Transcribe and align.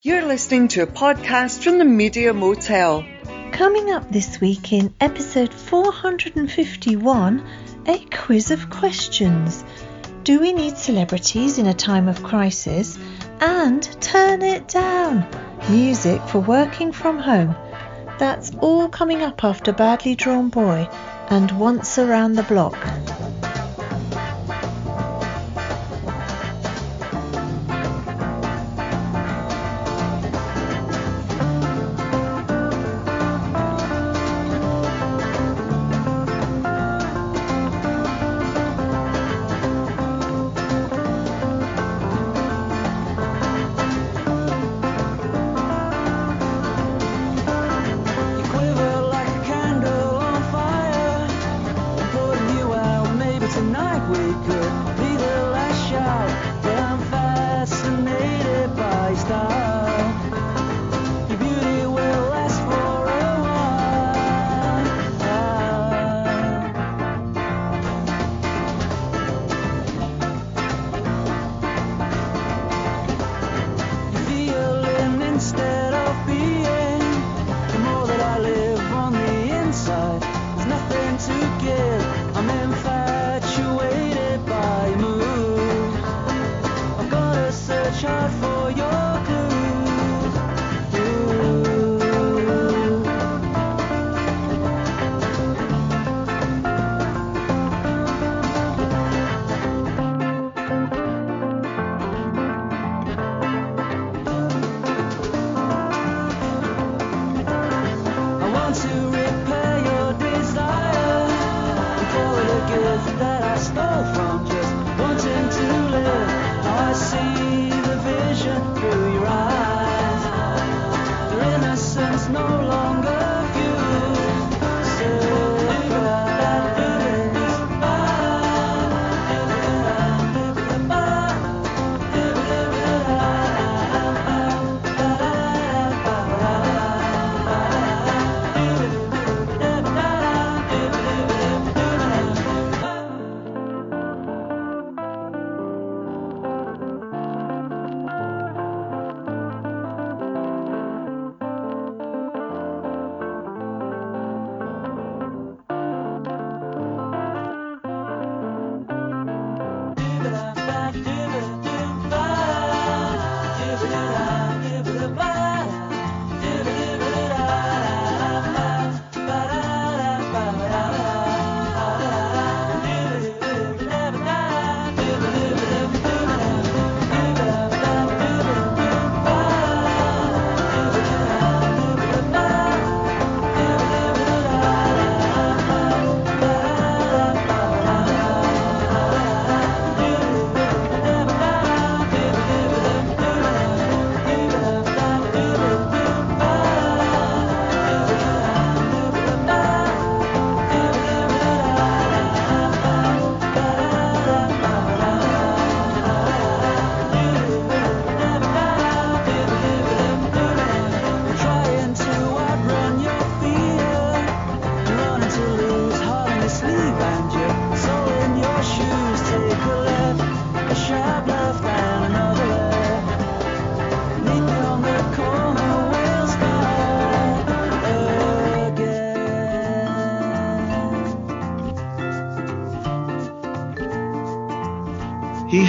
You're 0.00 0.26
listening 0.26 0.68
to 0.68 0.82
a 0.82 0.86
podcast 0.86 1.64
from 1.64 1.78
the 1.78 1.84
Media 1.84 2.32
Motel. 2.32 3.04
Coming 3.50 3.90
up 3.90 4.08
this 4.12 4.40
week 4.40 4.72
in 4.72 4.94
episode 5.00 5.52
451, 5.52 7.44
a 7.84 7.98
quiz 8.04 8.52
of 8.52 8.70
questions. 8.70 9.64
Do 10.22 10.38
we 10.38 10.52
need 10.52 10.78
celebrities 10.78 11.58
in 11.58 11.66
a 11.66 11.74
time 11.74 12.06
of 12.06 12.22
crisis? 12.22 12.96
And 13.40 13.82
turn 14.00 14.42
it 14.42 14.68
down. 14.68 15.28
Music 15.68 16.22
for 16.28 16.38
working 16.38 16.92
from 16.92 17.18
home. 17.18 17.56
That's 18.20 18.52
all 18.60 18.88
coming 18.88 19.22
up 19.22 19.42
after 19.42 19.72
Badly 19.72 20.14
Drawn 20.14 20.48
Boy 20.48 20.88
and 21.28 21.50
Once 21.58 21.98
Around 21.98 22.34
the 22.34 22.44
Block. 22.44 22.78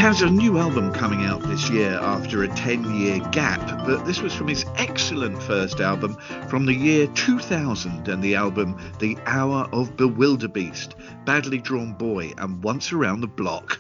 Has 0.10 0.24
a 0.24 0.30
new 0.32 0.58
album 0.58 0.92
coming 0.92 1.24
out 1.24 1.40
this 1.44 1.70
year 1.70 1.92
after 2.02 2.42
a 2.42 2.48
10 2.48 2.96
year 2.96 3.20
gap, 3.30 3.60
but 3.86 4.04
this 4.08 4.24
was 4.24 4.34
from 4.34 4.48
his 4.48 4.66
excellent 4.76 5.40
first 5.44 5.80
album 5.82 6.18
from 6.48 6.66
the 6.66 6.74
year 6.74 7.06
2000 7.10 8.08
and 8.08 8.24
the 8.24 8.34
album 8.34 8.76
The 8.98 9.16
Hour 9.28 9.70
of 9.72 9.96
Bewilderbeast, 9.98 10.96
Badly 11.26 11.60
Drawn 11.60 11.94
Boy, 11.94 12.34
and 12.40 12.64
Once 12.64 12.92
Around 12.92 13.22
the 13.22 13.28
Block. 13.28 13.80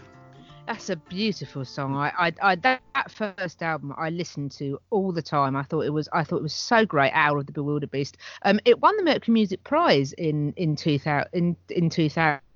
That's 0.67 0.91
a 0.91 0.97
beautiful 0.97 1.65
song. 1.65 1.95
I, 1.95 2.13
I, 2.15 2.33
I 2.43 2.55
that, 2.57 2.81
first 3.09 3.63
album 3.63 3.95
I 3.97 4.11
listened 4.11 4.51
to 4.51 4.79
all 4.91 5.11
the 5.11 5.23
time. 5.23 5.55
I 5.55 5.63
thought 5.63 5.81
it 5.81 5.93
was, 5.93 6.07
I 6.13 6.23
thought 6.23 6.37
it 6.37 6.43
was 6.43 6.53
so 6.53 6.85
great. 6.85 7.11
Hour 7.15 7.39
of 7.39 7.47
the 7.47 7.53
Bewilderbeast. 7.53 8.17
Um, 8.43 8.59
it 8.65 8.79
won 8.79 8.95
the 8.97 9.03
Mercury 9.03 9.33
Music 9.33 9.63
Prize 9.63 10.13
in 10.13 10.53
in 10.57 10.75
2000 10.75 11.27
in 11.33 11.55
in 11.71 11.89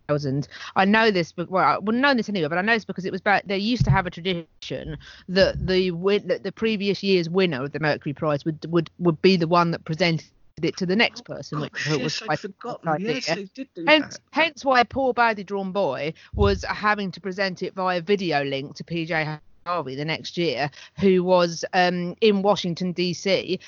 2000. 0.07 0.47
I 0.75 0.85
know 0.85 1.11
this, 1.11 1.31
but 1.31 1.49
well, 1.49 1.63
I 1.63 1.77
wouldn't 1.77 2.01
know 2.01 2.13
this 2.13 2.29
anyway. 2.29 2.47
But 2.47 2.57
I 2.57 2.61
know 2.61 2.73
this 2.73 2.85
because 2.85 3.05
it 3.05 3.11
was 3.11 3.21
back. 3.21 3.45
They 3.45 3.57
used 3.57 3.85
to 3.85 3.91
have 3.91 4.05
a 4.05 4.09
tradition 4.09 4.97
that 5.29 5.65
the 5.65 5.91
win, 5.91 6.27
that 6.27 6.43
the 6.43 6.51
previous 6.51 7.03
year's 7.03 7.29
winner 7.29 7.63
of 7.63 7.71
the 7.71 7.79
Mercury 7.79 8.13
Prize 8.13 8.45
would 8.45 8.65
would 8.71 8.89
would 8.99 9.21
be 9.21 9.37
the 9.37 9.47
one 9.47 9.71
that 9.71 9.85
presented 9.85 10.25
it 10.61 10.77
to 10.77 10.85
the 10.85 10.95
next 10.95 11.25
person. 11.25 11.59
which 11.61 11.71
I 11.87 11.89
thought 11.91 12.01
was 12.01 12.23
I'd 12.29 12.39
forgotten. 12.39 13.01
Yes, 13.01 13.27
they 13.27 13.47
did 13.55 13.69
do 13.75 13.85
Hence, 13.87 14.17
that. 14.17 14.21
hence 14.31 14.65
why 14.65 14.83
poor 14.83 15.13
badly 15.13 15.43
drawn 15.43 15.71
boy 15.71 16.13
was 16.35 16.63
having 16.67 17.11
to 17.11 17.21
present 17.21 17.63
it 17.63 17.73
via 17.73 18.01
video 18.01 18.43
link 18.43 18.75
to 18.75 18.83
PJ 18.83 19.39
Harvey 19.65 19.95
the 19.95 20.05
next 20.05 20.37
year, 20.37 20.69
who 20.99 21.23
was 21.23 21.65
um, 21.73 22.15
in 22.21 22.41
Washington 22.41 22.91
D.C. 22.91 23.59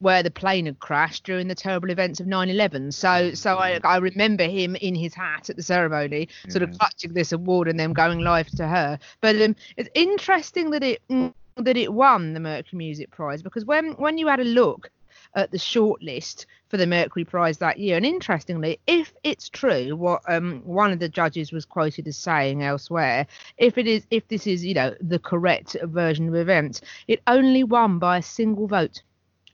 where 0.00 0.22
the 0.22 0.30
plane 0.30 0.66
had 0.66 0.78
crashed 0.78 1.24
during 1.24 1.48
the 1.48 1.54
terrible 1.54 1.90
events 1.90 2.20
of 2.20 2.26
9/11. 2.26 2.92
So, 2.92 3.34
so 3.34 3.56
I, 3.56 3.80
I 3.84 3.96
remember 3.98 4.44
him 4.44 4.76
in 4.76 4.94
his 4.94 5.14
hat 5.14 5.50
at 5.50 5.56
the 5.56 5.62
ceremony, 5.62 6.28
sort 6.48 6.62
of 6.62 6.76
clutching 6.78 7.12
this 7.12 7.32
award 7.32 7.68
and 7.68 7.78
then 7.78 7.92
going 7.92 8.20
live 8.20 8.48
to 8.56 8.66
her. 8.66 8.98
But 9.20 9.40
um, 9.40 9.56
it's 9.76 9.90
interesting 9.94 10.70
that 10.70 10.82
it. 10.82 11.02
mm, 11.08 11.32
that 11.56 11.76
it 11.76 11.92
won 11.92 12.34
the 12.34 12.40
Mercury 12.40 12.78
Music 12.78 13.10
Prize 13.12 13.42
because 13.42 13.64
when 13.64 13.92
when 13.92 14.18
you 14.18 14.26
had 14.26 14.40
a 14.40 14.44
look 14.44 14.90
at 15.36 15.50
the 15.50 15.58
shortlist 15.58 16.46
for 16.68 16.76
the 16.76 16.86
Mercury 16.86 17.24
Prize 17.24 17.58
that 17.58 17.78
year, 17.78 17.96
and 17.96 18.06
interestingly, 18.06 18.80
if 18.86 19.12
it's 19.22 19.48
true 19.48 19.94
what 19.96 20.22
um, 20.28 20.62
one 20.64 20.92
of 20.92 20.98
the 20.98 21.08
judges 21.08 21.52
was 21.52 21.64
quoted 21.64 22.06
as 22.08 22.16
saying 22.16 22.62
elsewhere, 22.62 23.26
if 23.58 23.78
it 23.78 23.86
is 23.86 24.06
if 24.10 24.26
this 24.28 24.46
is 24.46 24.64
you 24.64 24.74
know 24.74 24.94
the 25.00 25.18
correct 25.18 25.76
version 25.84 26.28
of 26.28 26.34
events, 26.34 26.80
it 27.06 27.22
only 27.26 27.62
won 27.62 27.98
by 27.98 28.18
a 28.18 28.22
single 28.22 28.66
vote. 28.66 29.02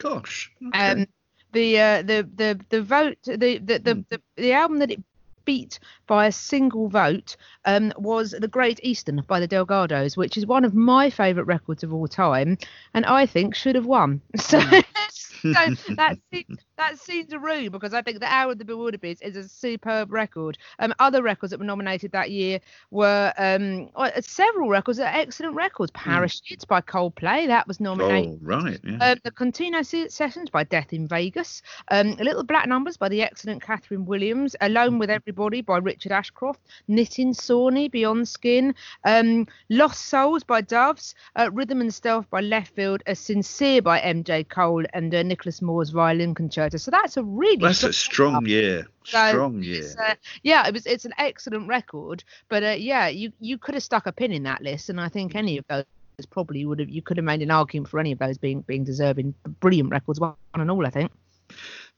Gosh. 0.00 0.52
okay. 0.68 0.92
Um, 0.92 1.06
the 1.52 1.78
uh, 1.80 2.02
the 2.02 2.28
the 2.36 2.60
the 2.70 2.82
vote 2.82 3.18
the 3.24 3.58
the, 3.58 3.78
the, 3.78 3.94
Hmm. 3.94 4.00
the 4.10 4.20
the 4.36 4.52
album 4.52 4.78
that 4.80 4.90
it 4.90 5.00
beat 5.44 5.78
by 6.06 6.26
a 6.26 6.32
single 6.32 6.88
vote 6.88 7.36
um, 7.64 7.92
was 7.96 8.32
The 8.32 8.48
Great 8.48 8.80
Eastern 8.82 9.22
by 9.26 9.40
the 9.40 9.48
Delgados, 9.48 10.16
which 10.16 10.36
is 10.36 10.46
one 10.46 10.64
of 10.64 10.74
my 10.74 11.10
favourite 11.10 11.46
records 11.46 11.82
of 11.82 11.92
all 11.92 12.08
time, 12.08 12.58
and 12.94 13.04
I 13.06 13.26
think 13.26 13.54
should 13.54 13.74
have 13.76 13.86
won. 13.86 14.20
So. 14.38 14.60
so 15.54 15.74
that 15.96 16.18
seems, 16.32 16.58
that 16.80 16.98
seems 16.98 17.32
a 17.32 17.38
rude 17.38 17.72
because 17.72 17.92
I 17.92 18.00
think 18.00 18.20
the 18.20 18.32
Hour 18.32 18.52
of 18.52 18.58
the 18.58 18.64
Bewilderbeast 18.64 19.18
is 19.20 19.36
a 19.36 19.46
superb 19.46 20.10
record. 20.10 20.56
Um, 20.78 20.94
other 20.98 21.22
records 21.22 21.50
that 21.50 21.58
were 21.60 21.66
nominated 21.66 22.10
that 22.12 22.30
year 22.30 22.58
were 22.90 23.32
um, 23.36 23.90
uh, 23.94 24.10
several 24.20 24.68
records 24.70 24.98
that 24.98 25.14
are 25.14 25.20
excellent 25.20 25.54
records. 25.54 25.92
Parachutes 25.92 26.64
by 26.64 26.80
Coldplay 26.80 27.46
that 27.48 27.68
was 27.68 27.80
nominated. 27.80 28.32
oh, 28.32 28.38
right. 28.40 28.80
Yeah. 28.82 29.10
Um, 29.10 29.18
the 29.24 29.30
Contino 29.30 29.84
Sessions 30.10 30.48
by 30.48 30.64
Death 30.64 30.92
in 30.92 31.06
Vegas. 31.06 31.62
Um, 31.90 32.12
Little 32.12 32.44
Black 32.44 32.66
Numbers 32.66 32.96
by 32.96 33.08
the 33.08 33.22
excellent 33.22 33.62
Kathryn 33.62 34.06
Williams. 34.06 34.56
Alone 34.62 34.98
with 34.98 35.10
Everybody 35.10 35.60
by 35.60 35.78
Richard 35.78 36.12
Ashcroft. 36.12 36.60
Nitin 36.88 37.34
Sawhney, 37.34 37.90
Beyond 37.90 38.26
Skin. 38.26 38.74
Um, 39.04 39.46
Lost 39.68 40.06
Souls 40.06 40.44
by 40.44 40.62
Doves. 40.62 41.14
Uh, 41.36 41.50
Rhythm 41.52 41.82
and 41.82 41.92
Stealth 41.92 42.28
by 42.30 42.40
Leftfield. 42.40 43.00
A 43.06 43.14
Sincere 43.14 43.82
by 43.82 44.00
MJ 44.00 44.48
Cole. 44.48 44.84
And 44.94 45.14
uh, 45.14 45.22
Nicholas 45.22 45.60
Maw's 45.60 45.90
Violin 45.90 46.34
Concerto. 46.34 46.69
So 46.78 46.90
that's 46.90 47.16
a 47.16 47.22
really 47.22 47.56
That's 47.56 47.82
a 47.82 47.92
strong 47.92 48.46
year. 48.46 48.86
So 49.04 49.28
Strong 49.28 49.62
year. 49.62 49.94
uh, 49.98 50.14
yeah, 50.42 50.66
it 50.66 50.74
was. 50.74 50.86
It's 50.86 51.04
an 51.04 51.14
excellent 51.18 51.68
record, 51.68 52.22
but 52.48 52.62
uh, 52.62 52.76
yeah, 52.78 53.08
you 53.08 53.32
you 53.40 53.58
could 53.58 53.74
have 53.74 53.82
stuck 53.82 54.06
a 54.06 54.12
pin 54.12 54.32
in 54.32 54.42
that 54.44 54.62
list, 54.62 54.90
and 54.90 55.00
I 55.00 55.08
think 55.08 55.34
any 55.34 55.58
of 55.58 55.64
those 55.68 55.84
probably 56.30 56.64
would 56.64 56.78
have. 56.80 56.88
You 56.88 57.02
could 57.02 57.16
have 57.16 57.24
made 57.24 57.42
an 57.42 57.50
argument 57.50 57.88
for 57.88 57.98
any 57.98 58.12
of 58.12 58.18
those 58.18 58.38
being 58.38 58.60
being 58.62 58.84
deserving. 58.84 59.34
Brilliant 59.60 59.90
records, 59.90 60.20
one 60.20 60.34
and 60.54 60.70
all, 60.70 60.86
I 60.86 60.90
think. 60.90 61.10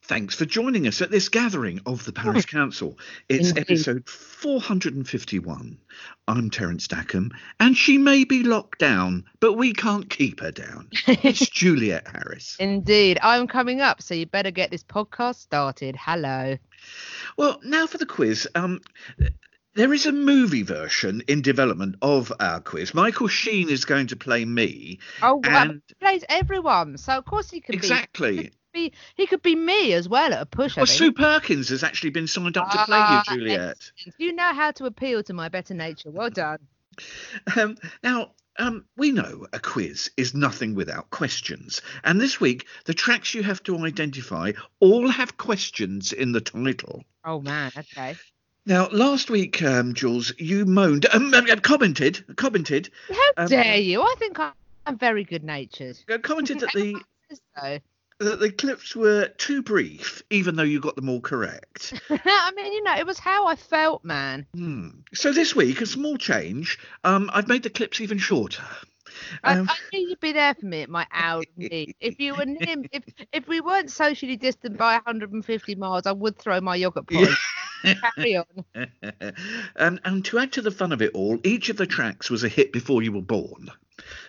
Thanks 0.05 0.35
for 0.35 0.45
joining 0.45 0.89
us 0.89 1.01
at 1.01 1.13
this 1.13 1.29
gathering 1.29 1.81
of 1.87 2.05
the 2.05 2.13
Parish 2.13 2.47
Counsel. 2.47 2.99
It's 3.29 3.51
Indeed. 3.51 3.61
episode 3.61 4.09
451. 4.09 5.79
I'm 6.27 6.51
Terence 6.51 6.89
Dackombe, 6.89 7.31
and 7.61 7.77
she 7.77 7.99
may 7.99 8.25
be 8.25 8.43
locked 8.43 8.81
down, 8.81 9.25
but 9.39 9.53
we 9.53 9.73
can't 9.73 10.11
keep 10.11 10.41
her 10.41 10.51
down. 10.51 10.89
It's 11.07 11.49
Juliet 11.49 12.09
Harris. 12.09 12.57
Indeed, 12.59 13.21
I'm 13.23 13.47
coming 13.47 13.81
up, 13.81 14.03
so 14.03 14.15
you 14.15 14.27
better 14.27 14.51
get 14.51 14.73
this 14.73 14.83
podcast 14.83 15.37
started. 15.37 15.95
Hello. 15.97 16.57
Well, 17.39 17.61
now 17.63 17.87
for 17.87 17.99
the 17.99 18.07
quiz. 18.07 18.49
Um, 18.57 18.81
there 19.75 19.93
is 19.93 20.07
a 20.07 20.13
movie 20.13 20.65
version 20.65 21.23
in 21.29 21.43
development 21.43 21.95
of 22.03 22.33
our 22.41 22.61
quiz. 22.61 22.93
Michael 22.93 23.29
Sheen 23.29 23.71
is 23.71 23.85
going 23.85 24.09
to 24.09 24.17
play 24.17 24.45
me. 24.45 24.99
Oh, 25.23 25.37
well, 25.45 25.57
And- 25.71 25.83
he 25.87 25.95
plays 25.95 26.25
everyone, 26.29 26.99
so 26.99 27.13
of 27.13 27.25
course 27.25 27.51
he 27.53 27.61
can 27.61 27.77
Exactly. 27.77 28.37
be. 28.39 28.51
He 28.75 29.27
could 29.27 29.43
be 29.43 29.55
me 29.55 29.93
as 29.93 30.09
well 30.09 30.33
at 30.33 30.41
a 30.43 30.47
push. 30.47 30.77
Well. 30.77 30.87
Sue 30.87 31.13
Perkins 31.13 31.69
has 31.69 31.83
actually 31.85 32.11
been 32.11 32.27
signed 32.27 32.57
up 32.57 32.71
to 32.71 32.79
play 32.85 32.99
Ah, 32.99 33.23
you, 33.31 33.37
Juliet. 33.37 33.61
excellent. 33.99 34.15
You 34.19 34.33
know 34.33 34.53
how 34.55 34.71
to 34.73 34.87
appeal 34.87 35.23
to 35.25 35.33
my 35.33 35.49
better 35.49 35.75
nature. 35.75 36.11
Well 36.11 36.31
done. 36.31 36.59
Um, 37.57 37.77
now, 38.03 38.33
um, 38.59 38.85
we 38.97 39.13
know 39.13 39.47
a 39.53 39.59
quiz 39.59 40.11
is 40.17 40.35
nothing 40.35 40.75
without 40.75 41.11
questions. 41.11 41.81
And 42.05 42.21
this 42.21 42.41
week, 42.41 42.67
the 42.85 42.95
tracks 42.95 43.35
you 43.35 43.43
have 43.43 43.63
to 43.65 43.79
identify 43.79 44.53
all 44.81 45.09
have 45.09 45.37
questions 45.37 46.13
in 46.13 46.33
the 46.33 46.41
title. 46.41 47.05
Oh 47.25 47.41
man. 47.41 47.73
Okay. 47.77 48.17
Now, 48.65 48.89
last 48.93 49.29
week, 49.29 49.61
um, 49.63 49.93
Jules, 49.93 50.33
you 50.39 50.65
moaned, 50.65 51.07
um, 51.13 51.35
um, 51.35 51.47
commented, 51.61 52.25
commented, 52.37 52.91
How 53.09 53.31
Um, 53.45 53.49
dare 53.49 53.77
you? 53.77 54.01
I 54.03 54.15
think 54.19 54.39
I'm, 54.39 54.99
very 54.99 55.25
good 55.25 55.43
natured. 55.43 55.99
commented 56.23 56.61
that 56.61 56.71
the 56.73 56.97
So, 57.57 57.79
that 58.25 58.41
the 58.41 58.51
clips 58.51 58.95
were 58.97 59.29
too 59.39 59.63
brief, 59.63 60.23
even 60.31 60.57
though 60.57 60.63
you 60.63 60.81
got 60.81 60.97
them 60.97 61.09
all 61.09 61.21
correct. 61.21 62.01
I 62.11 62.53
mean, 62.57 62.73
you 62.73 62.83
know, 62.83 62.97
it 62.97 63.07
was 63.07 63.19
how 63.19 63.47
I 63.47 63.57
felt, 63.57 64.05
man. 64.05 64.47
Hmm. 64.55 64.89
So 65.15 65.33
this 65.33 65.55
week, 65.55 65.81
a 65.81 65.87
small 65.87 66.17
change. 66.17 66.79
Um, 67.05 67.31
I've 67.33 67.49
made 67.49 67.63
the 67.63 67.71
clips 67.71 68.01
even 68.01 68.19
shorter. 68.19 68.65
I, 69.45 69.59
Um, 69.59 69.69
I 69.69 69.77
knew 69.93 70.09
you'd 70.09 70.21
be 70.21 70.33
there 70.33 70.55
for 70.55 70.67
me 70.67 70.83
at 70.83 70.89
my 70.89 71.07
hour 71.13 71.43
need. 71.57 71.95
If 72.01 72.19
you 72.19 72.35
were 72.35 72.47
near, 72.47 72.77
if 72.93 73.05
if 73.33 73.49
we 73.49 73.61
weren't 73.61 73.91
socially 73.91 74.37
distant 74.37 74.79
by 74.79 74.95
150 74.95 75.75
miles, 75.77 76.07
I 76.07 76.13
would 76.13 76.39
throw 76.39 76.61
my 76.61 76.77
yogurt 76.77 77.07
pot. 77.09 77.29
Carry 78.17 78.37
on. 78.37 78.47
and, 79.77 80.01
and 80.05 80.25
to 80.27 80.39
add 80.39 80.53
to 80.53 80.63
the 80.63 80.71
fun 80.71 80.93
of 80.93 81.03
it 81.03 81.13
all, 81.15 81.39
each 81.45 81.69
of 81.69 81.77
the 81.77 81.87
tracks 81.87 82.31
was 82.31 82.45
a 82.45 82.49
hit 82.49 82.73
before 82.73 83.03
you 83.03 83.13
were 83.13 83.23
born. 83.23 83.71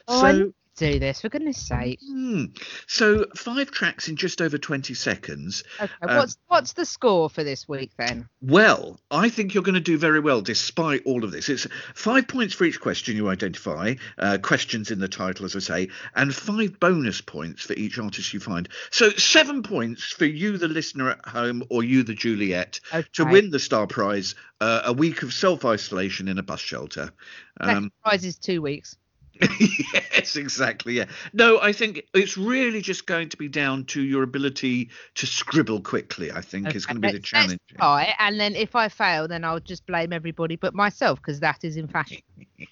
Oh, 0.08 0.22
so, 0.22 0.54
do 0.76 1.00
this 1.00 1.22
for 1.22 1.30
goodness 1.30 1.58
sake. 1.58 2.00
hmm, 2.06 2.46
so 2.88 3.26
five 3.36 3.72
tracks 3.72 4.08
in 4.08 4.16
just 4.16 4.42
over 4.42 4.58
20 4.58 4.94
seconds. 4.94 5.64
Okay, 5.80 5.92
Um, 6.02 6.18
what's 6.18 6.38
what's 6.48 6.74
the 6.74 6.86
score 6.86 7.30
for 7.30 7.44
this 7.44 7.68
week 7.68 7.92
then? 7.98 8.28
Well, 8.42 9.00
I 9.12 9.30
think 9.30 9.54
you're 9.54 9.64
going 9.64 9.76
to 9.76 9.80
do 9.82 9.98
very 9.98 10.20
well 10.20 10.42
despite 10.42 11.04
all 11.06 11.24
of 11.24 11.32
this. 11.32 11.50
It's 11.50 11.68
five 11.96 12.28
points 12.28 12.54
for 12.54 12.66
each 12.66 12.80
question 12.80 13.16
you 13.16 13.30
identify, 13.30 13.96
uh, 14.18 14.38
questions 14.42 14.92
in 14.92 15.00
the 15.00 15.08
title, 15.08 15.46
as 15.46 15.56
I 15.56 15.60
say, 15.60 15.90
and 16.16 16.34
five 16.34 16.80
bonus 16.80 17.22
points 17.22 17.64
for 17.64 17.74
each 17.74 18.00
artist 18.00 18.34
you 18.34 18.40
find. 18.40 18.68
So 18.92 19.10
seven 19.12 19.64
points 19.64 20.12
for 20.12 20.26
you, 20.26 20.58
the 20.58 20.68
listener 20.68 21.12
at 21.12 21.26
home, 21.28 21.64
or 21.70 21.84
you, 21.84 22.04
the 22.04 22.14
Juliet, 22.14 22.80
to 23.14 23.26
win 23.26 23.50
the 23.50 23.60
Star 23.60 23.88
Prize, 23.88 24.36
uh, 24.60 24.82
a 24.86 24.94
week 24.94 25.24
of 25.24 25.34
self 25.34 25.66
isolation 25.66 26.28
in 26.28 26.38
a 26.38 26.44
bus 26.44 26.60
shelter. 26.60 27.12
Um, 27.60 27.92
prize 28.04 28.26
is 28.26 28.38
two 28.38 28.62
weeks. 28.62 28.98
yes, 29.60 30.36
exactly. 30.36 30.94
Yeah. 30.94 31.06
No, 31.34 31.60
I 31.60 31.74
think 31.74 32.04
it's 32.14 32.38
really 32.38 32.82
just 32.82 33.06
going 33.08 33.30
to 33.30 33.38
be 33.38 33.48
down 33.48 33.86
to 33.86 34.02
your 34.02 34.24
ability 34.24 34.90
to 35.16 35.26
scribble 35.26 35.82
quickly. 35.82 36.32
I 36.32 36.42
think 36.42 36.74
is 36.76 36.86
going 36.86 36.98
to 36.98 37.02
be 37.02 37.08
the 37.08 37.14
let's- 37.14 37.34
let's 37.34 37.46
challenge. 37.46 37.62
try, 37.78 38.16
and 38.20 38.40
then 38.40 38.56
if 38.56 38.76
I 38.76 38.90
fail, 38.90 39.28
then 39.28 39.44
I'll 39.44 39.60
just 39.60 39.86
blame 39.86 40.14
everybody 40.14 40.56
but 40.56 40.74
myself 40.74 41.20
because 41.20 41.40
that 41.40 41.64
is 41.64 41.78
in 41.78 41.88
fashion. 41.88 42.22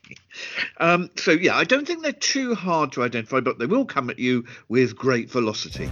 Um, 0.77 1.09
so 1.17 1.31
yeah, 1.31 1.55
I 1.57 1.65
don't 1.65 1.85
think 1.85 2.01
they're 2.03 2.13
too 2.13 2.55
hard 2.55 2.93
to 2.93 3.03
identify, 3.03 3.41
but 3.41 3.59
they 3.59 3.65
will 3.65 3.85
come 3.85 4.09
at 4.09 4.17
you 4.17 4.45
with 4.69 4.95
great 4.95 5.29
velocity. 5.29 5.89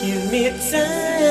Give 0.00 0.30
me 0.32 0.48
time. 0.70 1.23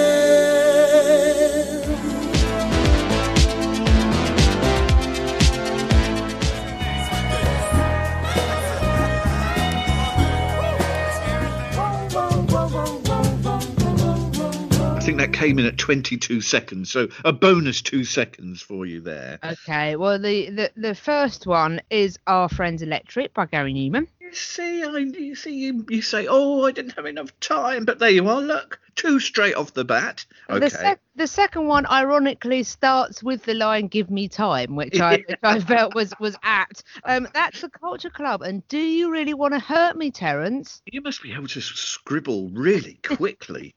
Came 15.44 15.60
in 15.60 15.66
at 15.66 15.78
22 15.78 16.40
seconds, 16.40 16.90
so 16.90 17.10
a 17.26 17.34
bonus 17.34 17.82
two 17.82 18.06
seconds 18.06 18.62
for 18.62 18.86
you 18.86 19.02
there. 19.02 19.40
Okay, 19.44 19.98
well 19.98 20.18
the, 20.18 20.50
the 20.50 20.72
the 20.78 20.96
first 20.96 21.46
one 21.46 21.82
is 21.90 22.18
Our 22.28 22.48
Friends 22.48 22.82
Electric 22.82 23.34
by 23.34 23.48
Gary 23.48 23.74
Numan. 23.74 24.08
You 24.22 24.34
see, 24.34 24.84
I 24.84 24.98
you 25.00 25.36
see 25.36 25.54
you, 25.54 25.86
you 25.90 26.02
say, 26.02 26.28
oh, 26.30 26.64
I 26.64 26.72
didn't 26.72 26.96
have 26.96 27.06
enough 27.06 27.38
time, 27.42 27.84
but 27.84 28.00
there 28.00 28.10
you 28.10 28.26
are. 28.30 28.42
Look, 28.42 28.80
two 28.96 29.20
straight 29.20 29.56
off 29.56 29.74
the 29.74 29.84
bat. 29.84 30.26
Okay. 30.50 30.60
The, 30.60 30.70
sec- 30.70 31.02
the 31.16 31.28
second 31.28 31.68
one, 31.68 31.86
ironically, 31.88 32.64
starts 32.64 33.22
with 33.22 33.44
the 33.44 33.54
line 33.54 33.88
"Give 33.88 34.10
me 34.10 34.30
time," 34.30 34.78
which 34.78 35.02
I 35.02 35.24
which 35.28 35.40
I 35.44 35.60
felt 35.60 35.94
was 35.94 36.14
was 36.22 36.38
apt. 36.42 36.84
Um, 37.04 37.28
that's 37.34 37.60
the 37.60 37.70
Culture 37.70 38.10
Club, 38.10 38.44
and 38.44 38.66
do 38.70 38.80
you 38.80 39.12
really 39.12 39.34
want 39.34 39.56
to 39.56 39.60
hurt 39.60 39.98
me, 39.98 40.10
Terence? 40.10 40.82
You 40.86 41.02
must 41.02 41.22
be 41.22 41.34
able 41.34 41.50
to 41.50 41.60
scribble 41.60 42.50
really 42.50 42.94
quickly. 43.04 43.76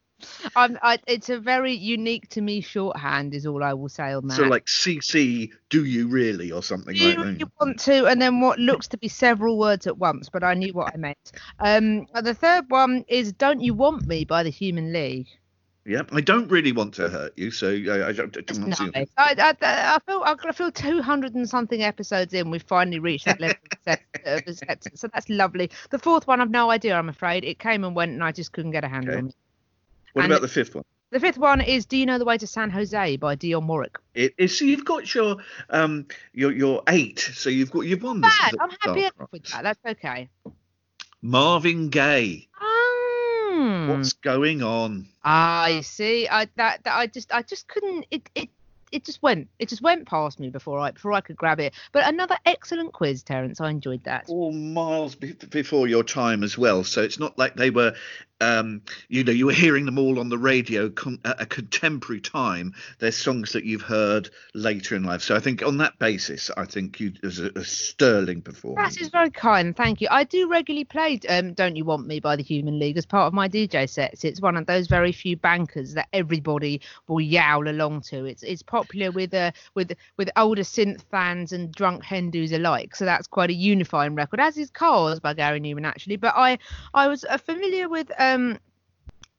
I'm, 0.55 0.79
I, 0.83 0.99
it's 1.07 1.29
a 1.29 1.39
very 1.39 1.73
unique 1.73 2.29
to 2.31 2.41
me 2.41 2.61
shorthand, 2.61 3.35
is 3.35 3.47
all 3.47 3.63
I 3.63 3.75
will 3.75 3.89
say 3.89 4.13
on 4.13 4.27
that. 4.29 4.37
so 4.37 4.45
like 4.45 4.65
CC, 4.67 5.53
do 5.71 5.85
you 5.85 6.09
really, 6.09 6.51
or 6.53 6.63
something 6.63 6.95
do 6.95 7.01
you 7.01 7.09
like 7.09 7.19
really 7.19 7.39
that. 7.39 7.51
want 7.61 7.81
to, 7.81 8.07
and 8.07 8.21
then 8.21 8.41
what 8.41 8.59
looks 8.59 8.89
to 8.89 8.99
be 8.99 9.09
several 9.09 9.59
words 9.59 9.87
at 9.87 9.99
once, 9.99 10.29
but 10.29 10.43
I 10.43 10.55
knew 10.55 10.73
what 10.73 10.95
I 10.95 10.97
meant. 10.97 11.33
Um, 11.59 12.07
the 12.23 12.35
third 12.35 12.65
one 12.69 13.05
is 13.09 13.33
"Don't 13.33 13.61
You 13.61 13.75
Want 13.75 14.07
Me" 14.07 14.25
by 14.25 14.43
the 14.43 14.51
Human 14.51 14.93
League. 14.93 15.29
Yep, 15.85 16.09
I 16.13 16.21
don't 16.21 16.51
really 16.51 16.73
want 16.73 16.95
to 16.95 17.09
hurt 17.09 17.33
you, 17.37 17.53
so 17.53 17.69
I, 17.69 18.09
I 18.09 18.13
don't, 18.13 18.37
I 18.37 18.41
don't 18.41 18.61
want 18.61 18.75
to. 18.75 18.91
nice. 18.93 19.09
I, 19.17 19.35
I, 19.39 19.55
I 19.63 19.99
feel 20.05 20.23
I 20.25 20.53
feel 20.53 20.73
200 20.73 21.35
and 21.35 21.49
something 21.49 21.83
episodes 21.83 22.35
in, 22.35 22.51
we've 22.51 22.63
finally 22.63 22.99
reached 22.99 23.27
that 23.27 23.41
level 23.41 23.57
of 23.87 23.99
of 24.25 24.49
acceptance. 24.49 25.01
So 25.01 25.09
that's 25.13 25.29
lovely. 25.29 25.71
The 25.91 25.99
fourth 26.01 26.27
one, 26.27 26.41
I've 26.41 26.51
no 26.51 26.71
idea. 26.71 26.97
I'm 26.97 27.09
afraid 27.09 27.45
it 27.45 27.61
came 27.61 27.85
and 27.85 27.95
went, 27.95 28.13
and 28.13 28.25
I 28.25 28.33
just 28.33 28.53
couldn't 28.53 28.73
get 28.73 28.83
a 28.83 28.89
handle 28.89 29.13
Okay. 29.13 29.19
on 29.19 29.29
it. 29.29 29.35
What 30.17 30.25
and 30.25 30.33
about 30.33 30.41
the 30.41 30.49
fifth 30.49 30.75
one? 30.75 30.83
The 31.11 31.21
fifth 31.21 31.37
one 31.37 31.61
is 31.61 31.85
Do 31.85 31.99
You 31.99 32.07
Know 32.07 32.19
the 32.19 32.25
Way 32.25 32.39
to 32.39 32.47
San 32.47 32.71
Jose 32.71 33.17
by 33.19 33.37
Dionne 33.37 33.67
Warwick. 33.67 33.99
It 34.15 34.33
is. 34.39 34.59
So 34.59 34.65
you've 34.65 34.87
got 34.87 35.15
your 35.15 35.37
um 35.69 36.07
your 36.33 36.53
your 36.53 36.83
eight. 36.89 37.19
So 37.19 37.51
you've 37.51 37.71
got 37.71 37.83
you've 37.83 38.03
won 38.03 38.23
this. 38.23 38.33
I'm 38.59 38.71
happy 38.81 39.11
with 39.31 39.43
that. 39.51 39.63
That's 39.63 39.99
okay. 39.99 40.31
Marvin 41.21 41.91
Gaye. 41.91 42.49
Um, 42.59 43.89
What's 43.91 44.15
going 44.15 44.63
on? 44.63 45.07
I 45.23 45.83
see. 45.83 46.29
I 46.29 46.49
that, 46.57 46.83
that 46.85 46.97
I 46.97 47.09
just 47.09 47.31
I 47.35 47.43
just 47.43 47.69
couldn't. 47.69 48.07
It 48.11 48.31
it 48.35 48.49
it 48.93 49.05
just 49.05 49.23
went. 49.23 49.49
It 49.59 49.69
just 49.69 49.83
went 49.83 50.07
past 50.07 50.41
me 50.41 50.49
before 50.49 50.79
I 50.79 50.93
before 50.93 51.13
I 51.13 51.21
could 51.21 51.37
grab 51.37 51.61
it. 51.61 51.75
But 51.93 52.07
another 52.07 52.37
excellent 52.47 52.93
quiz, 52.93 53.23
Terence. 53.23 53.61
I 53.61 53.71
enjoyed 53.71 54.05
that. 54.05 54.25
All 54.29 54.53
miles 54.53 55.15
be- 55.15 55.33
before 55.33 55.89
your 55.89 56.05
time 56.05 56.43
as 56.43 56.57
well. 56.57 56.85
So 56.85 57.03
it's 57.03 57.19
not 57.19 57.37
like 57.37 57.55
they 57.57 57.71
were, 57.71 57.95
um, 58.41 58.83
you 59.09 59.25
know, 59.25 59.33
you 59.33 59.47
were 59.47 59.53
hearing 59.53 59.87
them 59.87 59.99
all 59.99 60.19
on 60.19 60.29
the 60.29 60.37
radio 60.37 60.91
con- 60.91 61.21
at 61.25 61.41
a 61.41 61.47
contemporary 61.47 62.21
time. 62.21 62.75
They're 62.99 63.11
songs 63.11 63.53
that 63.53 63.65
you've 63.65 63.83
heard 63.83 64.29
later 64.55 64.95
in 64.95 65.05
life. 65.05 65.23
So 65.23 65.35
I 65.35 65.41
think 65.41 65.63
on 65.63 65.79
that 65.79 65.99
basis, 65.99 66.51
I 66.57 66.67
think 66.67 67.01
you 67.01 67.15
was 67.23 67.39
a, 67.39 67.51
a 67.57 67.65
sterling 67.65 68.43
performance. 68.43 68.95
That 68.95 69.01
is 69.01 69.09
very 69.09 69.31
kind, 69.31 69.75
thank 69.75 70.01
you. 70.01 70.09
I 70.11 70.25
do 70.25 70.49
regularly 70.51 70.85
play 70.85 71.19
um, 71.29 71.55
"Don't 71.55 71.77
You 71.77 71.85
Want 71.85 72.07
Me" 72.07 72.21
by 72.21 72.37
the 72.37 72.43
Human 72.43 72.79
League 72.79 72.99
as 72.99 73.07
part 73.07 73.27
of 73.27 73.33
my 73.33 73.49
DJ 73.49 73.89
sets. 73.89 74.25
It's 74.25 74.41
one 74.41 74.57
of 74.57 74.67
those 74.67 74.87
very 74.87 75.13
few 75.13 75.37
bankers 75.37 75.95
that 75.95 76.09
everybody 76.13 76.83
will 77.09 77.21
yowl 77.21 77.69
along 77.69 78.03
to. 78.03 78.27
It's 78.27 78.43
it's 78.43 78.63
popular 78.63 79.11
with 79.11 79.33
uh, 79.33 79.53
with 79.75 79.93
with 80.19 80.29
older 80.37 80.63
synth 80.63 81.03
fans 81.11 81.53
and 81.53 81.73
drunk 81.73 82.05
Hindus 82.05 82.53
alike. 82.53 82.97
So 82.97 83.07
that's 83.07 83.27
quite 83.27 83.49
a 83.49 83.55
unifying 83.55 84.15
record, 84.15 84.41
as 84.41 84.59
is 84.59 84.71
"Cars" 84.71 85.21
by 85.21 85.33
Gary 85.33 85.61
Numan 85.61 85.87
actually. 85.87 86.17
But 86.17 86.35
I 86.37 86.59
I 86.93 87.09
was 87.09 87.25
uh, 87.25 87.39
familiar 87.39 87.89
with. 87.89 88.11
Um, 88.19 88.26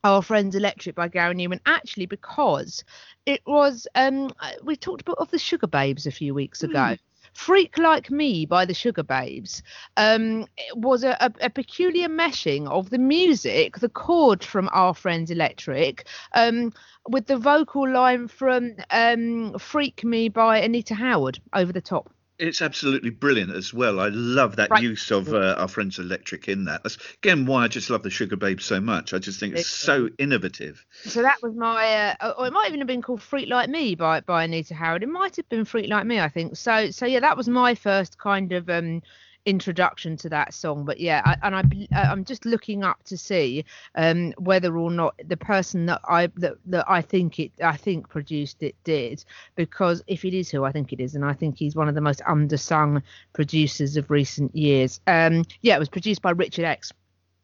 our 0.04 0.22
friends 0.22 0.56
electric 0.56 0.96
by 0.96 1.08
gary 1.08 1.36
numan 1.36 1.60
actually 1.66 2.06
because 2.06 2.84
it 3.26 3.42
was 3.46 3.88
um 3.96 4.30
we 4.64 4.76
talked 4.76 5.02
about 5.02 5.18
of 5.18 5.32
the 5.32 5.38
sugababes 5.38 6.06
a 6.06 6.12
few 6.12 6.34
weeks 6.34 6.64
ago 6.64 6.96
Freak 7.38 7.78
Like 7.78 8.10
Me 8.10 8.48
by 8.48 8.66
the 8.66 8.74
Sugababes 8.74 9.62
um, 9.96 10.48
was 10.74 11.04
a, 11.04 11.16
a, 11.20 11.32
a 11.42 11.50
peculiar 11.52 12.10
meshing 12.10 12.68
of 12.68 12.90
the 12.90 12.98
music, 12.98 13.78
the 13.78 13.90
chord 13.90 14.44
from 14.44 14.68
Our 14.72 14.96
Friends 14.96 15.30
Electric, 15.30 16.08
um, 16.34 16.74
with 17.08 17.28
the 17.28 17.38
vocal 17.38 17.88
line 17.88 18.28
from 18.28 18.72
um, 18.90 19.58
Freak 19.60 20.04
Me 20.04 20.30
by 20.30 20.64
Adina 20.64 20.96
Howard 20.96 21.40
over 21.54 21.72
the 21.72 21.80
top. 21.80 22.12
It's 22.40 22.62
absolutely 22.62 23.10
brilliant 23.10 23.52
as 23.52 23.74
well. 23.74 24.00
I 24.00 24.10
love 24.10 24.58
that 24.58 24.70
Right. 24.70 24.84
use 24.84 25.10
of 25.12 25.34
uh, 25.34 25.56
our 25.58 25.68
friends 25.68 25.98
Electric 25.98 26.48
in 26.48 26.66
that. 26.66 26.84
That's 26.84 26.98
again 27.24 27.46
why 27.46 27.64
I 27.64 27.68
just 27.68 27.90
love 27.90 28.04
the 28.04 28.10
Sugababe 28.10 28.62
so 28.62 28.80
much. 28.80 29.14
I 29.14 29.18
just 29.20 29.40
think 29.40 29.56
it's 29.56 29.68
so 29.68 30.10
innovative. 30.20 30.86
So 31.06 31.22
that 31.22 31.42
was 31.42 31.56
my, 31.56 32.16
uh, 32.20 32.34
or 32.38 32.48
it 32.48 32.54
might 32.54 32.68
even 32.68 32.80
have 32.80 32.88
been 32.88 33.02
called 33.02 33.22
Freak 33.22 33.50
Like 33.50 33.70
Me 33.70 33.96
by 33.96 34.22
by 34.22 34.44
Adina 34.44 34.64
Howard. 34.76 35.04
It 35.04 35.10
might 35.10 35.36
have 35.38 35.50
been 35.50 35.66
Freak 35.66 35.90
Like 35.90 36.06
Me, 36.06 36.20
I 36.20 36.30
think. 36.30 36.56
So 36.58 36.92
so 36.92 37.06
yeah, 37.06 37.22
that 37.22 37.38
was 37.38 37.48
my 37.48 37.74
first 37.76 38.18
kind 38.20 38.52
of 38.52 38.70
um 38.70 39.02
introduction 39.48 40.18
to 40.18 40.30
that 40.30 40.54
song. 40.54 40.84
But 40.84 41.00
yeah, 41.00 41.22
I, 41.26 41.38
and 41.42 41.56
I 41.56 41.62
uh, 41.96 42.12
I'm 42.12 42.26
just 42.26 42.46
looking 42.46 42.84
up 42.84 43.02
to 43.06 43.18
see 43.18 43.66
um 43.96 44.34
whether 44.38 44.78
or 44.78 44.92
not 44.92 45.16
the 45.26 45.38
person 45.38 45.86
that 45.88 46.02
I 46.08 46.28
that, 46.36 46.56
that 46.66 46.86
I 46.88 47.02
think 47.02 47.40
it 47.40 47.52
I 47.64 47.78
think 47.78 48.10
produced 48.10 48.62
it 48.62 48.76
did 48.84 49.24
because 49.56 50.04
if 50.06 50.26
it 50.26 50.34
is 50.34 50.50
who 50.50 50.66
I 50.66 50.72
think 50.72 50.92
it 50.92 51.00
is, 51.00 51.16
and 51.16 51.26
I 51.26 51.34
think 51.34 51.58
he's 51.58 51.76
one 51.76 51.88
of 51.88 51.96
the 51.96 52.02
most 52.02 52.22
undersung 52.28 53.02
producers 53.34 53.96
of 53.98 54.12
recent 54.12 54.54
years. 54.56 55.00
Um 55.08 55.46
yeah, 55.62 55.76
it 55.76 55.80
was 55.80 55.90
produced 55.90 56.22
by 56.22 56.32
Richard 56.32 56.66
X. 56.66 56.92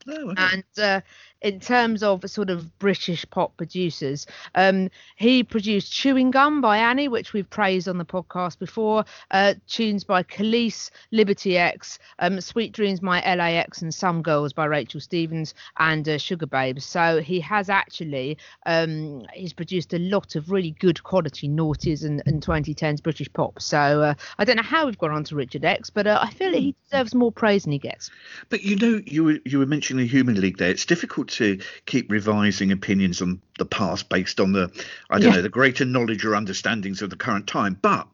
Oh, 0.06 0.32
okay. 0.32 0.44
And 0.52 0.64
uh, 0.78 1.02
in 1.44 1.60
terms 1.60 2.02
of 2.02 2.28
sort 2.30 2.50
of 2.50 2.80
British 2.80 3.26
pop 3.30 3.56
producers, 3.58 4.26
um, 4.56 4.90
he 5.18 5.44
produced 5.44 5.92
Chewing 5.92 6.32
Gum 6.32 6.62
by 6.62 6.78
Annie, 6.78 7.10
which 7.10 7.34
we've 7.34 7.50
praised 7.50 7.90
on 7.90 7.98
the 7.98 8.06
podcast 8.06 8.58
before, 8.60 9.04
uh, 9.32 9.54
tunes 9.68 10.06
by 10.06 10.24
Kelis, 10.24 10.90
Liberty 11.12 11.58
X, 11.58 12.00
um, 12.20 12.40
Sweet 12.40 12.72
Dreams 12.72 13.02
by 13.02 13.20
LAX, 13.20 13.82
and 13.82 13.94
Some 13.94 14.22
Girls 14.22 14.54
by 14.54 14.66
Rachel 14.66 15.02
Stevens, 15.02 15.54
and 15.78 16.08
uh, 16.08 16.18
Sugababes. 16.18 16.84
So 16.84 17.22
he 17.22 17.42
has 17.42 17.70
actually 17.70 18.38
um, 18.66 19.26
he's 19.34 19.54
produced 19.54 19.94
a 19.94 20.00
lot 20.00 20.36
of 20.36 20.50
really 20.50 20.72
good 20.80 21.04
quality 21.04 21.50
noughties 21.50 22.06
and, 22.06 22.24
and 22.26 22.42
2010s 22.42 23.04
British 23.04 23.32
pop. 23.34 23.62
So 23.62 24.02
uh, 24.02 24.14
I 24.40 24.46
don't 24.46 24.56
know 24.56 24.64
how 24.64 24.86
we've 24.86 24.98
gone 24.98 25.12
on 25.12 25.26
to 25.26 25.36
Richard 25.36 25.66
X, 25.66 25.90
but 25.90 26.08
uh, 26.08 26.20
I 26.22 26.30
feel 26.30 26.52
that 26.52 26.60
he 26.60 26.74
deserves 26.90 27.14
more 27.14 27.34
praise 27.34 27.64
than 27.64 27.74
he 27.74 27.80
gets. 27.80 28.10
But 28.48 28.64
you 28.64 28.78
know, 28.78 29.02
you 29.06 29.26
were 29.26 29.40
you 29.44 29.60
were 29.60 29.66
mentioning 29.66 30.06
the 30.06 30.10
Human 30.10 30.40
League 30.40 30.58
there. 30.58 30.70
It's 30.70 30.86
difficult 30.86 31.33
to 31.34 31.60
keep 31.86 32.12
revising 32.12 32.72
opinions 32.72 33.22
on 33.22 33.42
the 33.60 33.66
past 33.66 34.10
based 34.10 34.40
on 34.40 34.52
the 34.52 34.72
I 35.10 35.20
don't 35.20 35.30
Yeah. 35.30 35.36
know 35.38 35.42
the 35.42 35.50
greater 35.50 35.86
knowledge 35.86 36.26
or 36.26 36.36
understandings 36.36 37.02
of 37.02 37.10
the 37.10 37.16
current 37.16 37.48
time. 37.48 37.78
But 37.82 38.08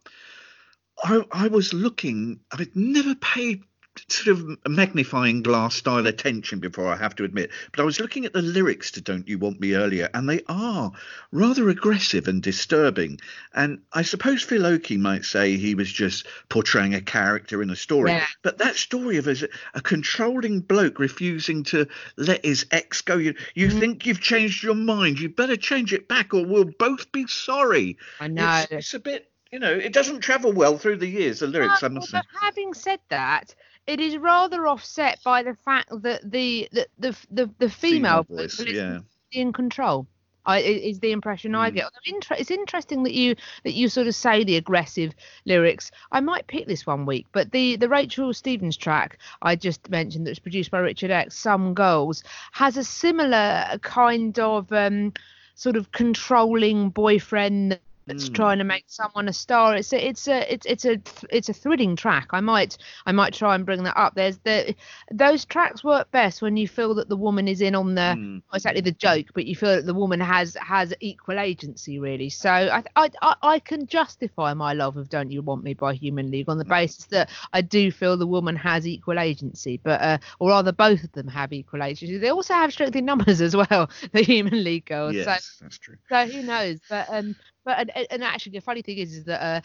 I, 1.04 1.24
I 1.32 1.48
was 1.48 1.74
looking. 1.74 2.40
I'd 2.52 2.76
never 2.76 3.16
paid 3.16 3.64
sort 4.08 4.28
of 4.40 4.58
magnifying 4.68 5.44
glass 5.44 5.76
style 5.76 6.08
attention 6.08 6.60
before 6.60 6.88
I 6.88 6.96
have 6.96 7.16
to 7.16 7.24
admit 7.26 7.52
but 7.72 7.82
I 7.82 7.86
was 7.86 8.00
looking 8.00 8.24
at 8.26 8.32
the 8.34 8.42
lyrics 8.42 8.92
to 8.92 9.02
Don't 9.02 9.28
You 9.28 9.38
Want 9.38 9.60
Me 9.60 9.76
earlier 9.76 10.10
and 10.14 10.28
they 10.30 10.42
are 10.48 10.92
rather 11.32 11.68
aggressive 11.70 12.28
and 12.28 12.42
disturbing 12.42 13.20
and 13.54 13.80
I 13.92 14.04
suppose 14.04 14.42
Phil 14.42 14.66
Oakey 14.66 14.98
might 14.98 15.26
say 15.26 15.58
he 15.58 15.76
was 15.76 15.92
just 15.92 16.28
portraying 16.48 16.96
a 16.96 17.02
character 17.02 17.62
in 17.62 17.70
a 17.70 17.76
story 17.76 18.12
Yeah. 18.12 18.26
but 18.42 18.60
that 18.60 18.78
story 18.78 19.18
of 19.18 19.28
a, 19.28 19.36
a 19.74 19.82
controlling 19.82 20.62
bloke 20.62 20.98
refusing 21.00 21.64
to 21.66 21.86
let 22.16 22.46
his 22.46 22.66
ex 22.72 23.02
go 23.02 23.18
you, 23.18 23.36
you 23.54 23.68
Mm-hmm. 23.68 23.80
think 23.80 24.06
you've 24.06 24.22
changed 24.22 24.64
your 24.64 24.76
mind 24.76 25.20
you 25.20 25.28
better 25.30 25.58
change 25.58 25.94
it 25.94 26.08
back 26.08 26.34
or 26.34 26.46
we'll 26.46 26.72
both 26.80 27.12
be 27.12 27.28
sorry 27.28 27.98
I 28.22 28.28
know. 28.30 28.60
it's, 28.64 28.72
it's 28.72 28.94
a 28.94 29.00
bit 29.00 29.30
you 29.52 29.60
know 29.60 29.72
it 29.74 29.94
doesn't 29.94 30.22
travel 30.22 30.54
well 30.54 30.78
through 30.78 30.98
the 30.98 31.08
years 31.08 31.40
the 31.40 31.48
lyrics 31.48 31.84
I 31.84 31.90
must 31.90 32.12
say 32.12 32.18
but 32.20 32.26
having 32.42 32.74
said 32.74 33.00
that, 33.10 33.54
it 33.90 34.00
is 34.00 34.18
rather 34.18 34.68
offset 34.68 35.20
by 35.24 35.44
the 35.44 35.56
fact 35.56 35.90
that 36.04 36.22
the 36.32 36.68
the 36.72 36.86
the 37.00 37.12
the, 37.32 37.50
the 37.60 37.70
female, 37.70 38.24
voice 38.24 38.60
is 38.60 38.76
yeah 38.76 39.00
in 39.32 39.52
control. 39.54 40.08
I, 40.46 40.58
i- 40.58 40.82
is 40.90 41.00
the 41.00 41.12
impression 41.12 41.54
I 41.54 41.70
Mm. 41.70 41.76
get. 41.76 41.92
It's 42.40 42.50
interesting 42.52 43.04
that 43.04 43.14
you 43.14 43.36
that 43.64 43.74
you 43.74 43.90
sort 43.90 44.08
of 44.08 44.16
say 44.16 44.44
the 44.44 44.56
aggressive 44.56 45.14
lyrics. 45.46 45.92
I 46.12 46.20
might 46.22 46.48
pick 46.48 46.66
this 46.66 46.88
one 46.88 47.06
week, 47.06 47.28
but 47.32 47.52
the 47.52 47.76
the 47.76 47.90
Rachel 47.90 48.34
Stevens 48.34 48.78
track 48.78 49.20
I 49.42 49.56
just 49.56 49.90
mentioned 49.90 50.26
that 50.26 50.32
was 50.32 50.40
produced 50.40 50.72
by 50.72 50.80
Richard 50.80 51.12
X, 51.12 51.36
"Some 51.38 51.74
Girls," 51.74 52.24
has 52.52 52.78
a 52.78 52.84
similar 52.84 53.78
kind 53.82 54.40
of 54.40 54.72
um, 54.72 55.14
sort 55.56 55.76
of 55.76 55.92
controlling 55.92 56.90
boyfriend 56.90 57.80
that's 58.10 58.30
Mm. 58.30 58.40
trying 58.40 58.60
to 58.60 58.66
make 58.66 58.86
someone 58.88 59.30
a 59.30 59.34
star. 59.34 59.76
It's 59.76 59.94
a 59.94 60.08
it's 60.08 60.28
a 60.28 60.54
it's 60.54 60.66
it's 60.66 60.86
a 60.86 60.98
it's 61.32 61.50
a 61.50 61.54
thrilling 61.54 61.96
track. 61.96 62.30
I 62.32 62.42
might 62.42 62.78
I 63.06 63.14
might 63.14 63.34
try 63.34 63.56
and 63.56 63.66
bring 63.66 63.84
that 63.84 63.98
up. 63.98 64.16
There's 64.16 64.40
the 64.40 64.76
those 65.12 65.46
tracks 65.46 65.84
work 65.84 66.12
best 66.12 66.42
when 66.42 66.58
you 66.58 66.68
feel 66.68 66.96
that 66.96 67.10
the 67.10 67.18
woman 67.18 67.48
is 67.48 67.62
in 67.62 67.76
on 67.76 67.96
the 67.96 68.18
Mm. 68.18 68.42
not 68.52 68.58
exactly 68.58 68.82
the 68.82 68.92
joke, 68.92 69.28
but 69.36 69.46
you 69.46 69.56
feel 69.56 69.76
that 69.76 69.86
the 69.86 69.94
woman 69.94 70.20
has 70.22 70.56
has 70.62 70.94
equal 71.02 71.40
agency 71.40 72.00
really. 72.00 72.30
So 72.30 72.50
I 72.50 72.84
I 72.96 73.10
I, 73.42 73.60
can 73.60 73.86
justify 73.88 74.54
my 74.54 74.74
love 74.74 74.98
of 74.98 75.10
"Don't 75.10 75.32
You 75.32 75.42
Want 75.42 75.64
Me" 75.64 75.74
by 75.74 75.94
Human 75.94 76.32
League 76.32 76.50
on 76.50 76.58
the 76.58 76.66
basis 76.66 77.06
that 77.08 77.30
I 77.54 77.62
do 77.62 77.92
feel 77.92 78.18
the 78.18 78.28
woman 78.28 78.56
has 78.56 78.88
equal 78.88 79.20
agency, 79.20 79.80
but 79.84 80.02
uh, 80.02 80.18
or 80.40 80.50
rather 80.50 80.72
both 80.74 81.04
of 81.04 81.12
them 81.14 81.28
have 81.28 81.54
equal 81.54 81.84
agency. 81.84 82.18
They 82.18 82.30
also 82.30 82.54
have 82.54 82.72
strength 82.74 82.96
in 82.96 83.06
numbers 83.06 83.42
as 83.42 83.56
well. 83.56 83.90
The 84.14 84.22
Human 84.24 84.64
League 84.64 84.86
girls. 84.86 85.20
So 85.20 85.36
yes 85.36 85.60
that's 85.62 85.78
true 85.78 85.98
so 86.12 86.28
who 86.28 86.44
knows? 86.44 86.80
But 86.90 87.08
um, 87.10 87.36
but 87.70 87.78
and, 87.96 88.08
and 88.10 88.24
actually 88.24 88.54
the 88.54 88.62
funny 88.62 88.82
thing 88.82 88.98
is, 88.98 89.14
is 89.14 89.24
that 89.26 89.42
uh, 89.42 89.62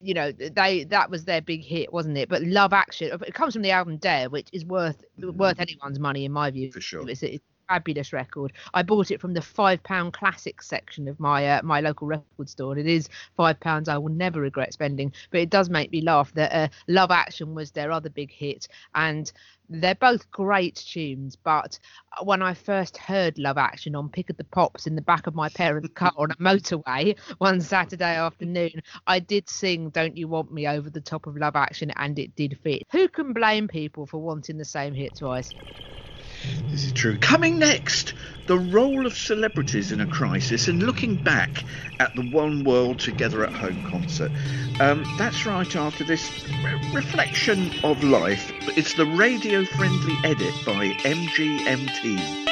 you 0.00 0.14
know 0.14 0.32
they 0.32 0.84
that 0.84 1.10
was 1.10 1.24
their 1.24 1.42
big 1.42 1.62
hit, 1.62 1.92
wasn't 1.92 2.16
it? 2.16 2.28
But 2.28 2.42
Love 2.42 2.72
Action, 2.72 3.10
it 3.26 3.34
comes 3.34 3.52
from 3.52 3.62
the 3.62 3.70
album 3.70 3.98
Dare, 3.98 4.30
which 4.30 4.48
is 4.52 4.64
worth 4.64 5.04
worth 5.18 5.60
anyone's 5.60 5.98
money 5.98 6.24
in 6.24 6.32
my 6.32 6.50
view. 6.50 6.72
for 6.72 6.80
sure 6.80 7.08
It's 7.08 7.22
it's 7.22 7.44
fabulous 7.72 8.12
record. 8.12 8.52
I 8.74 8.82
bought 8.82 9.10
it 9.10 9.20
from 9.20 9.34
the 9.34 9.42
five 9.42 9.82
pound 9.82 10.12
classics 10.12 10.68
section 10.68 11.08
of 11.08 11.18
my 11.18 11.46
uh, 11.48 11.62
my 11.62 11.80
local 11.80 12.06
record 12.08 12.48
store. 12.48 12.72
And 12.72 12.80
it 12.80 12.86
is 12.92 13.08
five 13.36 13.58
pounds 13.60 13.88
I 13.88 13.98
will 13.98 14.12
never 14.12 14.40
regret 14.40 14.72
spending. 14.74 15.12
But 15.30 15.40
it 15.40 15.50
does 15.50 15.70
make 15.70 15.90
me 15.92 16.02
laugh 16.02 16.32
that 16.34 16.52
uh, 16.52 16.68
Love 16.88 17.10
Action 17.10 17.54
was 17.54 17.70
their 17.72 17.90
other 17.92 18.10
big 18.10 18.30
hit, 18.32 18.68
and 18.94 19.32
they're 19.70 19.94
both 19.94 20.30
great 20.30 20.76
tunes. 20.76 21.36
But 21.36 21.78
when 22.22 22.42
I 22.42 22.54
first 22.54 22.96
heard 22.98 23.38
Love 23.38 23.58
Action 23.58 23.94
on 23.94 24.10
Pick 24.10 24.30
of 24.30 24.36
the 24.36 24.44
Pops 24.44 24.86
in 24.86 24.94
the 24.94 25.02
back 25.02 25.26
of 25.26 25.34
my 25.34 25.48
parents' 25.48 25.88
car 25.94 26.12
on 26.16 26.30
a 26.30 26.36
motorway 26.36 27.18
one 27.38 27.60
Saturday 27.60 28.16
afternoon, 28.16 28.82
I 29.06 29.18
did 29.20 29.48
sing 29.48 29.90
"Don't 29.90 30.16
You 30.16 30.28
Want 30.28 30.52
Me" 30.52 30.68
over 30.68 30.90
the 30.90 31.00
top 31.00 31.26
of 31.26 31.36
Love 31.36 31.56
Action, 31.56 31.90
and 31.96 32.18
it 32.18 32.34
did 32.36 32.58
fit. 32.62 32.82
Who 32.92 33.08
can 33.08 33.32
blame 33.32 33.68
people 33.68 34.06
for 34.06 34.18
wanting 34.20 34.58
the 34.58 34.64
same 34.64 34.94
hit 34.94 35.16
twice? 35.16 35.54
This 36.70 36.84
is 36.84 36.92
true. 36.92 37.18
Coming 37.18 37.58
next, 37.58 38.14
the 38.46 38.58
role 38.58 39.06
of 39.06 39.16
celebrities 39.16 39.92
in 39.92 40.00
a 40.00 40.06
crisis 40.06 40.68
and 40.68 40.82
looking 40.82 41.16
back 41.16 41.64
at 42.00 42.14
the 42.16 42.22
One 42.22 42.64
World 42.64 42.98
Together 42.98 43.44
at 43.44 43.52
Home 43.54 43.82
concert. 43.84 44.32
Um, 44.80 45.04
that's 45.18 45.46
right 45.46 45.76
after 45.76 46.04
this 46.04 46.46
re- 46.64 46.92
reflection 46.94 47.72
of 47.84 48.02
life. 48.02 48.52
It's 48.76 48.94
the 48.94 49.06
radio 49.06 49.64
friendly 49.64 50.16
edit 50.24 50.54
by 50.64 50.88
MGMT. 51.04 52.51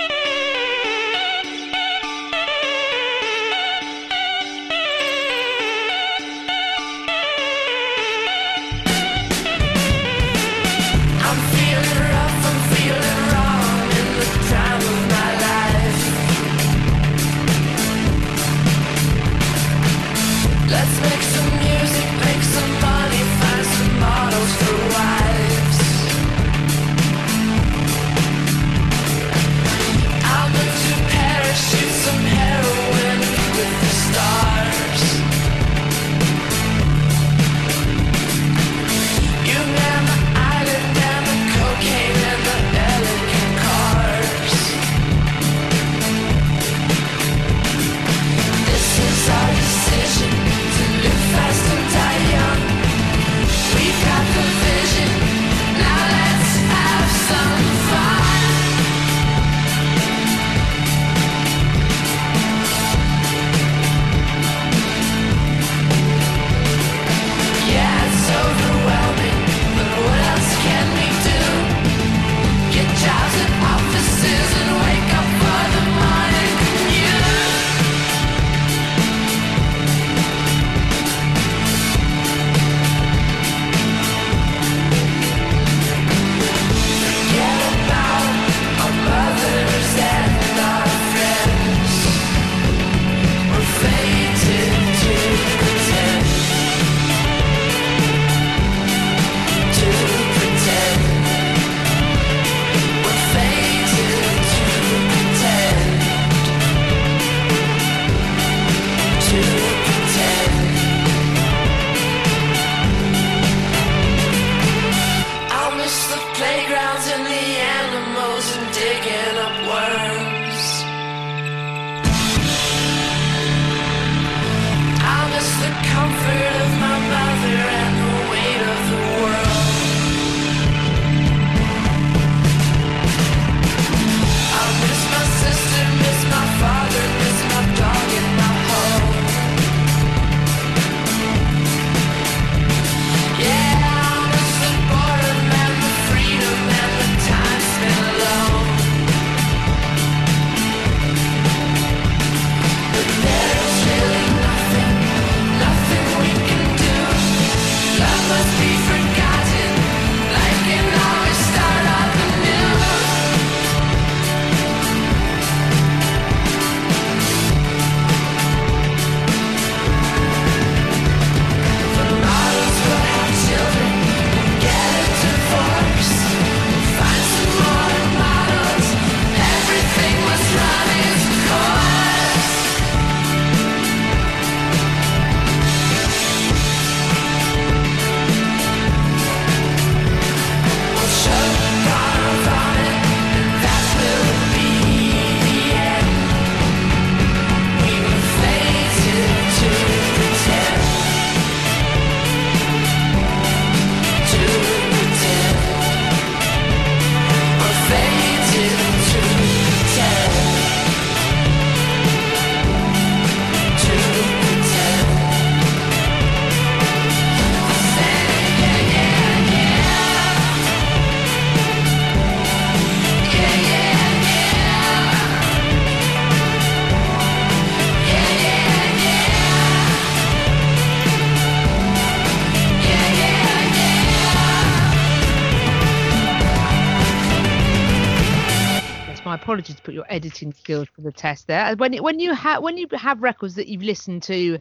Apologies 239.51 239.77
to 239.77 239.83
put 239.83 239.95
your 239.95 240.07
editing 240.09 240.53
skills 240.53 240.87
to 240.97 241.03
the 241.03 241.13
test 241.13 241.49
there. 241.49 241.67
Uh, 241.67 241.75
when 241.77 241.97
when 241.97 242.21
you 242.21 242.33
have 242.35 242.63
when 242.63 242.79
you 242.79 242.87
have 242.93 243.21
records 243.21 243.57
that 243.57 243.67
you've 243.67 243.83
listened 243.83 244.23
to 244.23 244.59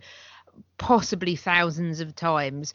possibly 0.79 1.35
thousands 1.35 1.99
of 1.99 2.15
times 2.15 2.73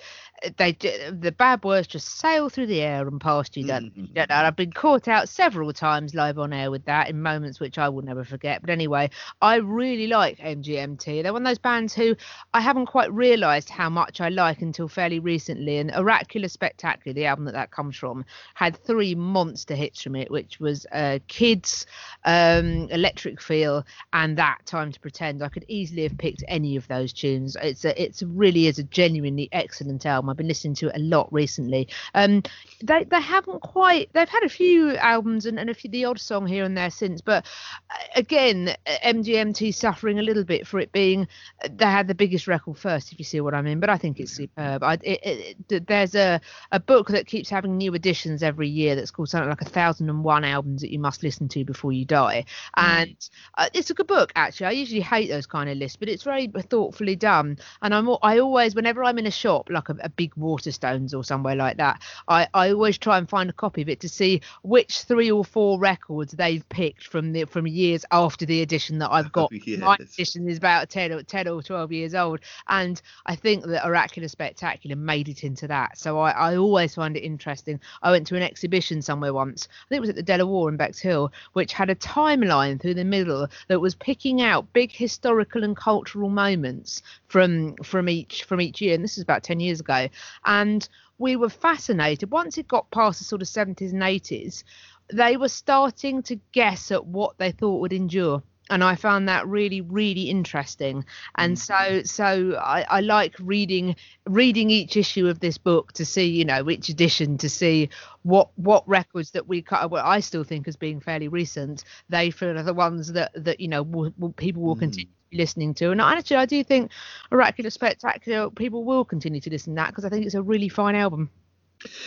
they 0.56 0.72
the 0.72 1.34
bad 1.36 1.64
words 1.64 1.86
just 1.86 2.18
sail 2.18 2.48
through 2.48 2.66
the 2.66 2.80
air 2.80 3.06
and 3.06 3.20
past 3.20 3.56
you 3.56 3.66
don't, 3.66 3.92
you 3.96 4.08
don't 4.08 4.30
I've 4.30 4.56
been 4.56 4.72
caught 4.72 5.08
out 5.08 5.28
several 5.28 5.72
times 5.72 6.14
live 6.14 6.38
on 6.38 6.52
air 6.52 6.70
with 6.70 6.84
that 6.86 7.08
in 7.08 7.22
moments 7.22 7.60
which 7.60 7.78
I 7.78 7.88
will 7.88 8.02
never 8.02 8.24
forget. 8.24 8.60
But 8.60 8.70
anyway, 8.70 9.10
I 9.40 9.56
really 9.56 10.06
like 10.06 10.38
MGMT. 10.38 11.22
They're 11.22 11.32
one 11.32 11.42
of 11.42 11.48
those 11.48 11.58
bands 11.58 11.94
who 11.94 12.16
I 12.52 12.60
haven't 12.60 12.86
quite 12.86 13.12
realised 13.12 13.70
how 13.70 13.88
much 13.88 14.20
I 14.20 14.28
like 14.28 14.62
until 14.62 14.88
fairly 14.88 15.18
recently. 15.18 15.78
And 15.78 15.90
Oracular 15.92 16.48
Spectacular, 16.48 17.14
the 17.14 17.26
album 17.26 17.44
that 17.46 17.52
that 17.52 17.70
comes 17.70 17.96
from, 17.96 18.24
had 18.54 18.76
three 18.76 19.14
monster 19.14 19.74
hits 19.74 20.02
from 20.02 20.16
it, 20.16 20.30
which 20.30 20.60
was 20.60 20.86
uh, 20.92 21.18
Kids, 21.28 21.86
um, 22.24 22.88
Electric 22.90 23.40
Feel, 23.40 23.84
and 24.12 24.36
That 24.38 24.66
Time 24.66 24.92
to 24.92 25.00
Pretend. 25.00 25.42
I 25.42 25.48
could 25.48 25.64
easily 25.68 26.02
have 26.02 26.18
picked 26.18 26.44
any 26.48 26.76
of 26.76 26.86
those 26.88 27.12
tunes. 27.12 27.56
It's 27.62 27.84
a, 27.84 28.02
it's 28.02 28.22
really 28.22 28.66
is 28.66 28.78
a 28.78 28.84
genuinely 28.84 29.48
excellent 29.52 30.06
album. 30.06 30.33
I've 30.34 30.38
been 30.38 30.48
listening 30.48 30.74
to 30.76 30.88
it 30.88 30.96
a 30.96 30.98
lot 30.98 31.32
recently. 31.32 31.88
Um, 32.14 32.42
they 32.82 33.04
they 33.04 33.20
haven't 33.20 33.60
quite. 33.60 34.10
They've 34.12 34.28
had 34.28 34.42
a 34.42 34.48
few 34.48 34.96
albums 34.96 35.46
and, 35.46 35.58
and 35.58 35.70
a 35.70 35.74
few 35.74 35.90
the 35.90 36.04
odd 36.06 36.18
song 36.18 36.46
here 36.46 36.64
and 36.64 36.76
there 36.76 36.90
since, 36.90 37.20
but 37.20 37.46
uh, 37.90 38.04
again, 38.16 38.74
MGMT 38.86 39.72
suffering 39.72 40.18
a 40.18 40.22
little 40.22 40.44
bit 40.44 40.66
for 40.66 40.80
it 40.80 40.90
being 40.90 41.28
they 41.70 41.84
had 41.84 42.08
the 42.08 42.14
biggest 42.14 42.48
record 42.48 42.76
first, 42.76 43.12
if 43.12 43.18
you 43.18 43.24
see 43.24 43.40
what 43.40 43.54
I 43.54 43.62
mean. 43.62 43.78
But 43.78 43.90
I 43.90 43.96
think 43.96 44.18
it's 44.18 44.32
superb. 44.32 44.82
I, 44.82 44.94
it, 45.02 45.56
it, 45.70 45.86
there's 45.86 46.14
a 46.14 46.40
a 46.72 46.80
book 46.80 47.08
that 47.08 47.26
keeps 47.26 47.48
having 47.48 47.76
new 47.76 47.94
editions 47.94 48.42
every 48.42 48.68
year 48.68 48.96
that's 48.96 49.12
called 49.12 49.28
something 49.28 49.48
like 49.48 49.62
a 49.62 49.66
thousand 49.66 50.10
and 50.10 50.24
one 50.24 50.44
albums 50.44 50.80
that 50.80 50.90
you 50.90 50.98
must 50.98 51.22
listen 51.22 51.48
to 51.50 51.64
before 51.64 51.92
you 51.92 52.04
die, 52.04 52.44
and 52.76 53.16
uh, 53.56 53.68
it's 53.72 53.90
a 53.90 53.94
good 53.94 54.08
book 54.08 54.32
actually. 54.34 54.66
I 54.66 54.72
usually 54.72 55.00
hate 55.00 55.28
those 55.28 55.46
kind 55.46 55.70
of 55.70 55.76
lists, 55.76 55.96
but 55.96 56.08
it's 56.08 56.24
very 56.24 56.48
thoughtfully 56.48 57.16
done. 57.16 57.58
And 57.82 57.94
I'm 57.94 58.08
I 58.22 58.38
always 58.38 58.74
whenever 58.74 59.04
I'm 59.04 59.18
in 59.18 59.26
a 59.26 59.30
shop 59.30 59.68
like 59.70 59.88
a, 59.88 59.96
a 60.00 60.08
big 60.24 60.34
Waterstones 60.36 61.14
or 61.14 61.22
somewhere 61.22 61.54
like 61.54 61.76
that, 61.76 62.00
I, 62.28 62.48
I 62.54 62.70
always 62.70 62.98
try 62.98 63.18
and 63.18 63.28
find 63.28 63.50
a 63.50 63.52
copy 63.52 63.82
of 63.82 63.88
it 63.88 64.00
to 64.00 64.08
see 64.08 64.40
which 64.62 65.02
three 65.02 65.30
or 65.30 65.44
four 65.44 65.78
records 65.78 66.32
they've 66.32 66.66
picked 66.68 67.06
from 67.06 67.32
the 67.32 67.44
from 67.44 67.66
years 67.66 68.04
after 68.10 68.46
the 68.46 68.62
edition 68.62 68.98
that 68.98 69.10
I've 69.10 69.32
got. 69.32 69.52
Yes. 69.64 69.80
My 69.80 69.96
edition 69.98 70.48
is 70.48 70.58
about 70.58 70.90
10 70.90 71.12
or 71.12 71.22
10 71.22 71.48
or 71.48 71.62
12 71.62 71.92
years 71.92 72.14
old, 72.14 72.40
and 72.68 73.00
I 73.24 73.34
think 73.34 73.64
that 73.64 73.86
Oracular 73.86 74.28
Spectacular 74.28 74.96
made 74.96 75.28
it 75.28 75.42
into 75.42 75.66
that. 75.68 75.96
So 75.96 76.18
I, 76.18 76.30
I 76.30 76.56
always 76.56 76.94
find 76.94 77.16
it 77.16 77.20
interesting. 77.20 77.80
I 78.02 78.10
went 78.10 78.26
to 78.26 78.36
an 78.36 78.42
exhibition 78.42 79.00
somewhere 79.00 79.32
once, 79.32 79.68
I 79.68 79.88
think 79.88 79.98
it 79.98 80.00
was 80.00 80.10
at 80.10 80.16
the 80.16 80.22
De 80.22 80.38
La 80.38 80.44
Warr 80.44 80.68
in 80.68 80.76
Bexhill, 80.76 81.32
which 81.54 81.72
had 81.72 81.88
a 81.88 81.94
timeline 81.94 82.80
through 82.80 82.94
the 82.94 83.04
middle 83.04 83.48
that 83.68 83.80
was 83.80 83.94
picking 83.94 84.42
out 84.42 84.72
big 84.72 84.92
historical 84.92 85.64
and 85.64 85.76
cultural 85.76 86.28
moments 86.28 87.02
from 87.28 87.74
from 87.76 88.08
each 88.08 88.44
from 88.44 88.60
each 88.60 88.82
year. 88.82 88.94
And 88.94 89.04
this 89.04 89.16
is 89.16 89.22
about 89.22 89.42
10 89.44 89.60
years 89.60 89.80
ago 89.80 90.03
and 90.44 90.88
we 91.18 91.36
were 91.36 91.48
fascinated 91.48 92.30
once 92.30 92.58
it 92.58 92.68
got 92.68 92.90
past 92.90 93.18
the 93.18 93.24
sort 93.24 93.42
of 93.42 93.48
70s 93.48 93.92
and 93.92 94.02
80s 94.02 94.64
they 95.12 95.36
were 95.36 95.48
starting 95.48 96.22
to 96.22 96.40
guess 96.52 96.90
at 96.90 97.06
what 97.06 97.36
they 97.38 97.52
thought 97.52 97.80
would 97.80 97.92
endure 97.92 98.42
and 98.70 98.82
I 98.82 98.94
found 98.94 99.28
that 99.28 99.46
really, 99.46 99.80
really 99.82 100.22
interesting. 100.22 101.04
And 101.34 101.56
mm. 101.56 101.58
so, 101.58 102.02
so 102.04 102.58
I, 102.58 102.86
I 102.88 103.00
like 103.00 103.34
reading 103.38 103.96
reading 104.26 104.70
each 104.70 104.96
issue 104.96 105.28
of 105.28 105.40
this 105.40 105.58
book 105.58 105.92
to 105.94 106.04
see, 106.04 106.26
you 106.26 106.44
know, 106.44 106.64
which 106.64 106.88
edition 106.88 107.36
to 107.38 107.48
see 107.48 107.90
what 108.22 108.48
what 108.56 108.88
records 108.88 109.32
that 109.32 109.46
we 109.46 109.60
cut. 109.60 109.90
What 109.90 110.04
I 110.04 110.20
still 110.20 110.44
think 110.44 110.66
as 110.66 110.76
being 110.76 111.00
fairly 111.00 111.28
recent, 111.28 111.84
they 112.08 112.30
feel 112.30 112.58
are 112.58 112.62
the 112.62 112.74
ones 112.74 113.12
that 113.12 113.32
that 113.34 113.60
you 113.60 113.68
know 113.68 113.82
will, 113.82 114.14
will, 114.18 114.32
people 114.32 114.62
will 114.62 114.76
mm. 114.76 114.80
continue 114.80 115.06
to 115.06 115.10
be 115.10 115.23
listening 115.34 115.74
to. 115.74 115.90
And 115.90 116.00
actually, 116.00 116.36
I 116.36 116.46
do 116.46 116.62
think 116.64 116.90
Oracular 117.30 117.70
Spectacular 117.70 118.50
people 118.50 118.84
will 118.84 119.04
continue 119.04 119.40
to 119.40 119.50
listen 119.50 119.74
to 119.74 119.76
that 119.76 119.88
because 119.88 120.04
I 120.04 120.08
think 120.08 120.26
it's 120.26 120.34
a 120.34 120.42
really 120.42 120.68
fine 120.68 120.94
album. 120.94 121.30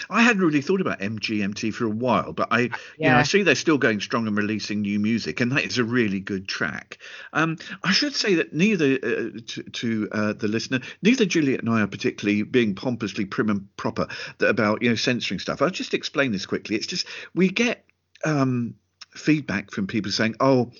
I 0.10 0.24
hadn't 0.24 0.42
really 0.42 0.62
thought 0.62 0.82
about 0.82 1.00
MGMT 1.00 1.74
for 1.74 1.86
a 1.86 1.90
while, 1.90 2.34
but 2.34 2.48
I, 2.52 2.62
you 2.62 2.70
know, 2.70 2.78
Yeah. 2.98 3.18
I 3.20 3.24
see 3.24 3.44
they're 3.44 3.54
still 3.54 3.78
going 3.78 4.00
strong 4.00 4.26
and 4.26 4.36
releasing 4.36 4.82
new 4.82 5.00
music, 5.00 5.40
and 5.40 5.52
that 5.52 5.66
is 5.66 5.78
a 5.78 5.84
really 5.84 6.20
good 6.20 6.48
track. 6.48 6.98
Um, 7.34 7.58
I 7.84 7.92
should 7.92 8.16
say 8.16 8.36
that 8.36 8.54
neither 8.54 8.94
uh, 8.96 9.40
to, 9.46 9.63
to 9.63 10.10
uh, 10.12 10.34
the 10.34 10.48
listener, 10.48 10.80
neither 11.04 11.26
Juliet 11.26 11.60
and 11.60 11.70
I 11.70 11.82
are 11.82 11.88
particularly 11.88 12.44
being 12.44 12.74
pompously 12.76 13.26
prim 13.26 13.50
and 13.50 13.78
proper 13.78 14.08
about 14.40 14.82
you 14.82 14.90
know 14.90 14.96
censoring 14.96 15.40
stuff. 15.40 15.62
I'll 15.62 15.70
just 15.70 15.94
explain 15.94 16.32
this 16.32 16.46
quickly. 16.46 16.76
It's 16.76 16.88
just 16.88 17.06
we 17.36 17.50
get 17.50 17.86
um, 18.26 18.76
feedback 19.12 19.72
from 19.72 19.88
people 19.88 20.12
saying, 20.12 20.36
"Oh." 20.40 20.72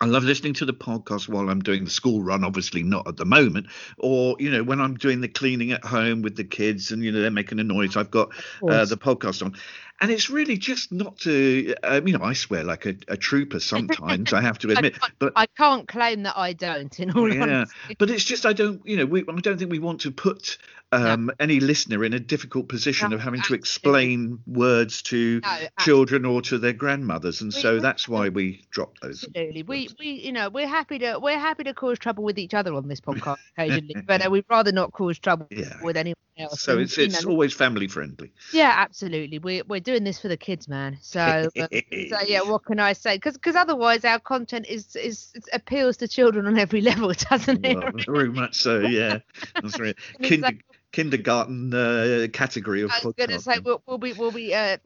I 0.00 0.06
love 0.06 0.24
listening 0.24 0.54
to 0.54 0.64
the 0.64 0.74
podcast 0.74 1.28
while 1.28 1.48
I'm 1.48 1.60
doing 1.60 1.84
the 1.84 1.90
school 1.90 2.22
run, 2.22 2.44
obviously 2.44 2.82
not 2.82 3.06
at 3.06 3.16
the 3.16 3.24
moment, 3.24 3.68
or 3.98 4.36
you 4.40 4.50
know 4.50 4.62
when 4.62 4.80
I'm 4.80 4.96
doing 4.96 5.20
the 5.20 5.28
cleaning 5.28 5.72
at 5.72 5.84
home 5.84 6.22
with 6.22 6.36
the 6.36 6.44
kids 6.44 6.90
and 6.90 7.02
you 7.02 7.12
know 7.12 7.20
they're 7.20 7.30
making 7.30 7.60
a 7.60 7.64
noise. 7.64 7.96
I've 7.96 8.10
got 8.10 8.30
uh, 8.68 8.84
the 8.84 8.96
podcast 8.96 9.44
on, 9.44 9.54
and 10.00 10.10
it's 10.10 10.28
really 10.28 10.58
just 10.58 10.90
not 10.90 11.18
to. 11.20 11.74
Um, 11.84 12.08
you 12.08 12.18
know, 12.18 12.24
I 12.24 12.32
swear 12.32 12.64
like 12.64 12.86
a, 12.86 12.96
a 13.08 13.16
trooper 13.16 13.60
sometimes. 13.60 14.32
I 14.32 14.40
have 14.40 14.58
to 14.60 14.70
admit, 14.72 14.98
but 15.18 15.32
I 15.36 15.46
can't 15.46 15.86
claim 15.86 16.24
that 16.24 16.36
I 16.36 16.52
don't. 16.52 16.98
In 16.98 17.12
all 17.12 17.32
yeah, 17.32 17.42
honesty. 17.42 17.96
but 17.98 18.10
it's 18.10 18.24
just 18.24 18.44
I 18.46 18.52
don't. 18.52 18.84
You 18.84 18.96
know, 18.96 19.06
we, 19.06 19.20
I 19.20 19.40
don't 19.40 19.58
think 19.58 19.70
we 19.70 19.78
want 19.78 20.00
to 20.02 20.10
put 20.10 20.58
um, 20.94 21.30
any 21.40 21.60
listener 21.60 22.04
in 22.04 22.12
a 22.12 22.20
difficult 22.20 22.68
position 22.68 23.10
No, 23.10 23.16
of 23.16 23.22
having 23.22 23.42
to 23.42 23.54
explain 23.54 24.38
words 24.46 25.02
to 25.02 25.40
No, 25.40 25.58
children 25.80 26.24
or 26.24 26.42
to 26.42 26.58
their 26.58 26.72
grandmothers, 26.72 27.40
and 27.40 27.52
We- 27.54 27.60
so 27.60 27.80
that's 27.80 28.08
why 28.08 28.28
we 28.28 28.64
drop 28.70 28.98
those. 29.00 29.24
Absolutely. 29.24 29.62
We 29.62 29.88
we 29.98 30.06
you 30.10 30.32
know 30.32 30.48
we're 30.50 30.68
happy 30.68 30.98
to 31.00 31.18
we're 31.20 31.38
happy 31.38 31.64
to 31.64 31.74
cause 31.74 31.98
trouble 31.98 32.24
with 32.24 32.38
each 32.38 32.54
other 32.54 32.74
on 32.74 32.88
this 32.88 33.00
podcast 33.08 33.38
occasionally, 33.56 33.96
but 34.06 34.24
uh, 34.26 34.30
we'd 34.30 34.44
rather 34.48 34.72
not 34.72 34.92
cause 34.92 35.18
trouble 35.18 35.46
Yeah. 35.50 35.76
with 35.82 35.96
anyone 35.96 36.16
else. 36.38 36.60
So 36.60 36.72
And, 36.72 36.82
it's 36.82 36.98
it's 36.98 37.24
know, 37.24 37.30
always 37.30 37.52
family 37.54 37.88
friendly. 37.88 38.32
yeah, 38.52 38.72
absolutely. 38.76 39.38
We're 39.38 39.64
we're 39.68 39.80
doing 39.80 40.04
this 40.04 40.20
for 40.20 40.28
the 40.28 40.36
kids, 40.36 40.68
man. 40.68 40.98
So 41.00 41.20
uh, 41.20 41.68
so 42.08 42.16
yeah, 42.26 42.42
what 42.50 42.64
can 42.64 42.80
I 42.80 42.92
say? 42.92 43.16
Because 43.16 43.34
because 43.34 43.56
otherwise 43.56 44.04
our 44.04 44.18
content 44.20 44.66
is 44.68 44.96
is 44.96 45.32
appeals 45.52 45.96
to 45.98 46.08
children 46.08 46.46
on 46.46 46.58
every 46.58 46.80
level, 46.90 47.12
doesn't 47.30 47.64
it? 47.64 48.06
Very 48.06 48.30
much 48.30 48.56
so. 48.56 48.80
Yeah, 48.80 49.18
that's 49.62 49.78
right. 49.78 49.96
Kinder, 50.22 50.50
kindergarten 50.94 51.74
uh, 51.74 52.28
category 52.32 52.82
of 52.82 52.90
I 52.92 53.00
was 53.04 53.14
going 53.14 53.30
to 53.30 53.40
say 53.40 53.58
we'll, 53.58 53.82
we'll 53.84 53.98
be 53.98 54.12
we'll 54.12 54.30
be 54.30 54.54
uh, 54.54 54.76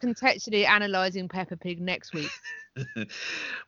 contextually 0.00 0.64
analysing 0.64 1.28
Peppa 1.28 1.56
Pig 1.56 1.80
next 1.80 2.14
week. 2.14 2.30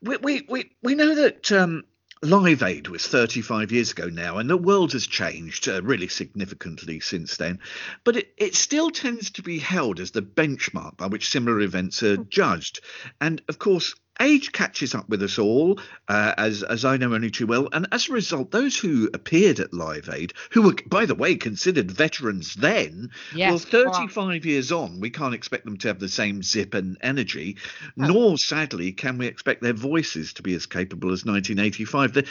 we, 0.01 0.17
we, 0.19 0.47
we, 0.49 0.71
we 0.81 0.95
know 0.95 1.17
that 1.17 1.51
um, 1.51 1.83
Live 2.23 2.63
Aid 2.63 2.87
was 2.87 3.05
35 3.05 3.73
years 3.73 3.91
ago 3.91 4.07
now, 4.07 4.39
and 4.39 4.49
the 4.49 4.57
world 4.57 4.93
has 4.93 5.09
changed 5.09 5.69
uh, 5.69 5.83
really 5.83 6.07
significantly 6.07 7.01
since 7.01 7.37
then. 7.37 7.59
But 8.05 8.17
it, 8.17 8.33
it 8.37 8.55
still 8.55 8.91
tends 8.91 9.31
to 9.33 9.43
be 9.43 9.59
held 9.59 9.99
as 9.99 10.13
the 10.13 10.23
benchmark 10.23 10.97
by 10.97 11.09
which 11.09 11.29
similar 11.29 11.61
events 11.61 12.01
are 12.05 12.17
judged. 12.17 12.79
And 13.21 13.43
of 13.49 13.59
course, 13.59 13.93
age 14.21 14.53
catches 14.53 14.95
up 14.95 15.09
with 15.09 15.23
us 15.23 15.39
all, 15.39 15.79
uh, 16.09 16.35
as 16.39 16.63
as 16.63 16.85
I 16.85 16.97
know 16.97 17.15
only 17.15 17.31
too 17.31 17.47
well. 17.47 17.69
And 17.73 17.87
as 17.93 18.09
a 18.09 18.13
result, 18.13 18.51
those 18.51 18.79
who 18.79 19.11
appeared 19.15 19.61
at 19.61 19.75
Live 19.75 20.09
Aid, 20.13 20.33
who 20.51 20.63
were, 20.63 20.77
by 20.87 21.07
the 21.07 21.15
way, 21.15 21.37
considered 21.37 21.91
veterans 21.91 22.55
then, 22.55 23.11
Yes, 23.35 23.73
well, 23.73 23.85
wow. 23.85 23.93
35 23.93 24.47
years 24.47 24.73
on, 24.73 25.01
we 25.01 25.11
can't 25.11 25.35
expect 25.35 25.65
them 25.65 25.77
to 25.79 25.89
have 25.89 25.99
the 25.99 26.09
same 26.09 26.43
zip 26.43 26.75
and 26.75 26.97
energy, 27.01 27.57
nor, 27.97 28.39
sadly, 28.39 28.93
can 28.93 29.19
we 29.19 29.27
expect 29.27 29.63
their 29.63 29.73
voices 29.73 30.33
to 30.35 30.43
be 30.43 30.55
as 30.55 30.67
capable 30.67 31.13
as 31.13 31.25
1985. 31.25 32.13
The 32.13 32.27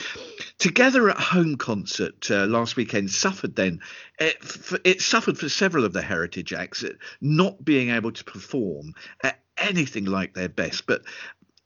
Together 0.58 1.10
at 1.10 1.18
Home 1.18 1.56
concert 1.58 2.30
uh, 2.32 2.46
last 2.46 2.76
weekend 2.76 3.12
suffered 3.12 3.56
then. 3.56 3.82
It, 4.20 4.38
f- 4.42 4.80
it 4.84 5.02
suffered 5.02 5.38
for 5.38 5.50
several 5.50 5.86
of 5.86 5.94
the 5.94 6.02
heritage 6.02 6.54
acts 6.54 6.84
uh, 6.84 6.90
not 7.22 7.64
being 7.64 7.90
able 7.90 8.12
to 8.12 8.24
perform 8.24 8.94
at 9.24 9.40
anything 9.58 10.06
like 10.06 10.34
their 10.34 10.50
best, 10.50 10.86
but 10.86 11.02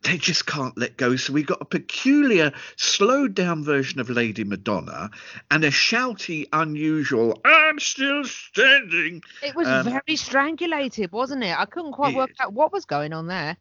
they 0.04 0.18
just 0.18 0.46
can't 0.46 0.78
let 0.78 0.98
go. 0.98 1.16
So 1.16 1.34
we 1.34 1.44
got 1.44 1.62
a 1.62 1.66
peculiar, 1.66 2.54
slowed 2.78 3.36
down 3.36 3.64
version 3.64 4.00
of 4.00 4.10
Lady 4.10 4.44
Madonna 4.44 5.10
and 5.52 5.64
a 5.64 5.72
shouty, 5.72 6.48
unusual, 6.54 7.40
I'm 7.44 7.80
still 7.80 8.24
standing. 8.24 9.22
It 9.44 9.56
was 9.56 9.68
Um, 9.68 9.86
very 9.86 10.16
strangulated, 10.16 11.12
wasn't 11.12 11.44
it? 11.44 11.58
I 11.58 11.66
couldn't 11.66 11.92
quite 11.94 12.16
work 12.16 12.32
out 12.40 12.54
what 12.54 12.72
was 12.72 12.86
going 12.86 13.14
on 13.14 13.28
there. 13.28 13.58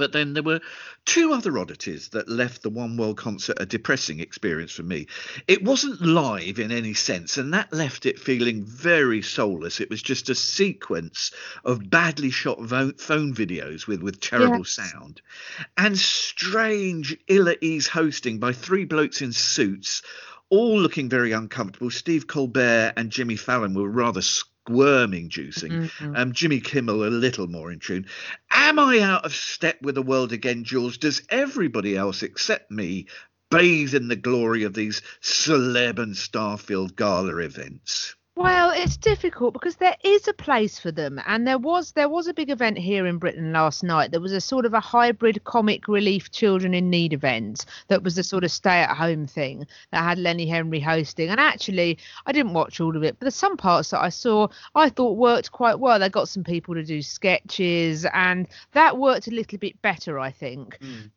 But 0.00 0.12
then 0.12 0.32
there 0.32 0.42
were 0.42 0.62
two 1.04 1.34
other 1.34 1.58
oddities 1.58 2.08
that 2.08 2.26
left 2.26 2.62
the 2.62 2.70
One 2.70 2.96
World 2.96 3.18
concert 3.18 3.58
a 3.60 3.66
depressing 3.66 4.18
experience 4.18 4.72
for 4.72 4.82
me. 4.82 5.06
It 5.46 5.62
wasn't 5.62 6.00
live 6.00 6.58
in 6.58 6.72
any 6.72 6.94
sense, 6.94 7.36
and 7.36 7.52
that 7.52 7.70
left 7.70 8.06
it 8.06 8.18
feeling 8.18 8.64
very 8.64 9.20
soulless. 9.20 9.78
It 9.78 9.90
was 9.90 10.00
just 10.00 10.30
a 10.30 10.34
sequence 10.34 11.32
of 11.66 11.90
badly 11.90 12.30
shot 12.30 12.62
vo- 12.62 12.94
phone 12.96 13.34
videos 13.34 13.86
with, 13.86 14.00
with 14.02 14.20
terrible 14.20 14.60
Yes. 14.60 14.70
sound 14.70 15.20
and 15.76 15.98
strange, 15.98 17.14
ill 17.28 17.50
at 17.50 17.62
ease 17.62 17.86
hosting 17.86 18.38
by 18.38 18.54
three 18.54 18.86
blokes 18.86 19.20
in 19.20 19.34
suits, 19.34 20.00
all 20.48 20.80
looking 20.80 21.10
very 21.10 21.32
uncomfortable. 21.32 21.90
Steve 21.90 22.26
Colbert 22.26 22.94
and 22.96 23.10
Jimmy 23.10 23.36
Fallon 23.36 23.74
were 23.74 23.86
rather 23.90 24.22
squirm 24.70 25.14
inducing. 25.14 25.72
Mhm. 25.72 26.18
Um, 26.18 26.32
Jimmy 26.32 26.60
Kimmel 26.60 27.04
a 27.04 27.10
little 27.10 27.48
more 27.48 27.72
in 27.72 27.80
tune. 27.80 28.06
Am 28.50 28.78
I 28.78 29.00
out 29.00 29.24
of 29.24 29.34
step 29.34 29.82
with 29.82 29.96
the 29.96 30.02
world 30.02 30.32
again, 30.32 30.64
Jules? 30.64 30.96
Does 30.96 31.22
everybody 31.28 31.96
else 31.96 32.22
except 32.22 32.70
me 32.70 33.06
bathe 33.50 33.94
in 33.94 34.08
the 34.08 34.16
glory 34.16 34.62
of 34.62 34.74
these 34.74 35.02
celeb 35.20 35.98
and 35.98 36.16
star-filled 36.16 36.96
gala 36.96 37.36
events? 37.38 38.14
Well, 38.40 38.70
it's 38.70 38.96
difficult 38.96 39.52
because 39.52 39.76
there 39.76 39.98
is 40.02 40.26
a 40.26 40.32
place 40.32 40.78
for 40.78 40.90
them, 40.90 41.20
and 41.26 41.46
there 41.46 41.58
was 41.58 41.92
there 41.92 42.08
was 42.08 42.26
a 42.26 42.32
big 42.32 42.48
event 42.48 42.78
here 42.78 43.06
in 43.06 43.18
Britain 43.18 43.52
last 43.52 43.82
night. 43.82 44.12
There 44.12 44.20
was 44.22 44.32
a 44.32 44.40
sort 44.40 44.64
of 44.64 44.72
a 44.72 44.80
hybrid 44.80 45.44
comic 45.44 45.88
relief 45.88 46.30
children 46.30 46.72
in 46.72 46.88
need 46.88 47.12
event 47.12 47.66
that 47.88 48.02
was 48.02 48.16
a 48.16 48.22
sort 48.22 48.42
of 48.42 48.50
stay 48.50 48.80
at 48.80 48.96
home 48.96 49.26
thing 49.26 49.66
that 49.92 50.02
had 50.02 50.18
Lenny 50.18 50.46
Henry 50.46 50.80
hosting. 50.80 51.28
And 51.28 51.38
actually, 51.38 51.98
I 52.24 52.32
didn't 52.32 52.54
watch 52.54 52.80
all 52.80 52.96
of 52.96 53.04
it, 53.04 53.18
but 53.18 53.26
there's 53.26 53.34
some 53.34 53.58
parts 53.58 53.90
that 53.90 54.00
I 54.00 54.08
saw 54.08 54.48
I 54.74 54.88
thought 54.88 55.18
worked 55.18 55.52
quite 55.52 55.78
well. 55.78 55.98
They 55.98 56.08
got 56.08 56.30
some 56.30 56.42
people 56.42 56.74
to 56.76 56.82
do 56.82 57.02
sketches, 57.02 58.06
and 58.14 58.48
that 58.72 58.96
worked 58.96 59.26
a 59.26 59.32
little 59.32 59.58
bit 59.58 59.82
better, 59.82 60.18
I 60.18 60.30
think. 60.30 60.78
Hmm. 60.80 61.08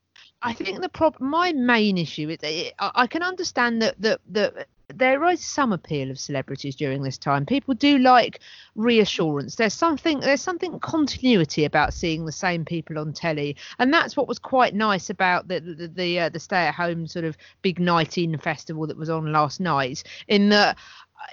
I 0.41 0.51
think 0.51 0.81
the 0.81 0.89
problem, 0.89 1.29
my 1.29 1.53
main 1.53 1.97
issue 1.97 2.27
is, 2.29 2.39
I 2.43 2.73
I 2.79 3.07
can 3.07 3.23
understand 3.23 3.81
that 3.81 3.95
that 4.01 4.19
that 4.31 4.67
there 4.97 5.23
is 5.29 5.43
some 5.43 5.73
appeal 5.73 6.11
of 6.11 6.19
celebrities 6.19 6.75
during 6.75 7.03
this 7.03 7.17
time. 7.17 7.45
People 7.45 7.73
do 7.73 7.97
like 7.97 8.39
reassurance. 8.75 9.55
There's 9.55 9.73
something 9.73 10.19
there's 10.19 10.41
something 10.41 10.79
continuity 10.79 11.65
about 11.65 11.93
seeing 11.93 12.25
the 12.25 12.31
same 12.31 12.65
people 12.65 12.97
on 12.99 13.13
telly, 13.13 13.55
and 13.79 13.93
that's 13.93 14.15
what 14.15 14.27
was 14.27 14.39
quite 14.39 14.73
nice 14.75 15.09
about 15.09 15.47
the 15.47 15.59
the 15.59 15.87
the, 15.87 16.19
uh, 16.19 16.29
the 16.29 16.39
stay 16.39 16.67
at 16.67 16.75
home 16.75 17.07
sort 17.07 17.25
of 17.25 17.37
big 17.61 17.79
night 17.79 18.17
in 18.17 18.37
festival 18.37 18.87
that 18.87 18.97
was 18.97 19.09
on 19.09 19.31
last 19.31 19.59
night. 19.59 20.03
In 20.27 20.49
that 20.49 20.77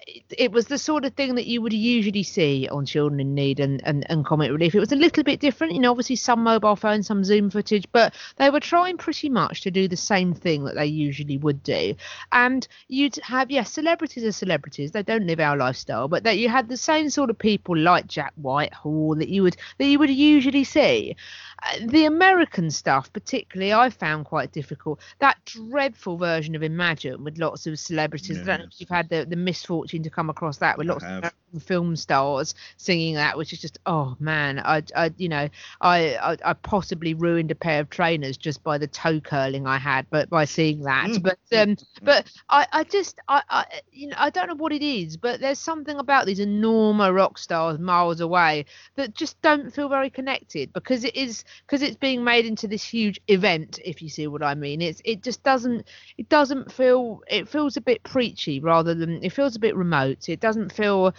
it, 0.07 0.53
was 0.53 0.67
the 0.67 0.79
sort 0.79 1.05
of 1.05 1.15
thing 1.15 1.35
that 1.35 1.47
you 1.47 1.63
would 1.63 1.73
usually 1.73 2.23
see 2.23 2.69
on 2.71 2.87
Children 2.87 3.21
in 3.21 3.35
Need 3.35 3.61
and, 3.61 3.81
and, 3.87 4.09
and 4.11 4.25
Comic 4.25 4.51
Relief. 4.51 4.75
It 4.75 4.81
was 4.81 4.93
a 4.93 4.97
little 4.97 5.23
bit 5.23 5.41
different, 5.41 5.75
you 5.75 5.81
know, 5.81 5.91
obviously 5.91 6.17
some 6.17 6.43
mobile 6.43 6.77
phones, 6.77 7.07
some 7.07 7.25
Zoom 7.25 7.51
footage, 7.51 7.87
but 7.93 8.15
they 8.37 8.51
were 8.51 8.61
trying 8.61 8.97
pretty 8.97 9.29
much 9.29 9.63
to 9.63 9.71
do 9.71 9.89
the 9.89 9.97
same 9.97 10.35
thing 10.35 10.65
that 10.65 10.75
they 10.75 10.87
usually 10.87 11.39
would 11.39 11.63
do. 11.63 11.95
And 12.33 12.67
you'd 12.89 13.17
have, 13.17 13.51
yes, 13.51 13.71
celebrities 13.71 14.25
are 14.25 14.33
celebrities. 14.33 14.93
They 14.93 15.03
don't 15.03 15.27
live 15.27 15.41
our 15.41 15.57
lifestyle, 15.57 16.09
but 16.09 16.25
that 16.25 16.39
you 16.39 16.49
had 16.49 16.69
the 16.69 16.77
same 16.77 17.11
sort 17.11 17.31
of 17.31 17.39
people 17.39 17.77
like 17.77 18.07
Jack 18.07 18.33
Whitehall 18.37 19.17
that 19.17 19.29
you 19.29 19.43
would 19.43 19.57
that 19.79 19.87
you 19.87 19.99
would 19.99 20.11
usually 20.11 20.65
see. 20.65 21.17
Uh, 21.63 21.87
the 21.87 22.05
American 22.05 22.71
stuff, 22.71 23.13
particularly, 23.13 23.73
I 23.73 23.91
found 23.91 24.27
quite 24.27 24.53
difficult. 24.53 25.01
That 25.19 25.39
dreadful 25.45 26.17
version 26.17 26.55
of 26.55 26.63
Imagine 26.63 27.23
with 27.25 27.39
lots 27.39 27.67
of 27.67 27.79
celebrities. 27.79 28.39
I 28.39 28.45
don't 28.45 28.61
know 28.61 28.67
if 28.67 28.81
you've 28.81 28.89
had 28.89 29.09
the, 29.09 29.27
the 29.29 29.37
misfortune 29.37 30.03
to 30.03 30.11
come 30.11 30.31
across 30.31 30.59
that 30.59 30.79
with 30.79 30.87
lots 30.87 31.05
of. 31.05 31.11
American 31.11 31.37
film 31.59 31.97
stars 31.97 32.55
singing 32.77 33.15
that, 33.17 33.37
which 33.37 33.53
is 33.53 33.61
just 33.61 33.79
oh 33.87 34.17
man, 34.21 34.61
I, 34.61 34.83
I 34.95 35.13
you 35.17 35.29
know, 35.29 35.49
I, 35.81 36.17
I 36.17 36.37
I 36.45 36.53
possibly 36.53 37.15
ruined 37.15 37.51
a 37.51 37.55
pair 37.57 37.81
of 37.81 37.91
trainers 37.91 38.37
just 38.37 38.63
by 38.63 38.79
the 38.79 38.87
toe 38.87 39.21
curling 39.21 39.67
I 39.67 39.79
had, 39.79 40.07
but 40.11 40.31
by 40.31 40.45
seeing 40.45 40.83
that. 40.83 41.09
but 41.23 41.39
um, 41.59 41.77
but 42.03 42.31
I 42.49 42.67
I 42.73 42.85
just 42.85 43.19
I, 43.29 43.43
I 43.51 43.65
you 43.93 44.09
know 44.09 44.17
I 44.19 44.31
don't 44.31 44.49
know 44.49 44.55
what 44.55 44.73
it 44.73 44.83
is, 44.83 45.17
but 45.17 45.41
there's 45.41 45.59
something 45.59 45.99
about 45.99 46.27
these 46.27 46.39
enormous 46.39 47.11
rock 47.11 47.39
stars 47.39 47.79
miles 47.79 48.21
away 48.21 48.67
that 48.95 49.15
just 49.15 49.41
don't 49.43 49.75
feel 49.75 49.89
very 49.89 50.11
connected 50.11 50.73
because 50.73 51.05
it 51.05 51.17
is 51.17 51.45
because 51.67 51.83
it's 51.83 51.97
being 51.97 52.25
made 52.25 52.47
into 52.47 52.67
this 52.69 52.85
huge 52.85 53.21
event 53.29 53.79
if 53.85 54.03
you 54.03 54.09
see 54.09 54.27
what 54.27 54.43
i 54.43 54.55
mean. 54.55 54.81
It's 54.83 55.01
it 55.05 55.23
just 55.23 55.43
doesn't 55.43 55.89
it 56.19 56.29
doesn't 56.29 56.73
feel 56.73 57.23
it 57.29 57.49
feels 57.49 57.77
a 57.77 57.81
bit 57.81 58.03
preachy 58.03 58.61
rather 58.61 58.95
than 58.95 59.23
it 59.23 59.33
feels 59.33 59.57
a 59.57 59.61
bit 59.61 59.77
remote. 59.77 60.29
It 60.29 60.41
doesn't 60.41 60.73
feel 60.73 61.15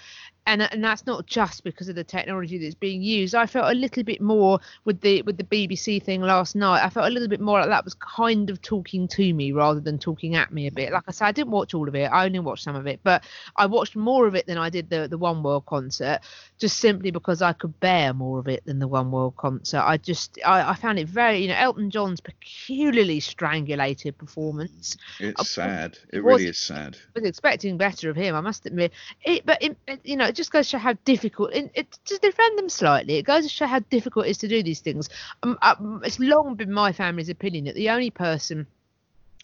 and 0.47 0.62
and 0.62 0.84
that's 0.84 1.06
not 1.06 1.25
just 1.27 1.63
because 1.63 1.88
of 1.88 1.95
the 1.95 2.04
technology 2.04 2.58
that's 2.58 2.73
being 2.75 3.01
used 3.01 3.36
i 3.36 3.45
felt 3.45 3.71
a 3.71 3.75
little 3.77 4.04
bit 4.04 4.19
more 4.19 4.60
with 4.86 4.99
the 5.01 5.21
with 5.21 5.38
the 5.38 5.43
bbc 5.43 6.01
thing 6.01 6.21
last 6.21 6.56
night 6.56 6.84
i 6.84 6.89
felt 6.89 7.06
a 7.08 7.10
little 7.12 7.27
bit 7.27 7.39
more 7.39 7.60
like 7.60 7.69
that 7.69 7.86
was 7.86 7.93
kind 7.95 8.49
of 8.49 8.60
talking 8.62 9.08
to 9.08 9.34
me 9.34 9.51
rather 9.51 9.80
than 9.80 9.99
talking 9.99 10.36
at 10.36 10.51
me 10.51 10.65
a 10.67 10.71
bit 10.71 10.91
like 10.91 11.04
i 11.08 11.12
said 11.12 11.25
i 11.25 11.32
didn't 11.32 11.51
watch 11.51 11.73
all 11.75 11.88
of 11.88 11.93
it 11.93 12.06
i 12.12 12.25
only 12.25 12.39
watched 12.39 12.63
some 12.63 12.75
of 12.75 12.88
it 12.88 12.99
but 13.04 13.23
i 13.58 13.65
watched 13.67 13.95
more 13.95 14.25
of 14.25 14.34
it 14.34 14.47
than 14.47 14.58
i 14.58 14.69
did 14.69 14.89
the 14.89 15.08
the 15.08 15.17
one 15.17 15.43
world 15.43 15.65
concert 15.67 16.19
just 16.58 16.77
simply 16.80 17.12
because 17.12 17.41
i 17.43 17.54
could 17.54 17.80
bear 17.80 18.12
more 18.13 18.39
of 18.39 18.47
it 18.47 18.65
than 18.65 18.80
the 18.80 18.88
one 18.88 19.12
world 19.12 19.36
concert 19.38 19.82
i 19.86 19.95
just 19.97 20.39
i, 20.43 20.71
I 20.71 20.75
found 20.75 20.97
it 20.97 21.08
very 21.08 21.38
you 21.39 21.49
know 21.49 21.56
elton 21.58 21.91
john's 21.91 22.19
peculiarly 22.19 23.19
strangulated 23.19 24.17
performance 24.17 24.97
It's 25.19 25.39
um, 25.39 25.45
sad. 25.45 25.97
It 26.12 26.23
was- 26.23 26.39
really 26.39 26.49
is 26.49 26.58
sad. 26.58 26.97
I 27.15 27.19
was 27.19 27.30
expecting 27.30 27.77
better 27.77 28.10
of 28.10 28.15
him, 28.15 28.36
I 28.36 28.41
must 28.41 28.65
admit. 28.65 28.91
It, 29.23 29.45
but 29.45 29.62
it, 29.62 29.77
it- 29.88 29.99
you 30.04 30.15
know, 30.15 30.30
it 30.31 30.35
just 30.35 30.51
goes 30.51 30.67
to 30.67 30.71
show 30.71 30.77
how 30.77 30.95
difficult. 31.05 31.53
It, 31.53 31.71
it 31.75 31.91
to 32.05 32.17
defend 32.17 32.57
them 32.57 32.69
slightly. 32.69 33.17
It 33.17 33.23
goes 33.23 33.43
to 33.43 33.49
show 33.49 33.67
how 33.67 33.79
difficult 33.79 34.25
it 34.25 34.29
is 34.29 34.37
to 34.39 34.47
do 34.47 34.63
these 34.63 34.79
things. 34.79 35.09
Um, 35.43 35.57
um, 35.61 36.01
it's 36.03 36.19
long 36.19 36.55
been 36.55 36.71
my 36.71 36.91
family's 36.93 37.29
opinion 37.29 37.65
that 37.65 37.75
the 37.75 37.89
only 37.89 38.09
person 38.09 38.65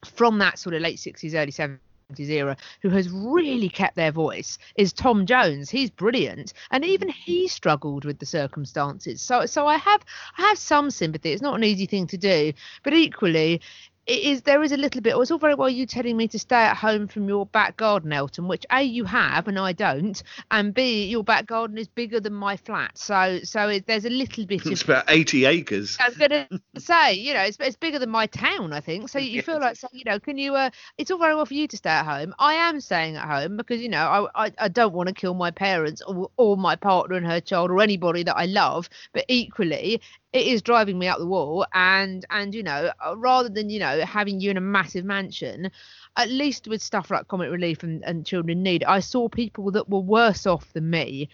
from 0.05 0.39
that 0.39 0.57
sort 0.57 0.75
of 0.75 0.81
late 0.81 0.99
sixties, 0.99 1.35
early 1.35 1.51
seventies 1.51 2.29
era 2.29 2.55
who 2.81 2.89
has 2.89 3.09
really 3.09 3.67
kept 3.67 3.97
their 3.97 4.13
voice 4.13 4.57
is 4.77 4.93
Tom 4.93 5.25
Jones. 5.25 5.69
He's 5.69 5.89
brilliant, 5.89 6.53
and 6.71 6.85
even 6.85 7.09
he 7.09 7.49
struggled 7.49 8.05
with 8.05 8.19
the 8.19 8.25
circumstances. 8.25 9.21
So, 9.21 9.45
so 9.45 9.67
I 9.67 9.77
have 9.77 10.01
I 10.37 10.43
have 10.43 10.57
some 10.57 10.89
sympathy. 10.89 11.33
It's 11.33 11.41
not 11.41 11.55
an 11.55 11.65
easy 11.65 11.85
thing 11.85 12.07
to 12.07 12.17
do, 12.17 12.53
but 12.83 12.93
equally. 12.93 13.61
It 14.07 14.23
is 14.23 14.41
there 14.43 14.63
is 14.63 14.71
a 14.71 14.77
little 14.77 15.01
bit. 15.01 15.13
Well, 15.13 15.21
it's 15.21 15.31
all 15.31 15.37
very 15.37 15.53
well 15.53 15.69
you 15.69 15.85
telling 15.85 16.15
me 16.15 16.29
to 16.29 16.39
stay 16.39 16.55
at 16.55 16.77
home 16.77 17.07
from 17.09 17.27
your 17.27 17.45
back 17.45 17.75
garden, 17.75 18.13
Elton, 18.13 18.47
which 18.47 18.65
a 18.71 18.81
you 18.81 19.03
have 19.03 19.49
and 19.49 19.59
I 19.59 19.73
don't, 19.73 20.23
and 20.49 20.73
b 20.73 21.05
your 21.07 21.25
back 21.25 21.45
garden 21.45 21.77
is 21.77 21.89
bigger 21.89 22.21
than 22.21 22.33
my 22.33 22.55
flat. 22.55 22.97
So 22.97 23.39
so 23.43 23.67
it, 23.67 23.85
there's 23.85 24.05
a 24.05 24.09
little 24.09 24.45
bit 24.45 24.65
It's 24.65 24.81
of 24.81 24.89
about 24.89 25.05
80 25.09 25.43
acres. 25.45 25.97
I 25.99 26.07
was 26.07 26.17
gonna 26.17 26.47
say, 26.77 27.15
you 27.15 27.33
know, 27.33 27.41
it's, 27.41 27.57
it's 27.59 27.75
bigger 27.75 27.99
than 27.99 28.09
my 28.09 28.27
town, 28.27 28.71
I 28.71 28.79
think. 28.79 29.09
So 29.09 29.19
you 29.19 29.41
feel 29.41 29.59
like, 29.59 29.75
saying, 29.75 29.91
you 29.91 30.05
know, 30.05 30.21
can 30.21 30.37
you? 30.37 30.55
Uh, 30.55 30.69
it's 30.97 31.11
all 31.11 31.19
very 31.19 31.35
well 31.35 31.45
for 31.45 31.53
you 31.53 31.67
to 31.67 31.75
stay 31.75 31.89
at 31.89 32.05
home. 32.05 32.33
I 32.39 32.53
am 32.53 32.79
staying 32.79 33.17
at 33.17 33.27
home 33.27 33.57
because 33.57 33.81
you 33.81 33.89
know 33.89 34.29
I 34.33 34.45
I, 34.45 34.51
I 34.57 34.67
don't 34.69 34.93
want 34.93 35.09
to 35.09 35.13
kill 35.13 35.33
my 35.33 35.51
parents 35.51 36.01
or, 36.01 36.31
or 36.37 36.55
my 36.55 36.77
partner 36.77 37.17
and 37.17 37.25
her 37.25 37.41
child 37.41 37.71
or 37.71 37.81
anybody 37.81 38.23
that 38.23 38.37
I 38.37 38.45
love. 38.45 38.89
But 39.11 39.25
equally, 39.27 39.99
it 40.33 40.45
is 40.45 40.61
driving 40.61 40.99
me 40.99 41.07
up 41.07 41.19
the 41.19 41.25
wall. 41.25 41.65
And 41.73 42.25
and 42.29 42.53
you 42.53 42.63
know, 42.63 42.91
uh, 43.05 43.17
rather 43.17 43.49
than 43.49 43.69
you 43.69 43.79
know 43.79 44.01
having 44.05 44.39
you 44.39 44.51
in 44.51 44.57
a 44.57 44.61
massive 44.61 45.05
mansion, 45.05 45.71
at 46.15 46.29
least 46.29 46.67
with 46.67 46.81
stuff 46.81 47.11
like 47.11 47.27
Comic 47.27 47.51
Relief 47.51 47.83
and, 47.83 48.03
and 48.03 48.25
Children 48.25 48.57
in 48.57 48.63
Need, 48.63 48.83
I 48.83 48.99
saw 48.99 49.29
people 49.29 49.71
that 49.71 49.89
were 49.89 49.99
worse 49.99 50.45
off 50.45 50.71
than 50.73 50.89
me. 50.89 51.29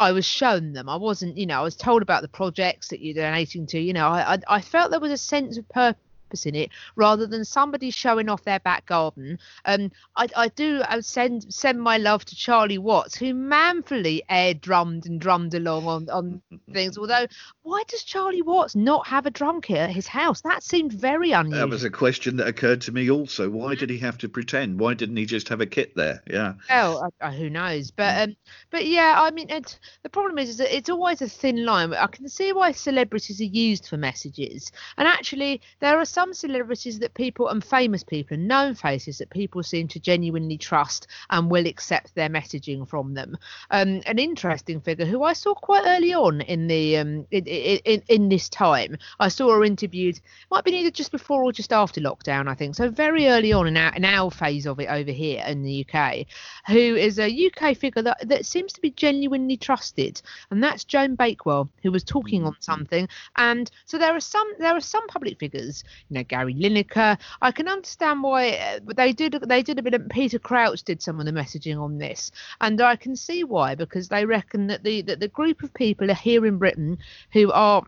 I 0.00 0.12
was 0.12 0.24
shown 0.24 0.74
them. 0.74 0.88
I 0.88 0.94
wasn't, 0.94 1.36
you 1.36 1.46
know, 1.46 1.58
I 1.58 1.62
was 1.62 1.74
told 1.74 2.02
about 2.02 2.22
the 2.22 2.28
projects 2.28 2.88
that 2.88 3.00
you're 3.00 3.14
donating 3.14 3.66
to. 3.68 3.80
You 3.80 3.92
know, 3.92 4.08
I 4.08 4.34
I, 4.34 4.38
I 4.48 4.60
felt 4.60 4.90
there 4.90 5.00
was 5.00 5.12
a 5.12 5.18
sense 5.18 5.58
of 5.58 5.68
purpose 5.68 6.00
in 6.46 6.54
it 6.54 6.70
rather 6.96 7.26
than 7.26 7.44
somebody 7.44 7.90
showing 7.90 8.28
off 8.28 8.44
their 8.44 8.60
back 8.60 8.86
garden. 8.86 9.38
Um, 9.64 9.90
I, 10.16 10.28
I 10.36 10.48
do 10.48 10.82
I 10.88 11.00
send 11.00 11.52
send 11.52 11.80
my 11.80 11.98
love 11.98 12.24
to 12.26 12.36
Charlie 12.36 12.78
Watts, 12.78 13.16
who 13.16 13.34
manfully 13.34 14.22
air 14.28 14.54
drummed 14.54 15.06
and 15.06 15.20
drummed 15.20 15.54
along 15.54 15.86
on, 15.86 16.10
on 16.10 16.42
things. 16.72 16.98
Although, 16.98 17.26
why 17.62 17.82
does 17.88 18.02
Charlie 18.02 18.42
Watts 18.42 18.74
not 18.74 19.06
have 19.06 19.26
a 19.26 19.30
drum 19.30 19.60
kit 19.60 19.78
at 19.78 19.90
his 19.90 20.06
house? 20.06 20.40
That 20.42 20.62
seemed 20.62 20.92
very 20.92 21.32
unusual. 21.32 21.60
That 21.60 21.70
was 21.72 21.84
a 21.84 21.90
question 21.90 22.36
that 22.36 22.48
occurred 22.48 22.80
to 22.82 22.92
me 22.92 23.10
also. 23.10 23.48
Why 23.48 23.74
did 23.74 23.90
he 23.90 23.98
have 23.98 24.18
to 24.18 24.28
pretend? 24.28 24.80
Why 24.80 24.94
didn't 24.94 25.16
he 25.16 25.26
just 25.26 25.48
have 25.48 25.60
a 25.60 25.66
kit 25.66 25.94
there? 25.94 26.22
Yeah. 26.28 26.54
Well, 26.68 27.04
uh, 27.04 27.24
uh, 27.24 27.30
who 27.30 27.50
knows? 27.50 27.90
But 27.90 28.28
um, 28.28 28.36
but 28.70 28.86
yeah, 28.86 29.16
I 29.18 29.30
mean, 29.30 29.50
it, 29.50 29.78
the 30.02 30.08
problem 30.08 30.38
is, 30.38 30.48
is 30.50 30.56
that 30.58 30.74
it's 30.74 30.90
always 30.90 31.22
a 31.22 31.28
thin 31.28 31.64
line. 31.64 31.94
I 31.94 32.06
can 32.06 32.28
see 32.28 32.52
why 32.52 32.72
celebrities 32.72 33.40
are 33.40 33.44
used 33.44 33.86
for 33.88 33.96
messages, 33.96 34.72
and 34.96 35.06
actually, 35.06 35.60
there 35.80 35.98
are 35.98 36.04
some 36.04 36.17
celebrities 36.32 36.98
that 36.98 37.14
people 37.14 37.48
and 37.48 37.64
famous 37.64 38.02
people 38.02 38.34
and 38.34 38.48
known 38.48 38.74
faces 38.74 39.18
that 39.18 39.30
people 39.30 39.62
seem 39.62 39.88
to 39.88 40.00
genuinely 40.00 40.58
trust 40.58 41.06
and 41.30 41.50
will 41.50 41.66
accept 41.66 42.14
their 42.14 42.28
messaging 42.28 42.86
from 42.88 43.14
them. 43.14 43.36
Um, 43.70 44.02
an 44.06 44.18
interesting 44.18 44.80
figure 44.80 45.06
who 45.06 45.22
I 45.22 45.32
saw 45.32 45.54
quite 45.54 45.84
early 45.86 46.12
on 46.14 46.40
in 46.42 46.66
the 46.66 46.96
um 46.98 47.26
in 47.30 47.46
in, 47.46 47.78
in, 47.84 48.02
in 48.08 48.28
this 48.28 48.48
time, 48.48 48.96
I 49.20 49.28
saw 49.28 49.52
her 49.54 49.64
interviewed. 49.64 50.20
Might 50.50 50.64
be 50.64 50.72
either 50.72 50.90
just 50.90 51.12
before 51.12 51.42
or 51.42 51.52
just 51.52 51.72
after 51.72 52.00
lockdown, 52.00 52.48
I 52.48 52.54
think. 52.54 52.74
So 52.74 52.90
very 52.90 53.28
early 53.28 53.52
on 53.52 53.66
in 53.66 53.76
our 53.76 53.94
in 53.94 54.04
our 54.04 54.30
phase 54.30 54.66
of 54.66 54.80
it 54.80 54.88
over 54.88 55.10
here 55.10 55.44
in 55.46 55.62
the 55.62 55.86
UK 55.86 56.26
who 56.66 56.96
is 56.96 57.18
a 57.18 57.46
UK 57.46 57.76
figure 57.76 58.02
that, 58.02 58.28
that 58.28 58.46
seems 58.46 58.72
to 58.72 58.80
be 58.80 58.90
genuinely 58.90 59.56
trusted, 59.56 60.20
and 60.50 60.62
that's 60.62 60.84
Joan 60.84 61.14
Bakewell, 61.14 61.68
who 61.82 61.90
was 61.90 62.04
talking 62.04 62.44
on 62.44 62.56
something. 62.60 63.08
And 63.36 63.70
so 63.86 63.98
there 63.98 64.14
are 64.14 64.20
some 64.20 64.52
there 64.58 64.74
are 64.74 64.80
some 64.80 65.06
public 65.08 65.38
figures, 65.38 65.84
you 66.08 66.14
know, 66.14 66.24
Gary 66.24 66.54
Lineker. 66.54 67.18
I 67.42 67.52
can 67.52 67.68
understand 67.68 68.22
why 68.22 68.50
uh, 68.50 68.80
they 68.96 69.12
did 69.12 69.44
they 69.46 69.62
did 69.62 69.78
a 69.78 69.82
bit 69.82 69.94
of 69.94 70.08
Peter 70.08 70.38
Crouch 70.38 70.82
did 70.82 71.02
some 71.02 71.20
of 71.20 71.26
the 71.26 71.32
messaging 71.32 71.80
on 71.80 71.98
this, 71.98 72.30
and 72.60 72.80
I 72.80 72.96
can 72.96 73.16
see 73.16 73.44
why 73.44 73.74
because 73.74 74.08
they 74.08 74.24
reckon 74.24 74.68
that 74.68 74.84
the 74.84 75.02
that 75.02 75.20
the 75.20 75.28
group 75.28 75.62
of 75.62 75.74
people 75.74 76.10
are 76.10 76.14
here 76.14 76.46
in 76.46 76.58
Britain 76.58 76.98
who 77.32 77.52
are 77.52 77.82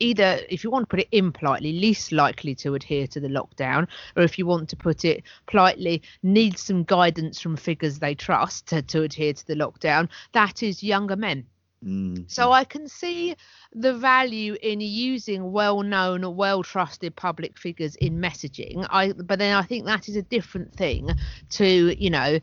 either 0.00 0.40
if 0.48 0.64
you 0.64 0.70
want 0.70 0.84
to 0.84 0.88
put 0.88 1.00
it 1.00 1.08
impolitely 1.12 1.72
least 1.72 2.10
likely 2.10 2.54
to 2.54 2.74
adhere 2.74 3.06
to 3.06 3.20
the 3.20 3.28
lockdown 3.28 3.86
or 4.16 4.24
if 4.24 4.38
you 4.38 4.44
want 4.44 4.68
to 4.68 4.76
put 4.76 5.04
it 5.04 5.22
politely 5.46 6.02
need 6.24 6.58
some 6.58 6.82
guidance 6.82 7.40
from 7.40 7.56
figures 7.56 7.98
they 7.98 8.14
trust 8.14 8.66
to, 8.66 8.82
to 8.82 9.02
adhere 9.02 9.32
to 9.32 9.46
the 9.46 9.54
lockdown 9.54 10.08
that 10.32 10.64
is 10.64 10.82
younger 10.82 11.14
men 11.14 11.46
Mm. 11.84 12.28
so 12.28 12.50
I 12.52 12.64
can 12.64 12.88
see 12.88 13.36
the 13.72 13.94
value 13.94 14.56
in 14.62 14.80
using 14.80 15.52
well-known, 15.52 16.34
well-trusted 16.36 17.14
public 17.14 17.56
figures 17.58 17.94
in 17.96 18.20
messaging. 18.20 18.86
I 18.90 19.12
but 19.12 19.38
then 19.38 19.56
I 19.56 19.62
think 19.62 19.86
that 19.86 20.08
is 20.08 20.16
a 20.16 20.22
different 20.22 20.74
thing 20.74 21.14
to, 21.50 21.94
you 22.02 22.10
know, 22.10 22.40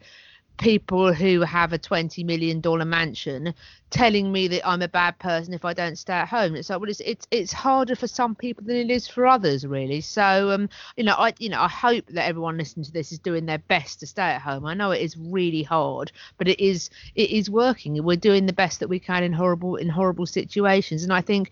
people 0.57 1.13
who 1.13 1.41
have 1.41 1.73
a 1.73 1.77
20 1.77 2.23
million 2.23 2.61
dollar 2.61 2.85
mansion 2.85 3.53
telling 3.89 4.31
me 4.31 4.47
that 4.47 4.67
I'm 4.67 4.81
a 4.81 4.87
bad 4.87 5.19
person 5.19 5.53
if 5.53 5.65
I 5.65 5.73
don't 5.73 5.97
stay 5.97 6.13
at 6.13 6.27
home. 6.27 6.55
It's 6.55 6.69
like 6.69 6.79
well 6.79 6.89
it's 6.89 7.01
it's 7.01 7.27
it's 7.31 7.53
harder 7.53 7.95
for 7.95 8.07
some 8.07 8.35
people 8.35 8.63
than 8.65 8.77
it 8.77 8.89
is 8.89 9.07
for 9.07 9.25
others 9.27 9.65
really. 9.65 10.01
So 10.01 10.51
um 10.51 10.69
you 10.95 11.03
know 11.03 11.15
I 11.15 11.33
you 11.39 11.49
know 11.49 11.61
I 11.61 11.67
hope 11.67 12.05
that 12.07 12.25
everyone 12.25 12.57
listening 12.57 12.85
to 12.85 12.91
this 12.91 13.11
is 13.11 13.19
doing 13.19 13.45
their 13.45 13.57
best 13.57 13.99
to 13.99 14.07
stay 14.07 14.23
at 14.23 14.41
home. 14.41 14.65
I 14.65 14.73
know 14.73 14.91
it 14.91 15.01
is 15.01 15.17
really 15.17 15.63
hard, 15.63 16.11
but 16.37 16.47
it 16.47 16.59
is 16.59 16.89
it 17.15 17.29
is 17.31 17.49
working. 17.49 18.01
We're 18.03 18.15
doing 18.15 18.45
the 18.45 18.53
best 18.53 18.79
that 18.79 18.89
we 18.89 18.99
can 18.99 19.23
in 19.23 19.33
horrible 19.33 19.75
in 19.75 19.89
horrible 19.89 20.25
situations 20.25 21.03
and 21.03 21.13
I 21.13 21.21
think 21.21 21.51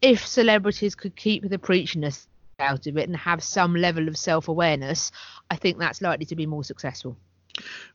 if 0.00 0.26
celebrities 0.26 0.94
could 0.94 1.16
keep 1.16 1.48
the 1.48 1.58
preachiness 1.58 2.26
out 2.60 2.86
of 2.86 2.96
it 2.96 3.08
and 3.08 3.16
have 3.16 3.42
some 3.42 3.74
level 3.74 4.08
of 4.08 4.16
self-awareness, 4.16 5.12
I 5.50 5.56
think 5.56 5.78
that's 5.78 6.00
likely 6.00 6.26
to 6.26 6.36
be 6.36 6.46
more 6.46 6.64
successful. 6.64 7.16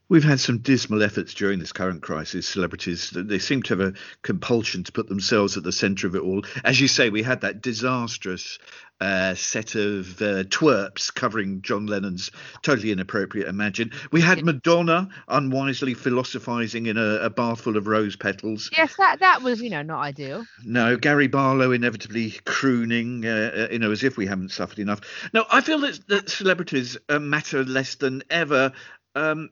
We've 0.09 0.23
had 0.23 0.39
some 0.39 0.59
dismal 0.59 1.01
efforts 1.01 1.33
during 1.33 1.59
this 1.59 1.71
current 1.71 2.01
crisis. 2.01 2.47
Celebrities, 2.47 3.11
they 3.15 3.39
seem 3.39 3.63
to 3.63 3.77
have 3.77 3.95
a 3.95 3.97
compulsion 4.21 4.83
to 4.83 4.91
put 4.91 5.07
themselves 5.07 5.57
at 5.57 5.63
the 5.63 5.71
centre 5.71 6.07
of 6.07 6.15
it 6.15 6.21
all. 6.21 6.43
As 6.63 6.79
you 6.79 6.87
say, 6.87 7.09
we 7.09 7.23
had 7.23 7.41
that 7.41 7.61
disastrous 7.61 8.59
uh, 9.01 9.33
set 9.35 9.75
of 9.75 10.21
uh, 10.21 10.43
twerps 10.43 11.13
covering 11.13 11.61
John 11.61 11.87
Lennon's 11.87 12.31
totally 12.61 12.91
inappropriate 12.91 13.47
Imagine. 13.47 13.91
We 14.11 14.21
had 14.21 14.45
Madonna 14.45 15.09
unwisely 15.27 15.93
philosophising 15.93 16.85
in 16.87 16.97
a, 16.97 17.25
a 17.25 17.29
bath 17.29 17.61
full 17.61 17.75
of 17.75 17.87
rose 17.87 18.15
petals. 18.15 18.69
Yes, 18.71 18.95
that 18.97 19.19
that 19.19 19.41
was 19.41 19.61
you 19.61 19.69
know 19.69 19.81
not 19.81 20.01
ideal. 20.01 20.45
No, 20.63 20.95
Gary 20.95 21.27
Barlow 21.27 21.71
inevitably 21.71 22.31
crooning, 22.45 23.25
uh, 23.25 23.51
uh, 23.69 23.73
you 23.73 23.79
know, 23.79 23.91
as 23.91 24.03
if 24.03 24.15
we 24.15 24.25
haven't 24.25 24.51
suffered 24.51 24.79
enough. 24.79 25.01
No, 25.33 25.45
I 25.49 25.61
feel 25.61 25.79
that, 25.79 26.07
that 26.07 26.29
celebrities 26.29 26.97
uh, 27.09 27.19
matter 27.19 27.63
less 27.63 27.95
than 27.95 28.23
ever. 28.29 28.71
Um, 29.15 29.49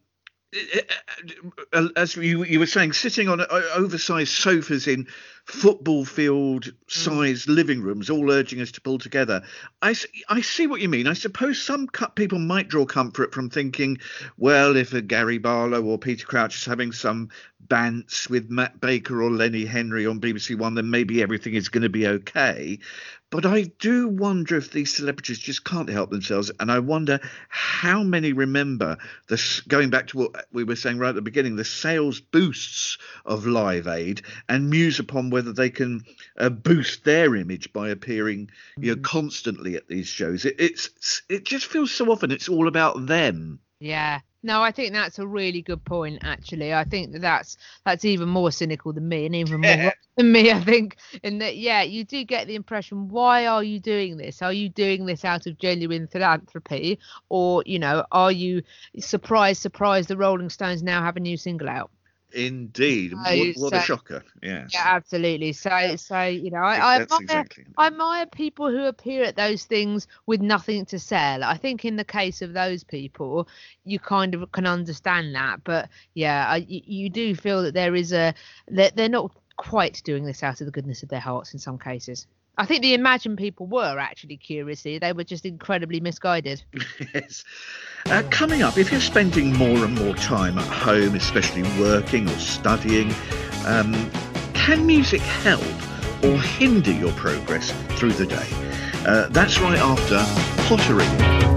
uh, 1.71 1.87
as 1.95 2.15
you, 2.17 2.43
you 2.43 2.59
were 2.59 2.65
saying, 2.65 2.91
sitting 2.91 3.29
on 3.29 3.39
uh, 3.39 3.61
oversized 3.75 4.33
sofas 4.33 4.85
in 4.85 5.07
football 5.45 6.03
field 6.03 6.71
sized 6.87 7.47
living 7.47 7.81
rooms, 7.81 8.09
all 8.09 8.29
urging 8.29 8.59
us 8.61 8.71
to 8.73 8.81
pull 8.81 8.97
together. 8.97 9.43
I, 9.81 9.95
I 10.27 10.41
see 10.41 10.67
what 10.67 10.81
you 10.81 10.89
mean. 10.89 11.07
I 11.07 11.13
suppose 11.13 11.61
some 11.61 11.87
people 12.15 12.39
might 12.39 12.67
draw 12.67 12.85
comfort 12.85 13.33
from 13.33 13.49
thinking, 13.49 13.99
well, 14.37 14.75
if 14.75 14.93
a 14.93 15.01
Gary 15.01 15.37
Barlow 15.37 15.83
or 15.83 15.97
Peter 15.97 16.25
Crouch 16.25 16.57
is 16.57 16.65
having 16.65 16.91
some 16.91 17.29
bants 17.67 18.29
with 18.29 18.49
Matt 18.49 18.79
Baker 18.79 19.21
or 19.21 19.31
Lenny 19.31 19.65
Henry 19.65 20.05
on 20.05 20.19
BBC 20.19 20.57
One, 20.57 20.75
then 20.75 20.89
maybe 20.89 21.21
everything 21.21 21.53
is 21.53 21.69
going 21.69 21.83
to 21.83 21.89
be 21.89 22.07
okay. 22.07 22.79
But 23.31 23.45
I 23.45 23.71
do 23.79 24.09
wonder 24.09 24.57
if 24.57 24.71
these 24.71 24.93
celebrities 24.93 25.39
just 25.39 25.63
can't 25.63 25.89
help 25.89 26.09
themselves, 26.09 26.51
and 26.59 26.69
I 26.69 26.79
wonder 26.79 27.21
how 27.47 28.03
many 28.03 28.33
remember 28.33 28.97
this. 29.29 29.61
Going 29.61 29.89
back 29.89 30.07
to 30.07 30.17
what 30.17 30.45
we 30.51 30.65
were 30.65 30.75
saying 30.75 30.97
right 30.97 31.09
at 31.09 31.15
the 31.15 31.21
beginning, 31.21 31.55
the 31.55 31.63
sales 31.63 32.19
boosts 32.19 32.97
of 33.25 33.45
Live 33.45 33.87
Aid, 33.87 34.23
and 34.49 34.69
muse 34.69 34.99
upon 34.99 35.29
whether 35.29 35.53
they 35.53 35.69
can 35.69 36.03
uh, 36.37 36.49
boost 36.49 37.05
their 37.05 37.33
image 37.37 37.71
by 37.71 37.89
appearing, 37.89 38.51
you 38.77 38.95
know, 38.95 39.01
constantly 39.01 39.77
at 39.77 39.87
these 39.87 40.07
shows. 40.07 40.43
It, 40.43 40.55
it's 40.59 41.21
it 41.29 41.45
just 41.45 41.67
feels 41.67 41.91
so 41.91 42.11
often 42.11 42.31
it's 42.31 42.49
all 42.49 42.67
about 42.67 43.05
them. 43.05 43.59
Yeah. 43.79 44.19
No, 44.43 44.61
I 44.63 44.71
think 44.71 44.93
that's 44.93 45.19
a 45.19 45.27
really 45.27 45.61
good 45.61 45.83
point. 45.85 46.19
Actually, 46.23 46.73
I 46.73 46.83
think 46.83 47.11
that 47.11 47.21
that's 47.21 47.57
that's 47.85 48.05
even 48.05 48.27
more 48.27 48.51
cynical 48.51 48.91
than 48.91 49.07
me, 49.07 49.27
and 49.27 49.35
even 49.35 49.61
more 49.61 49.93
than 50.17 50.31
me. 50.31 50.51
I 50.51 50.59
think 50.59 50.97
in 51.21 51.37
that, 51.39 51.57
yeah, 51.57 51.83
you 51.83 52.03
do 52.03 52.23
get 52.23 52.47
the 52.47 52.55
impression. 52.55 53.07
Why 53.07 53.45
are 53.45 53.63
you 53.63 53.79
doing 53.79 54.17
this? 54.17 54.41
Are 54.41 54.51
you 54.53 54.69
doing 54.69 55.05
this 55.05 55.23
out 55.25 55.45
of 55.45 55.59
genuine 55.59 56.07
philanthropy, 56.07 56.99
or 57.29 57.61
you 57.67 57.77
know, 57.77 58.03
are 58.11 58.31
you 58.31 58.63
surprise, 58.99 59.59
surprise? 59.59 60.07
The 60.07 60.17
Rolling 60.17 60.49
Stones 60.49 60.81
now 60.81 61.03
have 61.03 61.17
a 61.17 61.19
new 61.19 61.37
single 61.37 61.69
out. 61.69 61.91
Indeed, 62.33 63.11
So- 63.11 63.17
what, 63.17 63.57
what 63.57 63.73
a 63.73 63.81
shocker! 63.81 64.23
Yes, 64.41 64.71
Yeah, 64.73 64.83
absolutely. 64.85 65.53
So, 65.53 65.95
so 65.95 66.23
you 66.23 66.51
know, 66.51 66.59
I, 66.59 66.75
I 66.75 67.01
admire, 67.01 67.21
exactly. 67.21 67.65
I 67.77 67.87
admire 67.87 68.25
people 68.25 68.69
who 68.69 68.85
appear 68.85 69.23
at 69.23 69.35
those 69.35 69.65
things 69.65 70.07
with 70.25 70.41
nothing 70.41 70.85
to 70.87 70.99
sell. 70.99 71.43
I 71.43 71.57
think 71.57 71.85
in 71.85 71.95
the 71.95 72.05
case 72.05 72.41
of 72.41 72.53
those 72.53 72.83
people, 72.83 73.47
you 73.83 73.99
kind 73.99 74.33
of 74.35 74.51
can 74.51 74.65
understand 74.65 75.35
that. 75.35 75.63
But 75.63 75.89
yeah, 76.13 76.47
I, 76.47 76.57
you, 76.57 76.81
you 76.85 77.09
do 77.09 77.35
feel 77.35 77.63
that 77.63 77.73
there 77.73 77.95
is 77.95 78.13
a 78.13 78.33
that 78.69 78.95
they're 78.95 79.09
not 79.09 79.31
quite 79.57 80.01
doing 80.03 80.25
this 80.25 80.43
out 80.43 80.61
of 80.61 80.65
the 80.65 80.71
goodness 80.71 81.03
of 81.03 81.09
their 81.09 81.19
hearts 81.19 81.53
in 81.53 81.59
some 81.59 81.77
cases. 81.77 82.27
I 82.57 82.65
think 82.65 82.81
the 82.81 82.93
Imagine 82.93 83.35
people 83.35 83.65
were 83.65 83.97
actually 83.97 84.37
curiously, 84.37 84.99
they 84.99 85.13
were 85.13 85.23
just 85.23 85.45
incredibly 85.45 85.99
misguided. 85.99 86.63
Yes. 87.13 87.43
Uh, 88.07 88.23
coming 88.31 88.61
up, 88.63 88.77
if 88.77 88.91
you're 88.91 89.01
spending 89.01 89.55
more 89.55 89.85
and 89.85 89.95
more 89.95 90.15
time 90.15 90.57
at 90.57 90.67
home, 90.67 91.13
especially 91.15 91.63
working 91.79 92.27
or 92.27 92.39
studying, 92.39 93.13
um, 93.65 94.09
can 94.53 94.85
music 94.85 95.21
help 95.21 95.61
or 96.23 96.37
hinder 96.39 96.91
your 96.91 97.11
progress 97.13 97.71
through 97.97 98.13
the 98.13 98.25
day? 98.25 98.47
Uh, 99.05 99.27
that's 99.29 99.59
right 99.59 99.79
after 99.79 100.17
pottery. 100.67 101.50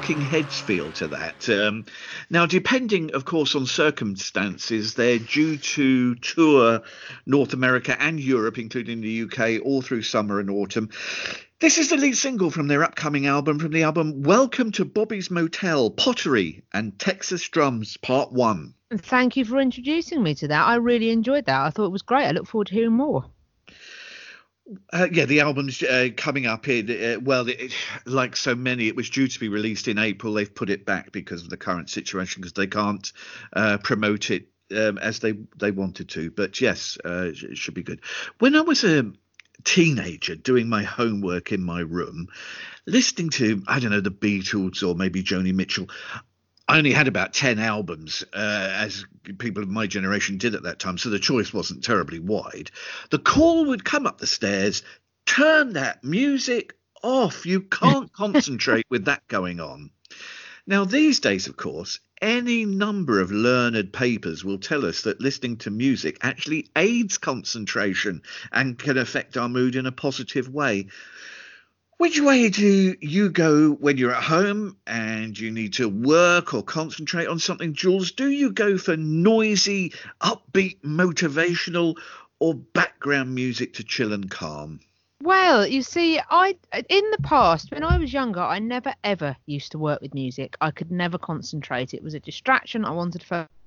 Talking 0.00 0.22
heads 0.22 0.58
feel 0.58 0.90
to 0.92 1.08
that. 1.08 1.46
Um, 1.50 1.84
now, 2.30 2.46
depending, 2.46 3.12
of 3.12 3.26
course, 3.26 3.54
on 3.54 3.66
circumstances, 3.66 4.94
they're 4.94 5.18
due 5.18 5.58
to 5.58 6.14
tour 6.14 6.80
North 7.26 7.52
America 7.52 8.00
and 8.00 8.18
Europe, 8.18 8.56
including 8.56 9.02
the 9.02 9.24
UK, 9.24 9.62
all 9.62 9.82
through 9.82 10.00
summer 10.00 10.40
and 10.40 10.48
autumn. 10.48 10.88
This 11.58 11.76
is 11.76 11.90
the 11.90 11.98
lead 11.98 12.16
single 12.16 12.50
from 12.50 12.66
their 12.66 12.82
upcoming 12.82 13.26
album, 13.26 13.58
from 13.58 13.72
the 13.72 13.82
album 13.82 14.22
Welcome 14.22 14.72
to 14.72 14.86
Bobby's 14.86 15.30
Motel, 15.30 15.90
Pottery 15.90 16.62
and 16.72 16.98
Texas 16.98 17.46
Drums, 17.50 17.98
Part 17.98 18.32
1. 18.32 18.72
Thank 18.96 19.36
you 19.36 19.44
for 19.44 19.58
introducing 19.58 20.22
me 20.22 20.34
to 20.36 20.48
that. 20.48 20.66
I 20.66 20.76
really 20.76 21.10
enjoyed 21.10 21.44
that. 21.44 21.60
I 21.60 21.68
thought 21.68 21.84
it 21.84 21.92
was 21.92 22.00
great. 22.00 22.24
I 22.24 22.30
look 22.30 22.46
forward 22.46 22.68
to 22.68 22.74
hearing 22.74 22.94
more. 22.94 23.26
Uh, 24.92 25.08
yeah, 25.10 25.24
the 25.24 25.40
album's 25.40 25.82
uh, 25.82 26.08
coming 26.16 26.46
up 26.46 26.68
uh, 26.68 27.18
well, 27.22 27.48
it, 27.48 27.60
it- 27.60 27.74
like 28.06 28.36
so 28.36 28.54
many, 28.54 28.86
it 28.88 28.96
was 28.96 29.10
due 29.10 29.26
to 29.28 29.40
be 29.40 29.48
released 29.48 29.88
in 29.88 29.98
April. 29.98 30.32
They've 30.32 30.52
put 30.54 30.70
it 30.70 30.86
back 30.86 31.12
because 31.12 31.42
of 31.42 31.50
the 31.50 31.56
current 31.56 31.90
situation 31.90 32.40
because 32.40 32.52
they 32.52 32.66
can't 32.66 33.12
uh, 33.52 33.78
promote 33.78 34.30
it 34.30 34.46
um, 34.76 34.98
as 34.98 35.18
they, 35.18 35.34
they 35.58 35.70
wanted 35.70 36.08
to. 36.10 36.30
But 36.30 36.60
yes, 36.60 36.98
uh, 37.04 37.32
it 37.32 37.58
should 37.58 37.74
be 37.74 37.82
good. 37.82 38.00
When 38.38 38.54
I 38.54 38.60
was 38.60 38.84
a 38.84 39.10
teenager 39.64 40.36
doing 40.36 40.68
my 40.68 40.82
homework 40.84 41.52
in 41.52 41.62
my 41.62 41.80
room, 41.80 42.28
listening 42.86 43.30
to, 43.30 43.62
I 43.66 43.80
don't 43.80 43.90
know, 43.90 44.00
the 44.00 44.10
Beatles 44.10 44.86
or 44.86 44.94
maybe 44.94 45.22
Joni 45.22 45.54
Mitchell, 45.54 45.88
I 46.70 46.78
only 46.78 46.92
had 46.92 47.08
about 47.08 47.34
10 47.34 47.58
albums, 47.58 48.22
uh, 48.32 48.36
as 48.72 49.04
people 49.38 49.64
of 49.64 49.68
my 49.68 49.88
generation 49.88 50.38
did 50.38 50.54
at 50.54 50.62
that 50.62 50.78
time, 50.78 50.98
so 50.98 51.10
the 51.10 51.18
choice 51.18 51.52
wasn't 51.52 51.82
terribly 51.82 52.20
wide. 52.20 52.70
The 53.10 53.18
call 53.18 53.64
would 53.64 53.84
come 53.84 54.06
up 54.06 54.18
the 54.18 54.28
stairs 54.28 54.84
turn 55.26 55.72
that 55.72 56.04
music 56.04 56.76
off. 57.02 57.44
You 57.44 57.62
can't 57.62 58.12
concentrate 58.22 58.86
with 58.88 59.06
that 59.06 59.26
going 59.26 59.58
on. 59.58 59.90
Now, 60.64 60.84
these 60.84 61.18
days, 61.18 61.48
of 61.48 61.56
course, 61.56 61.98
any 62.22 62.64
number 62.64 63.20
of 63.20 63.32
learned 63.32 63.92
papers 63.92 64.44
will 64.44 64.58
tell 64.58 64.86
us 64.86 65.02
that 65.02 65.20
listening 65.20 65.56
to 65.56 65.70
music 65.72 66.18
actually 66.22 66.68
aids 66.76 67.18
concentration 67.18 68.22
and 68.52 68.78
can 68.78 68.96
affect 68.96 69.36
our 69.36 69.48
mood 69.48 69.74
in 69.74 69.86
a 69.86 69.92
positive 69.92 70.48
way. 70.48 70.86
Which 72.00 72.18
way 72.18 72.48
do 72.48 72.96
you 73.02 73.28
go 73.28 73.72
when 73.72 73.98
you're 73.98 74.14
at 74.14 74.22
home 74.22 74.78
and 74.86 75.38
you 75.38 75.50
need 75.50 75.74
to 75.74 75.86
work 75.86 76.54
or 76.54 76.62
concentrate 76.62 77.26
on 77.26 77.38
something, 77.38 77.74
Jules? 77.74 78.12
Do 78.12 78.30
you 78.30 78.52
go 78.52 78.78
for 78.78 78.96
noisy, 78.96 79.92
upbeat, 80.22 80.80
motivational, 80.80 81.98
or 82.38 82.54
background 82.54 83.34
music 83.34 83.74
to 83.74 83.84
chill 83.84 84.14
and 84.14 84.30
calm? 84.30 84.80
Well, 85.22 85.66
you 85.66 85.82
see, 85.82 86.18
I 86.30 86.56
in 86.72 87.10
the 87.10 87.20
past 87.22 87.70
when 87.70 87.84
I 87.84 87.98
was 87.98 88.14
younger, 88.14 88.40
I 88.40 88.60
never 88.60 88.94
ever 89.04 89.36
used 89.44 89.72
to 89.72 89.78
work 89.78 90.00
with 90.00 90.14
music. 90.14 90.56
I 90.58 90.70
could 90.70 90.90
never 90.90 91.18
concentrate. 91.18 91.92
It 91.92 92.02
was 92.02 92.14
a 92.14 92.20
distraction. 92.20 92.86
I 92.86 92.92
wanted 92.92 93.20
to 93.20 93.26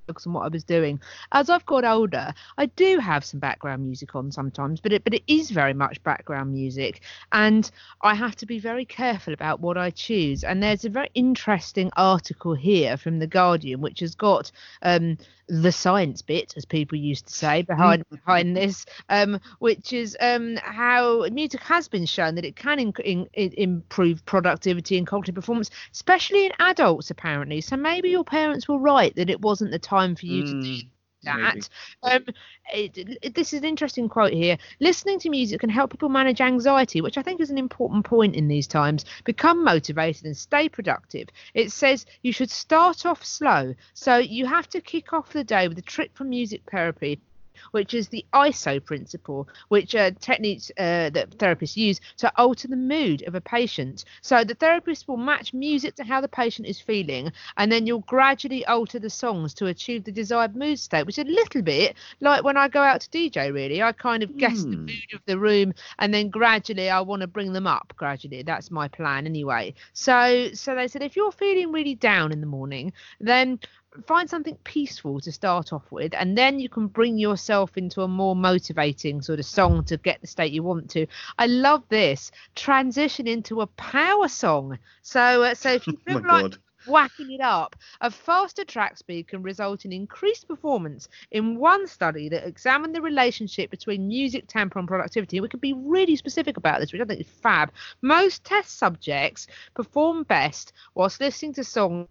on 0.09 0.33
what 0.33 0.43
I 0.43 0.49
was 0.49 0.63
doing. 0.65 0.99
As 1.31 1.49
I've 1.49 1.65
got 1.65 1.85
older, 1.85 2.33
I 2.57 2.65
do 2.65 2.99
have 2.99 3.23
some 3.23 3.39
background 3.39 3.83
music 3.83 4.15
on 4.15 4.31
sometimes, 4.31 4.81
but 4.81 4.91
it 4.91 5.03
but 5.03 5.13
it 5.13 5.23
is 5.27 5.49
very 5.49 5.73
much 5.73 6.03
background 6.03 6.51
music, 6.51 7.01
and 7.31 7.69
I 8.01 8.13
have 8.13 8.35
to 8.37 8.45
be 8.45 8.59
very 8.59 8.85
careful 8.85 9.33
about 9.33 9.61
what 9.61 9.77
I 9.77 9.91
choose. 9.91 10.43
And 10.43 10.61
there's 10.61 10.83
a 10.83 10.89
very 10.89 11.09
interesting 11.13 11.89
article 11.95 12.53
here 12.53 12.97
from 12.97 13.19
the 13.19 13.27
Guardian, 13.27 13.79
which 13.79 14.01
has 14.01 14.13
got 14.13 14.51
um, 14.81 15.17
the 15.47 15.71
science 15.71 16.21
bit, 16.21 16.53
as 16.55 16.65
people 16.65 16.97
used 16.97 17.27
to 17.27 17.33
say, 17.33 17.61
behind 17.61 18.03
behind 18.09 18.55
this, 18.55 18.85
um, 19.09 19.39
which 19.59 19.93
is 19.93 20.17
um, 20.19 20.57
how 20.57 21.25
music 21.31 21.61
has 21.61 21.87
been 21.87 22.05
shown 22.05 22.35
that 22.35 22.45
it 22.45 22.55
can 22.55 22.79
in, 22.79 22.93
in- 23.33 23.53
improve 23.57 24.25
productivity 24.25 24.97
and 24.97 25.07
cognitive 25.07 25.35
performance, 25.35 25.69
especially 25.93 26.45
in 26.45 26.51
adults, 26.59 27.09
apparently. 27.09 27.61
So 27.61 27.77
maybe 27.77 28.09
your 28.09 28.23
parents 28.23 28.67
were 28.67 28.79
right 28.79 29.15
that 29.15 29.29
it 29.29 29.41
wasn't 29.41 29.71
the 29.71 29.79
time 29.93 30.15
for 30.15 30.25
you 30.25 30.43
to 30.43 30.55
do 30.55 30.83
that. 31.23 31.69
Um, 32.03 32.25
it, 32.73 32.97
it- 32.97 33.35
this 33.35 33.53
is 33.53 33.59
an 33.59 33.65
interesting 33.65 34.09
quote 34.09 34.33
here. 34.33 34.57
Listening 34.79 35.19
to 35.19 35.29
music 35.29 35.59
can 35.61 35.69
help 35.69 35.91
people 35.91 36.09
manage 36.09 36.41
anxiety, 36.41 37.01
which 37.01 37.17
I 37.17 37.21
think 37.21 37.41
is 37.41 37.49
an 37.49 37.57
important 37.57 38.05
point 38.05 38.35
in 38.35 38.47
these 38.47 38.67
times. 38.67 39.05
Become 39.23 39.63
motivated 39.63 40.25
and 40.25 40.35
stay 40.37 40.69
productive. 40.69 41.29
It 41.53 41.71
says 41.71 42.05
you 42.21 42.33
should 42.33 42.51
start 42.51 43.05
off 43.05 43.23
slow. 43.23 43.73
So 43.93 44.17
you 44.17 44.45
have 44.45 44.67
to 44.69 44.81
kick 44.81 45.13
off 45.13 45.31
the 45.33 45.43
day 45.43 45.67
with 45.67 45.77
a 45.77 45.81
trick 45.81 46.11
from 46.13 46.29
music 46.29 46.61
therapy. 46.69 47.19
Which 47.71 47.93
is 47.93 48.07
the 48.07 48.25
ISO 48.33 48.83
principle, 48.83 49.47
which 49.69 49.95
uh, 49.95 50.11
techniques 50.19 50.71
uh, 50.77 51.09
that 51.11 51.31
therapists 51.37 51.75
use 51.75 51.99
to 52.17 52.31
alter 52.37 52.67
the 52.67 52.75
mood 52.75 53.23
of 53.27 53.35
a 53.35 53.41
patient. 53.41 54.05
So 54.21 54.43
the 54.43 54.55
therapist 54.55 55.07
will 55.07 55.17
match 55.17 55.53
music 55.53 55.95
to 55.95 56.03
how 56.03 56.21
the 56.21 56.27
patient 56.27 56.67
is 56.67 56.79
feeling, 56.79 57.31
and 57.57 57.71
then 57.71 57.85
you'll 57.85 57.99
gradually 58.01 58.65
alter 58.65 58.99
the 58.99 59.09
songs 59.09 59.53
to 59.55 59.67
achieve 59.67 60.03
the 60.03 60.11
desired 60.11 60.55
mood 60.55 60.79
state, 60.79 61.05
which 61.05 61.17
is 61.17 61.25
a 61.25 61.29
little 61.29 61.61
bit 61.61 61.95
like 62.19 62.43
when 62.43 62.57
I 62.57 62.67
go 62.67 62.81
out 62.81 63.01
to 63.01 63.09
DJ, 63.09 63.51
really. 63.53 63.81
I 63.81 63.91
kind 63.91 64.23
of 64.23 64.37
guess 64.37 64.65
the 64.65 64.77
Hmm. 64.77 64.85
mood 64.85 65.13
of 65.13 65.21
the 65.25 65.37
room, 65.37 65.73
and 65.99 66.13
then 66.13 66.29
gradually 66.29 66.89
I 66.89 67.01
want 67.01 67.21
to 67.21 67.27
bring 67.27 67.53
them 67.53 67.67
up 67.67 67.93
gradually. 67.95 68.43
That's 68.43 68.71
my 68.71 68.87
plan 68.87 69.25
anyway. 69.25 69.73
So, 69.93 70.49
so 70.53 70.75
they 70.75 70.87
said 70.87 71.01
if 71.03 71.15
you're 71.15 71.31
feeling 71.31 71.71
really 71.71 71.95
down 71.95 72.31
in 72.31 72.41
the 72.41 72.47
morning, 72.47 72.93
then 73.19 73.59
find 74.05 74.29
something 74.29 74.57
peaceful 74.63 75.19
to 75.19 75.31
start 75.31 75.71
off 75.71 75.91
with 75.91 76.13
and 76.15 76.37
then 76.37 76.59
you 76.59 76.69
can 76.69 76.87
bring 76.87 77.17
yourself 77.17 77.77
into 77.77 78.01
a 78.01 78.07
more 78.07 78.35
motivating 78.35 79.21
sort 79.21 79.39
of 79.39 79.45
song 79.45 79.83
to 79.83 79.97
get 79.97 80.19
the 80.21 80.27
state 80.27 80.51
you 80.51 80.63
want 80.63 80.89
to 80.89 81.05
i 81.37 81.45
love 81.45 81.83
this 81.89 82.31
transition 82.55 83.27
into 83.27 83.61
a 83.61 83.67
power 83.67 84.27
song 84.27 84.77
so 85.01 85.43
uh, 85.43 85.53
so 85.53 85.71
if 85.71 85.87
you 85.87 85.93
Oh 86.07 86.13
feel 86.13 86.27
like 86.27 86.51
God. 86.51 86.57
whacking 86.85 87.31
it 87.31 87.39
up. 87.39 87.77
A 88.01 88.11
faster 88.11 88.65
track 88.65 88.97
speed 88.97 89.27
can 89.27 89.41
result 89.41 89.85
in 89.85 89.93
increased 89.93 90.47
performance. 90.49 91.07
In 91.31 91.57
one 91.57 91.87
study 91.87 92.27
that 92.29 92.45
examined 92.45 92.93
the 92.93 93.01
relationship 93.01 93.69
between 93.69 94.07
music 94.07 94.45
tempo 94.47 94.79
and 94.79 94.87
productivity, 94.87 95.39
we 95.39 95.47
could 95.47 95.61
be 95.61 95.73
really 95.73 96.17
specific 96.17 96.57
about 96.57 96.81
this, 96.81 96.91
which 96.91 97.01
I 97.01 97.05
think 97.05 97.21
is 97.21 97.27
fab. 97.27 97.71
Most 98.01 98.43
test 98.43 98.77
subjects 98.77 99.47
perform 99.75 100.23
best 100.23 100.73
whilst 100.93 101.21
listening 101.21 101.53
to 101.53 101.63
songs 101.63 102.07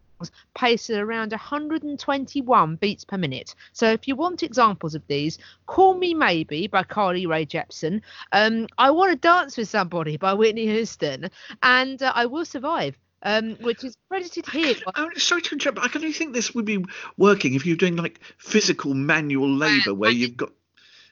paced 0.54 0.90
at 0.90 1.00
around 1.00 1.32
121 1.32 2.76
beats 2.76 3.04
per 3.04 3.16
minute. 3.16 3.54
So 3.72 3.90
if 3.90 4.06
you 4.06 4.16
want 4.16 4.42
examples 4.42 4.94
of 4.94 5.06
these, 5.06 5.38
Call 5.66 5.94
Me 5.94 6.14
Maybe 6.14 6.66
by 6.66 6.82
Carly 6.82 7.26
Rae 7.26 7.46
Jepsen, 7.46 8.00
um, 8.32 8.66
I 8.78 8.90
Want 8.90 9.12
to 9.12 9.16
Dance 9.16 9.56
with 9.56 9.68
Somebody 9.68 10.16
by 10.16 10.34
Whitney 10.34 10.66
Houston, 10.66 11.30
and 11.62 12.02
uh, 12.02 12.12
I 12.14 12.26
Will 12.26 12.44
Survive. 12.44 12.96
Um, 13.24 13.54
which 13.60 13.84
is 13.84 13.96
credited 14.08 14.46
here 14.48 14.74
Oh, 14.96 15.08
sorry 15.14 15.42
to 15.42 15.54
interrupt. 15.54 15.76
but 15.76 15.84
I 15.84 15.88
can 15.88 16.00
only 16.02 16.12
think 16.12 16.34
this 16.34 16.56
would 16.56 16.64
be 16.64 16.84
working 17.16 17.54
if 17.54 17.64
you're 17.64 17.76
doing 17.76 17.94
like 17.94 18.18
physical 18.38 18.94
manual 18.94 19.48
labour 19.48 19.94
where 19.94 20.10
and 20.10 20.18
you've 20.18 20.36
got. 20.36 20.50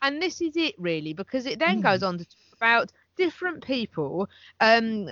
and 0.03 0.21
this 0.21 0.41
is 0.41 0.57
it 0.57 0.75
really 0.77 1.13
because 1.13 1.47
it 1.47 1.61
then 1.61 1.81
goes 1.81 2.03
on 2.03 2.19
to 2.19 2.25
talk 2.25 2.57
about 2.57 2.91
different 3.17 3.65
people 3.65 4.29
um 4.61 5.07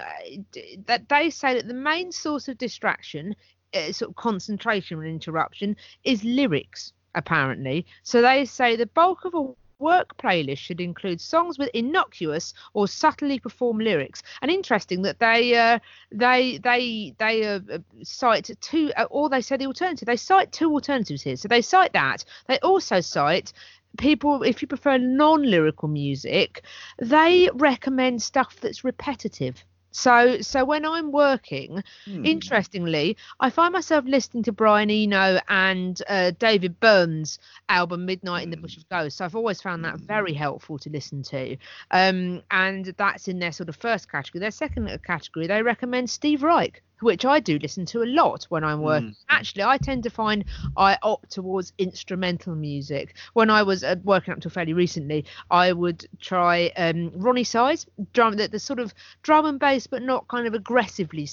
that 0.86 1.08
they 1.08 1.30
say 1.30 1.54
that 1.54 1.68
the 1.68 1.72
main 1.74 2.10
source 2.10 2.48
of 2.48 2.58
distraction 2.58 3.36
uh, 3.74 3.92
sort 3.92 4.10
of 4.10 4.16
concentration 4.16 4.98
and 4.98 5.08
interruption 5.08 5.76
is 6.04 6.24
lyrics 6.24 6.92
apparently. 7.14 7.86
So 8.02 8.22
they 8.22 8.44
say 8.44 8.76
the 8.76 8.86
bulk 8.86 9.24
of 9.24 9.34
a 9.34 9.48
work 9.78 10.16
playlist 10.16 10.58
should 10.58 10.80
include 10.80 11.20
songs 11.20 11.58
with 11.58 11.70
innocuous 11.72 12.52
or 12.74 12.88
subtly 12.88 13.38
performed 13.38 13.82
lyrics. 13.82 14.22
And 14.42 14.50
interesting 14.50 15.02
that 15.02 15.18
they 15.18 15.56
uh, 15.56 15.78
they 16.10 16.58
they 16.58 17.14
they 17.18 17.46
uh, 17.46 17.60
uh, 17.72 17.78
cite 18.02 18.50
two 18.60 18.92
uh, 18.96 19.06
or 19.10 19.28
they 19.28 19.40
say 19.40 19.56
the 19.56 19.66
alternative 19.66 20.06
they 20.06 20.16
cite 20.16 20.52
two 20.52 20.70
alternatives 20.70 21.22
here. 21.22 21.36
So 21.36 21.48
they 21.48 21.62
cite 21.62 21.92
that. 21.92 22.24
They 22.46 22.58
also 22.58 23.00
cite 23.00 23.52
people 23.96 24.42
if 24.42 24.60
you 24.60 24.68
prefer 24.68 24.98
non-lyrical 24.98 25.88
music 25.88 26.62
they 26.98 27.48
recommend 27.54 28.22
stuff 28.22 28.54
that's 28.60 28.84
repetitive 28.84 29.64
so 29.90 30.40
so 30.40 30.64
when 30.64 30.84
i'm 30.84 31.10
working 31.12 31.82
Hmm. 32.06 32.24
interestingly 32.24 33.16
i 33.40 33.48
find 33.50 33.72
myself 33.72 34.04
listening 34.06 34.42
to 34.42 34.52
brian 34.52 34.90
eno 34.90 35.40
and 35.48 36.02
uh, 36.08 36.30
david 36.38 36.78
byrne's 36.80 37.38
album 37.68 38.04
midnight 38.06 38.44
in 38.44 38.50
the 38.50 38.56
bush 38.56 38.76
of 38.76 38.88
ghosts. 38.88 39.18
So 39.18 39.24
i've 39.24 39.36
always 39.36 39.60
found 39.62 39.84
that 39.84 39.98
very 40.00 40.34
helpful 40.34 40.78
to 40.78 40.90
listen 40.90 41.22
to. 41.24 41.56
Um 41.90 42.42
and 42.50 42.86
that's 42.96 43.28
in 43.28 43.38
their 43.38 43.52
sort 43.52 43.68
of 43.68 43.76
first 43.76 44.10
category. 44.10 44.40
Their 44.40 44.50
second 44.50 44.88
category 45.04 45.46
they 45.46 45.62
recommend 45.62 46.10
steve 46.10 46.42
reich 46.42 46.82
which 47.00 47.24
I 47.24 47.40
do 47.40 47.58
listen 47.58 47.86
to 47.86 48.02
a 48.02 48.06
lot 48.06 48.44
when 48.48 48.64
I'm 48.64 48.80
working. 48.82 49.14
Actually, 49.28 49.64
I 49.64 49.78
tend 49.78 50.02
to 50.04 50.10
find 50.10 50.44
I 50.76 50.98
opt 51.02 51.30
towards 51.30 51.72
instrumental 51.78 52.54
music. 52.54 53.14
When 53.34 53.50
I 53.50 53.62
was 53.62 53.84
uh, 53.84 53.96
working 54.04 54.32
up 54.32 54.40
till 54.40 54.50
fairly 54.50 54.72
recently, 54.72 55.24
I 55.50 55.72
would 55.72 56.06
try 56.20 56.72
um, 56.76 57.10
Roni 57.10 57.46
Size, 57.46 57.86
drum, 58.12 58.36
the, 58.36 58.48
the 58.48 58.58
sort 58.58 58.78
of 58.78 58.94
drum 59.22 59.46
and 59.46 59.58
bass, 59.58 59.86
but 59.86 60.02
not 60.02 60.28
kind 60.28 60.46
of 60.46 60.54
aggressively 60.54 61.28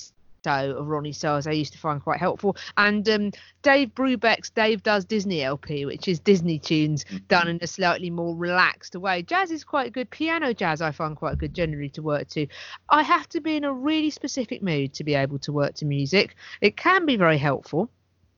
of 0.48 0.88
Ronnie 0.88 1.14
Stars 1.14 1.48
I 1.48 1.52
used 1.52 1.74
to 1.74 1.80
find 1.80 2.02
quite 2.02 2.20
helpful. 2.20 2.56
And 2.78 3.08
um, 3.10 3.32
Dave 3.62 3.90
Brubeck's 3.96 4.50
Dave 4.50 4.84
Digs 4.84 5.06
Disney 5.06 5.44
LP, 5.44 5.86
which 5.86 6.08
is 6.08 6.20
Disney 6.20 6.60
tunes 6.60 7.06
done 7.28 7.48
in 7.48 7.60
a 7.62 7.68
slightly 7.68 8.10
more 8.10 8.36
relaxed 8.36 8.96
way. 8.96 9.22
Jazz 9.22 9.52
is 9.52 9.64
quite 9.64 9.94
good. 9.94 10.10
Piano 10.10 10.54
jazz 10.54 10.82
I 10.82 10.92
find 10.92 11.16
quite 11.16 11.38
good 11.38 11.54
generally 11.54 11.90
to 11.90 12.02
work 12.02 12.28
to. 12.30 12.48
I 12.90 13.04
have 13.04 13.28
to 13.30 13.42
be 13.42 13.56
in 13.56 13.64
a 13.64 13.74
really 13.74 14.10
specific 14.10 14.62
mood 14.62 14.94
to 14.96 15.04
be 15.04 15.16
able 15.16 15.40
to 15.40 15.52
work 15.52 15.76
to 15.76 15.86
music. 15.86 16.36
It 16.62 16.78
can 16.78 17.06
be 17.06 17.18
very 17.18 17.38
helpful 17.38 17.90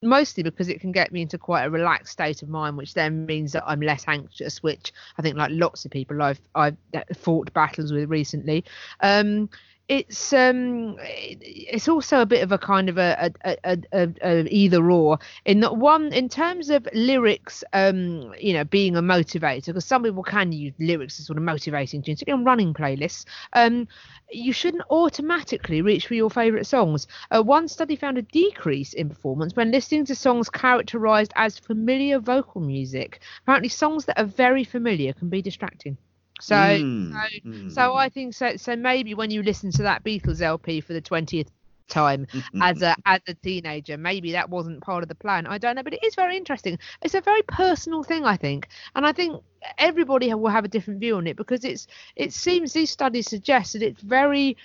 mostly 0.02 0.42
because 0.42 0.68
it 0.68 0.80
can 0.80 0.92
get 0.92 1.12
me 1.12 1.22
into 1.22 1.38
quite 1.38 1.64
a 1.64 1.70
relaxed 1.70 2.12
state 2.12 2.42
of 2.42 2.48
mind, 2.48 2.76
which 2.76 2.94
then 2.94 3.26
means 3.26 3.52
that 3.52 3.64
I'm 3.66 3.80
less 3.80 4.04
anxious, 4.06 4.62
which 4.62 4.92
I 5.18 5.22
think 5.22 5.36
like 5.36 5.50
lots 5.52 5.84
of 5.84 5.90
people 5.90 6.22
I've 6.22 6.40
I've 6.54 6.76
fought 7.16 7.52
battles 7.52 7.92
with 7.92 8.08
recently. 8.08 8.64
Um, 9.00 9.50
it's 9.88 10.34
um 10.34 10.96
it's 11.00 11.88
also 11.88 12.20
a 12.20 12.26
bit 12.26 12.42
of 12.42 12.52
a 12.52 12.58
kind 12.58 12.90
of 12.90 12.98
a, 12.98 13.32
a, 13.44 13.56
a, 13.64 13.78
a, 13.92 14.08
a 14.22 14.48
either 14.48 14.90
or 14.90 15.18
in 15.46 15.60
that 15.60 15.76
one 15.76 16.12
in 16.12 16.28
terms 16.28 16.68
of 16.68 16.86
lyrics 16.92 17.64
um 17.72 18.34
you 18.38 18.52
know 18.52 18.64
being 18.64 18.96
a 18.96 19.02
motivator 19.02 19.66
because 19.66 19.86
some 19.86 20.02
people 20.02 20.22
can 20.22 20.52
use 20.52 20.74
lyrics 20.78 21.18
as 21.18 21.26
sort 21.26 21.38
of 21.38 21.42
motivating 21.42 22.02
tunes 22.02 22.22
on 22.28 22.44
running 22.44 22.74
playlists 22.74 23.24
um 23.54 23.88
you 24.30 24.52
shouldn't 24.52 24.84
automatically 24.90 25.80
reach 25.80 26.06
for 26.06 26.14
your 26.14 26.30
favorite 26.30 26.66
songs. 26.66 27.06
Uh, 27.30 27.42
one 27.42 27.66
study 27.66 27.96
found 27.96 28.18
a 28.18 28.22
decrease 28.22 28.92
in 28.92 29.08
performance 29.08 29.56
when 29.56 29.70
listening 29.70 30.04
to 30.04 30.14
songs 30.14 30.50
characterized 30.50 31.32
as 31.36 31.58
familiar 31.58 32.18
vocal 32.18 32.60
music. 32.60 33.20
Apparently 33.42 33.68
songs 33.68 34.04
that 34.04 34.20
are 34.20 34.26
very 34.26 34.64
familiar 34.64 35.12
can 35.14 35.28
be 35.30 35.40
distracting 35.40 35.96
so, 36.40 36.54
Mm, 36.54 37.12
so, 37.12 37.48
mm. 37.48 37.72
so 37.72 37.94
I 37.94 38.08
think 38.08 38.34
so. 38.34 38.56
So 38.56 38.76
maybe 38.76 39.14
when 39.14 39.30
you 39.30 39.42
listen 39.42 39.70
to 39.72 39.82
that 39.82 40.04
Beatles 40.04 40.40
LP 40.40 40.80
for 40.80 40.92
the 40.92 41.00
twentieth 41.00 41.50
time 41.88 42.26
as 42.60 42.82
a 42.82 42.94
as 43.06 43.20
a 43.26 43.34
teenager, 43.34 43.96
maybe 43.96 44.32
that 44.32 44.50
wasn't 44.50 44.82
part 44.82 45.02
of 45.02 45.08
the 45.08 45.14
plan. 45.14 45.46
I 45.46 45.58
don't 45.58 45.76
know, 45.76 45.82
but 45.82 45.94
it 45.94 46.04
is 46.04 46.14
very 46.14 46.36
interesting. 46.36 46.78
It's 47.02 47.14
a 47.14 47.20
very 47.20 47.42
personal 47.42 48.02
thing, 48.02 48.24
I 48.24 48.36
think, 48.36 48.68
and 48.94 49.06
I 49.06 49.12
think 49.12 49.42
everybody 49.78 50.32
will 50.34 50.50
have 50.50 50.64
a 50.64 50.68
different 50.68 51.00
view 51.00 51.16
on 51.16 51.26
it 51.26 51.36
because 51.36 51.64
it's 51.64 51.86
it 52.16 52.32
seems 52.32 52.72
these 52.72 52.90
studies 52.90 53.28
suggest 53.28 53.72
that 53.72 53.82
it's 53.82 54.02
very 54.02 54.56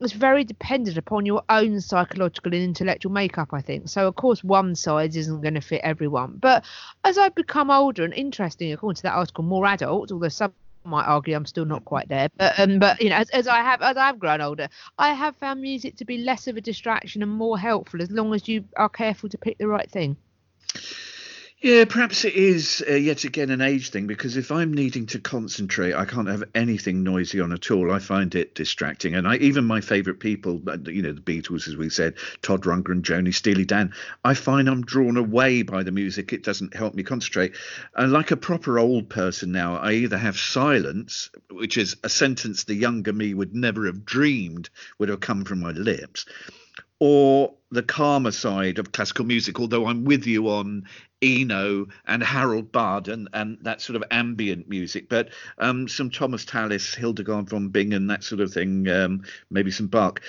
it's 0.00 0.12
very 0.12 0.44
dependent 0.44 0.98
upon 0.98 1.24
your 1.24 1.42
own 1.48 1.80
psychological 1.80 2.52
and 2.52 2.62
intellectual 2.62 3.10
makeup, 3.10 3.48
I 3.52 3.62
think. 3.62 3.88
So, 3.88 4.06
of 4.06 4.14
course, 4.14 4.44
one 4.44 4.74
size 4.74 5.16
isn't 5.16 5.40
going 5.40 5.54
to 5.54 5.62
fit 5.62 5.80
everyone. 5.82 6.36
But 6.38 6.64
as 7.02 7.16
I 7.16 7.30
become 7.30 7.70
older 7.70 8.04
and 8.04 8.12
interesting, 8.12 8.72
according 8.72 8.96
to 8.96 9.02
that 9.04 9.14
article, 9.14 9.44
more 9.44 9.64
adult, 9.66 10.12
although 10.12 10.28
some 10.28 10.52
might 10.86 11.04
argue 11.04 11.34
I'm 11.34 11.46
still 11.46 11.64
not 11.64 11.84
quite 11.84 12.08
there, 12.08 12.28
but 12.36 12.58
um, 12.58 12.78
but 12.78 13.00
you 13.00 13.10
know, 13.10 13.16
as, 13.16 13.30
as 13.30 13.48
I 13.48 13.58
have 13.58 13.82
as 13.82 13.96
I've 13.96 14.18
grown 14.18 14.40
older, 14.40 14.68
I 14.98 15.12
have 15.12 15.36
found 15.36 15.60
music 15.60 15.96
to 15.96 16.04
be 16.04 16.18
less 16.18 16.46
of 16.46 16.56
a 16.56 16.60
distraction 16.60 17.22
and 17.22 17.30
more 17.30 17.58
helpful 17.58 18.02
as 18.02 18.10
long 18.10 18.34
as 18.34 18.48
you 18.48 18.64
are 18.76 18.88
careful 18.88 19.28
to 19.28 19.38
pick 19.38 19.58
the 19.58 19.68
right 19.68 19.90
thing. 19.90 20.16
Yeah, 21.62 21.86
perhaps 21.86 22.26
it 22.26 22.34
is 22.34 22.84
uh, 22.86 22.92
yet 22.92 23.24
again 23.24 23.48
an 23.48 23.62
age 23.62 23.88
thing 23.88 24.06
because 24.06 24.36
if 24.36 24.52
I'm 24.52 24.74
needing 24.74 25.06
to 25.06 25.18
concentrate, 25.18 25.94
I 25.94 26.04
can't 26.04 26.28
have 26.28 26.44
anything 26.54 27.02
noisy 27.02 27.40
on 27.40 27.50
at 27.50 27.70
all. 27.70 27.90
I 27.90 27.98
find 27.98 28.34
it 28.34 28.54
distracting, 28.54 29.14
and 29.14 29.26
I 29.26 29.36
even 29.36 29.64
my 29.64 29.80
favourite 29.80 30.20
people, 30.20 30.60
uh, 30.68 30.76
you 30.84 31.00
know, 31.00 31.12
the 31.12 31.22
Beatles, 31.22 31.66
as 31.66 31.74
we 31.74 31.88
said, 31.88 32.16
Todd 32.42 32.64
Rundgren, 32.64 33.00
Joni, 33.00 33.34
Steely 33.34 33.64
Dan. 33.64 33.94
I 34.22 34.34
find 34.34 34.68
I'm 34.68 34.84
drawn 34.84 35.16
away 35.16 35.62
by 35.62 35.82
the 35.82 35.92
music. 35.92 36.34
It 36.34 36.42
doesn't 36.44 36.74
help 36.74 36.94
me 36.94 37.02
concentrate. 37.02 37.54
And 37.94 38.12
like 38.12 38.32
a 38.32 38.36
proper 38.36 38.78
old 38.78 39.08
person 39.08 39.50
now, 39.50 39.76
I 39.76 39.92
either 39.92 40.18
have 40.18 40.36
silence, 40.36 41.30
which 41.50 41.78
is 41.78 41.96
a 42.04 42.10
sentence 42.10 42.64
the 42.64 42.74
younger 42.74 43.14
me 43.14 43.32
would 43.32 43.54
never 43.54 43.86
have 43.86 44.04
dreamed 44.04 44.68
would 44.98 45.08
have 45.08 45.20
come 45.20 45.46
from 45.46 45.60
my 45.60 45.70
lips, 45.70 46.26
or 46.98 47.54
the 47.70 47.82
calmer 47.82 48.30
side 48.30 48.78
of 48.78 48.92
classical 48.92 49.24
music, 49.24 49.58
although 49.58 49.86
I'm 49.86 50.04
with 50.04 50.26
you 50.26 50.48
on 50.48 50.84
Eno 51.22 51.86
and 52.06 52.22
Harold 52.22 52.72
Budd 52.72 53.08
and, 53.08 53.28
and 53.32 53.58
that 53.62 53.80
sort 53.80 53.96
of 53.96 54.04
ambient 54.10 54.68
music, 54.68 55.08
but 55.08 55.30
um, 55.58 55.88
some 55.88 56.10
Thomas 56.10 56.44
Tallis, 56.44 56.94
Hildegard 56.94 57.48
von 57.48 57.68
Bingen, 57.68 58.08
that 58.08 58.22
sort 58.22 58.40
of 58.40 58.52
thing, 58.52 58.88
um, 58.88 59.22
maybe 59.50 59.70
some 59.70 59.86
Bach. 59.86 60.20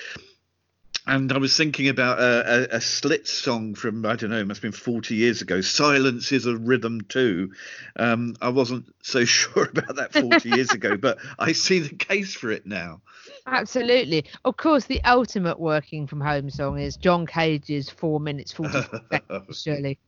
And 1.06 1.32
I 1.32 1.38
was 1.38 1.56
thinking 1.56 1.88
about 1.88 2.18
a, 2.18 2.74
a, 2.74 2.76
a 2.76 2.80
Slits 2.82 3.32
song 3.32 3.74
from, 3.74 4.04
I 4.04 4.16
don't 4.16 4.28
know, 4.28 4.40
it 4.40 4.46
must 4.46 4.58
have 4.62 4.70
been 4.70 4.78
40 4.78 5.14
years 5.14 5.40
ago. 5.40 5.62
Silence 5.62 6.32
is 6.32 6.44
a 6.44 6.56
rhythm 6.56 7.00
too. 7.00 7.52
Um, 7.96 8.36
I 8.42 8.50
wasn't 8.50 8.94
so 9.02 9.24
sure 9.26 9.64
about 9.64 9.96
that 9.96 10.12
40 10.12 10.50
years 10.50 10.70
ago, 10.70 10.98
but 10.98 11.18
I 11.38 11.52
see 11.52 11.78
the 11.80 11.94
case 11.94 12.34
for 12.34 12.50
it 12.50 12.66
now. 12.66 13.00
Absolutely. 13.46 14.26
Of 14.44 14.58
course, 14.58 14.84
the 14.84 15.02
ultimate 15.04 15.58
working 15.58 16.06
from 16.06 16.20
home 16.20 16.50
song 16.50 16.78
is 16.78 16.96
John 16.96 17.26
Cage's 17.26 17.88
Four 17.88 18.20
Minutes 18.20 18.52
Forty 18.52 18.78
Seconds. 19.10 19.62
Surely. 19.62 19.98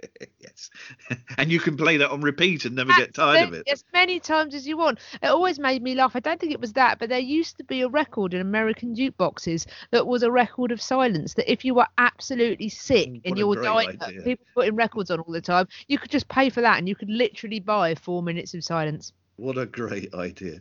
yes. 0.38 0.70
And 1.38 1.52
you 1.52 1.60
can 1.60 1.76
play 1.76 1.98
that 1.98 2.10
on 2.10 2.22
repeat 2.22 2.64
and 2.64 2.74
never 2.74 2.92
get 2.96 3.14
tired 3.14 3.48
of 3.48 3.54
it. 3.54 3.68
As 3.70 3.84
many 3.92 4.20
times 4.20 4.54
as 4.54 4.66
you 4.66 4.76
want. 4.76 4.98
It 5.22 5.26
always 5.26 5.58
made 5.58 5.82
me 5.82 5.94
laugh. 5.94 6.16
I 6.16 6.20
don't 6.20 6.40
think 6.40 6.52
it 6.52 6.60
was 6.60 6.72
that, 6.74 6.98
but 6.98 7.10
there 7.10 7.18
used 7.18 7.58
to 7.58 7.64
be 7.64 7.82
a 7.82 7.88
record 7.88 8.32
in 8.32 8.40
American 8.40 8.94
jukeboxes 8.94 9.66
that 9.90 10.06
was 10.06 10.22
a 10.22 10.30
record 10.30 10.72
of 10.72 10.80
silence. 10.80 11.34
That 11.34 11.50
if 11.50 11.64
you 11.64 11.74
were 11.74 11.86
absolutely 11.98 12.70
sick 12.70 13.06
Mm, 13.06 13.20
and 13.24 13.32
what 13.32 13.38
you 13.38 13.46
were 13.46 13.62
dying, 13.62 14.02
idea. 14.02 14.22
people 14.22 14.46
putting 14.54 14.76
records 14.76 15.10
on 15.10 15.20
all 15.20 15.32
the 15.32 15.40
time, 15.40 15.68
you 15.88 15.98
could 15.98 16.10
just 16.10 16.28
pay 16.28 16.50
for 16.50 16.60
that 16.60 16.78
and 16.78 16.88
you 16.88 16.94
could 16.94 17.10
literally 17.10 17.60
buy 17.60 17.94
four 17.94 18.22
minutes 18.22 18.54
of 18.54 18.64
silence. 18.64 19.12
What 19.36 19.58
a 19.58 19.66
great 19.66 20.14
idea. 20.14 20.60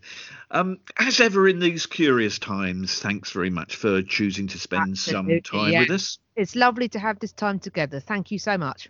Um, 0.51 0.79
as 0.97 1.21
ever 1.21 1.47
in 1.47 1.59
these 1.59 1.85
curious 1.85 2.39
times, 2.39 2.99
thanks 2.99 3.31
very 3.31 3.49
much 3.49 3.77
for 3.77 4.01
choosing 4.01 4.47
to 4.47 4.59
spend 4.59 4.97
some 4.97 5.27
time 5.41 5.71
yeah. 5.71 5.79
with 5.79 5.91
us. 5.91 6.19
It's 6.35 6.55
lovely 6.55 6.89
to 6.89 6.99
have 6.99 7.19
this 7.19 7.31
time 7.31 7.59
together. 7.59 8.01
Thank 8.01 8.31
you 8.31 8.39
so 8.39 8.57
much. 8.57 8.89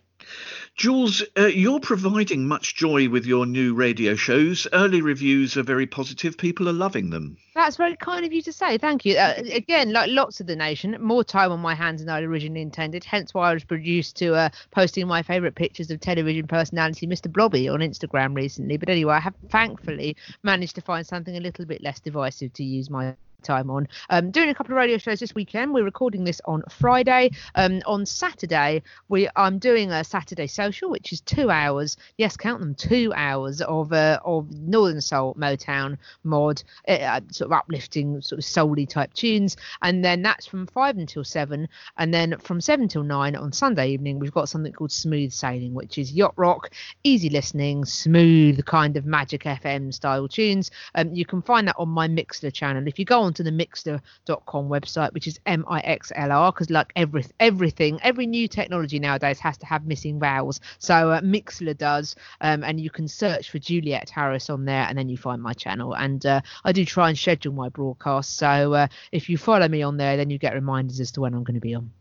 Jules, 0.76 1.24
uh, 1.38 1.46
you're 1.46 1.80
providing 1.80 2.48
much 2.48 2.76
joy 2.76 3.08
with 3.08 3.26
your 3.26 3.46
new 3.46 3.74
radio 3.74 4.16
shows. 4.16 4.68
Early 4.74 5.02
reviews 5.02 5.56
are 5.56 5.64
very 5.64 5.88
positive. 5.88 6.38
People 6.38 6.68
are 6.68 6.74
loving 6.74 7.12
them. 7.12 7.38
That's 7.54 7.78
very 7.78 7.96
kind 7.96 8.26
of 8.26 8.34
you 8.34 8.42
to 8.42 8.52
say. 8.52 8.78
Thank 8.78 9.06
you. 9.06 9.18
Uh, 9.18 9.36
again, 9.54 9.94
like 9.94 10.10
lots 10.10 10.42
of 10.42 10.48
the 10.48 10.56
nation, 10.56 10.98
more 11.00 11.24
time 11.24 11.54
on 11.54 11.62
my 11.62 11.74
hands 11.74 12.02
than 12.02 12.10
I'd 12.10 12.24
originally 12.24 12.62
intended. 12.62 13.06
Hence 13.06 13.34
why 13.34 13.52
I 13.52 13.54
was 13.54 13.64
produced 13.64 14.18
to 14.18 14.34
uh, 14.36 14.50
posting 14.72 15.08
my 15.08 15.24
favourite 15.24 15.56
pictures 15.56 15.90
of 15.92 16.02
television 16.02 16.48
personality 16.48 17.08
Mr. 17.08 17.32
Blobby 17.32 17.70
on 17.70 17.80
Instagram 17.80 18.36
recently. 18.36 18.76
But 18.76 18.90
anyway, 18.90 19.14
I 19.14 19.20
have 19.20 19.36
thankfully 19.50 20.18
managed 20.44 20.76
to 20.76 20.82
find 20.82 21.08
something 21.08 21.38
a 21.38 21.40
little 21.40 21.66
bit 21.66 21.82
less 21.82 22.02
divisive 22.02 22.52
to 22.54 22.64
use 22.64 22.90
my 22.90 23.16
time 23.46 23.70
on. 23.70 23.88
Um, 24.10 24.32
doing 24.32 24.50
a 24.50 24.54
couple 24.54 24.74
of 24.74 24.78
radio 24.78 24.98
shows 24.98 25.20
this 25.20 25.34
weekend. 25.34 25.74
We're 25.74 25.86
recording 25.86 26.26
this 26.26 26.42
on 26.46 26.64
Friday. 26.70 27.32
Um, 27.56 27.82
on 27.86 28.06
Saturday, 28.06 28.84
we 29.08 29.30
I'm 29.36 29.60
doing 29.60 29.92
a 29.92 30.04
Saturday 30.04 30.48
social, 30.48 30.90
which 30.90 31.14
is 31.14 31.22
two 31.22 31.50
hours. 31.50 31.96
Yes, 32.18 32.36
count 32.36 32.60
them, 32.60 32.76
two 32.76 33.14
hours 33.16 33.62
of 33.62 33.94
uh, 33.94 34.20
of 34.26 34.52
Northern 34.52 35.02
Soul, 35.02 35.36
Motown, 35.36 35.98
mod, 36.24 36.62
uh, 36.88 37.22
sort 37.32 37.52
of 37.52 37.54
uplifting, 37.54 38.22
sort 38.22 38.40
of 38.40 38.46
soul 38.46 38.76
type 38.86 39.14
tunes. 39.14 39.56
And 39.82 40.04
then 40.04 40.22
that's 40.22 40.46
from 40.46 40.68
five 40.68 40.98
until 40.98 41.24
seven. 41.24 41.70
And 41.98 42.14
then 42.14 42.38
from 42.40 42.60
seven 42.60 42.88
till 42.88 43.04
nine 43.04 43.36
on 43.36 43.54
Sunday 43.54 43.90
evening, 43.92 44.20
we've 44.20 44.34
got 44.34 44.50
something 44.50 44.74
called 44.74 44.92
Smooth 44.92 45.32
Sailing, 45.32 45.74
which 45.74 45.98
is 45.98 46.12
yacht 46.12 46.34
rock, 46.36 46.72
easy 47.04 47.30
listening, 47.30 47.86
smooth 47.86 48.66
kind 48.66 48.98
of 48.98 49.06
Magic 49.06 49.44
FM 49.44 49.94
style 49.94 50.28
tunes. 50.28 50.72
Um, 50.96 51.14
you 51.14 51.26
can 51.26 51.42
find 51.42 51.68
that 51.68 51.76
on 51.78 51.90
my 51.90 52.08
Mixlr 52.08 52.52
channel. 52.52 52.88
If 52.88 53.00
you 53.00 53.06
go 53.06 53.22
onto 53.36 53.44
the 53.44 53.52
Mixlr.com 53.66 54.70
website, 54.70 55.14
which 55.14 55.28
is 55.28 55.40
M 55.46 55.66
I 55.68 55.80
X 55.82 56.12
L 56.16 56.32
R, 56.32 56.52
because 56.52 56.70
like 56.70 56.92
every 56.96 57.26
everything, 57.40 58.00
every 58.02 58.26
new 58.28 58.48
technology 58.48 59.00
nowadays 59.00 59.40
has 59.40 59.58
to 59.58 59.66
have 59.66 59.86
missing 59.86 60.20
vowels. 60.20 60.60
So 60.80 61.12
uh, 61.12 61.22
Mixler 61.22 61.78
does, 61.78 62.16
um, 62.42 62.64
and 62.64 62.80
you 62.80 62.90
can 62.90 63.08
search 63.08 63.52
for 63.52 63.60
Juliet 63.60 64.10
Harris 64.10 64.50
on 64.50 64.66
there, 64.66 64.86
and 64.88 64.98
then 64.98 65.10
you 65.10 65.18
find 65.18 65.42
my 65.42 65.54
channel. 65.54 65.96
And 65.96 66.26
uh, 66.26 66.42
I 66.64 66.72
do 66.72 66.86
try 66.86 67.10
and 67.10 67.18
schedule 67.18 67.54
my 67.54 67.70
broadcasts. 67.70 68.34
So 68.36 68.74
uh, 68.74 68.88
if 69.12 69.30
you 69.30 69.38
follow 69.38 69.68
me 69.68 69.82
on 69.84 69.98
there, 69.98 70.18
then 70.18 70.30
you 70.30 70.38
get 70.38 70.54
reminders 70.54 71.00
as 71.00 71.12
to 71.12 71.22
when 71.22 71.34
I'm 71.34 71.44
going 71.44 71.56
to 71.56 71.62
be 71.62 71.76
on. 71.76 71.92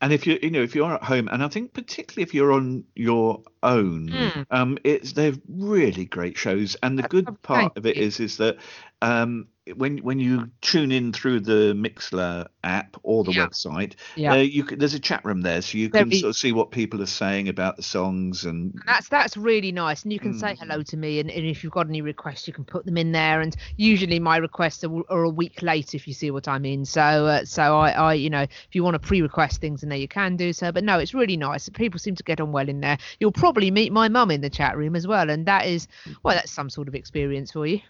And 0.00 0.12
if 0.12 0.26
you 0.26 0.38
you 0.42 0.50
know 0.50 0.62
if 0.62 0.74
you're 0.74 0.92
at 0.92 1.04
home, 1.04 1.28
and 1.28 1.42
I 1.42 1.48
think 1.48 1.72
particularly 1.72 2.22
if 2.24 2.34
you're 2.34 2.52
on 2.52 2.84
your 2.96 3.42
own, 3.62 4.08
Mm. 4.08 4.46
um, 4.50 4.78
it's 4.82 5.12
they're 5.12 5.34
really 5.48 6.04
great 6.04 6.36
shows. 6.36 6.76
And 6.82 6.98
the 6.98 7.04
good 7.04 7.40
part 7.42 7.76
of 7.76 7.86
it 7.86 7.96
is 7.96 8.18
is 8.18 8.32
is 8.32 8.36
that 8.38 8.56
um, 9.02 9.46
when 9.76 9.98
when 9.98 10.18
you 10.18 10.50
tune 10.60 10.90
in 10.90 11.12
through 11.12 11.40
the 11.40 11.72
Mixlr 11.74 12.48
app 12.64 12.96
or 13.04 13.22
the 13.22 13.30
Yeah. 13.32 13.46
website, 13.46 13.94
Yeah. 14.16 14.32
uh, 14.32 14.36
you 14.36 14.64
can, 14.64 14.78
there's 14.78 14.94
a 14.94 15.00
chat 15.00 15.24
room 15.24 15.42
there, 15.42 15.62
so 15.62 15.78
you 15.78 15.88
can 15.88 16.10
sort 16.12 16.30
of 16.30 16.36
see 16.36 16.52
what 16.52 16.70
people 16.72 17.00
are 17.00 17.06
saying 17.06 17.48
about 17.48 17.76
the 17.76 17.82
songs 17.82 18.44
and 18.44 18.72
And 18.74 18.82
that's 18.86 19.08
that's 19.08 19.36
really 19.36 19.70
nice 19.70 20.02
and 20.02 20.12
you 20.12 20.18
can 20.18 20.32
say 20.34 20.54
Mm. 20.54 20.58
hello 20.58 20.82
to 20.82 20.96
me 20.96 21.20
and, 21.20 21.30
and 21.30 21.46
if 21.46 21.62
you've 21.62 21.72
got 21.72 21.88
any 21.88 22.00
requests 22.02 22.46
you 22.48 22.52
can 22.54 22.64
put 22.64 22.84
them 22.86 22.96
in 22.96 23.12
there 23.12 23.40
and 23.40 23.56
usually 23.76 24.18
my 24.18 24.36
requests 24.38 24.82
are, 24.82 25.02
are 25.10 25.22
a 25.24 25.28
week 25.28 25.62
late 25.62 25.94
if 25.94 26.08
you 26.08 26.14
see 26.14 26.30
what 26.30 26.48
i 26.48 26.58
mean 26.58 26.84
so 26.84 27.00
uh, 27.00 27.44
so 27.44 27.76
I, 27.78 27.90
I 27.90 28.14
you 28.14 28.30
know 28.30 28.42
if 28.42 28.68
you 28.72 28.82
want 28.82 28.94
to 28.94 28.98
pre-request 28.98 29.60
things 29.60 29.82
in 29.82 29.88
there 29.90 29.98
you 29.98 30.08
can 30.08 30.36
do 30.36 30.52
so 30.52 30.72
but 30.72 30.84
no 30.84 30.98
it's 30.98 31.14
really 31.14 31.36
nice 31.36 31.68
people 31.68 32.00
seem 32.00 32.16
to 32.16 32.22
get 32.24 32.40
on 32.40 32.50
well 32.50 32.68
in 32.68 32.80
there 32.80 32.98
you'll 33.20 33.32
probably 33.32 33.70
meet 33.70 33.92
my 33.92 34.08
mum 34.08 34.30
in 34.30 34.40
the 34.40 34.50
chat 34.50 34.76
room 34.76 34.96
as 34.96 35.06
well 35.06 35.30
and 35.30 35.46
that 35.46 35.66
is 35.66 35.86
well 36.24 36.34
that's 36.34 36.50
some 36.50 36.70
sort 36.70 36.88
of 36.88 36.94
experience 36.94 37.52
for 37.52 37.66
you 37.66 37.80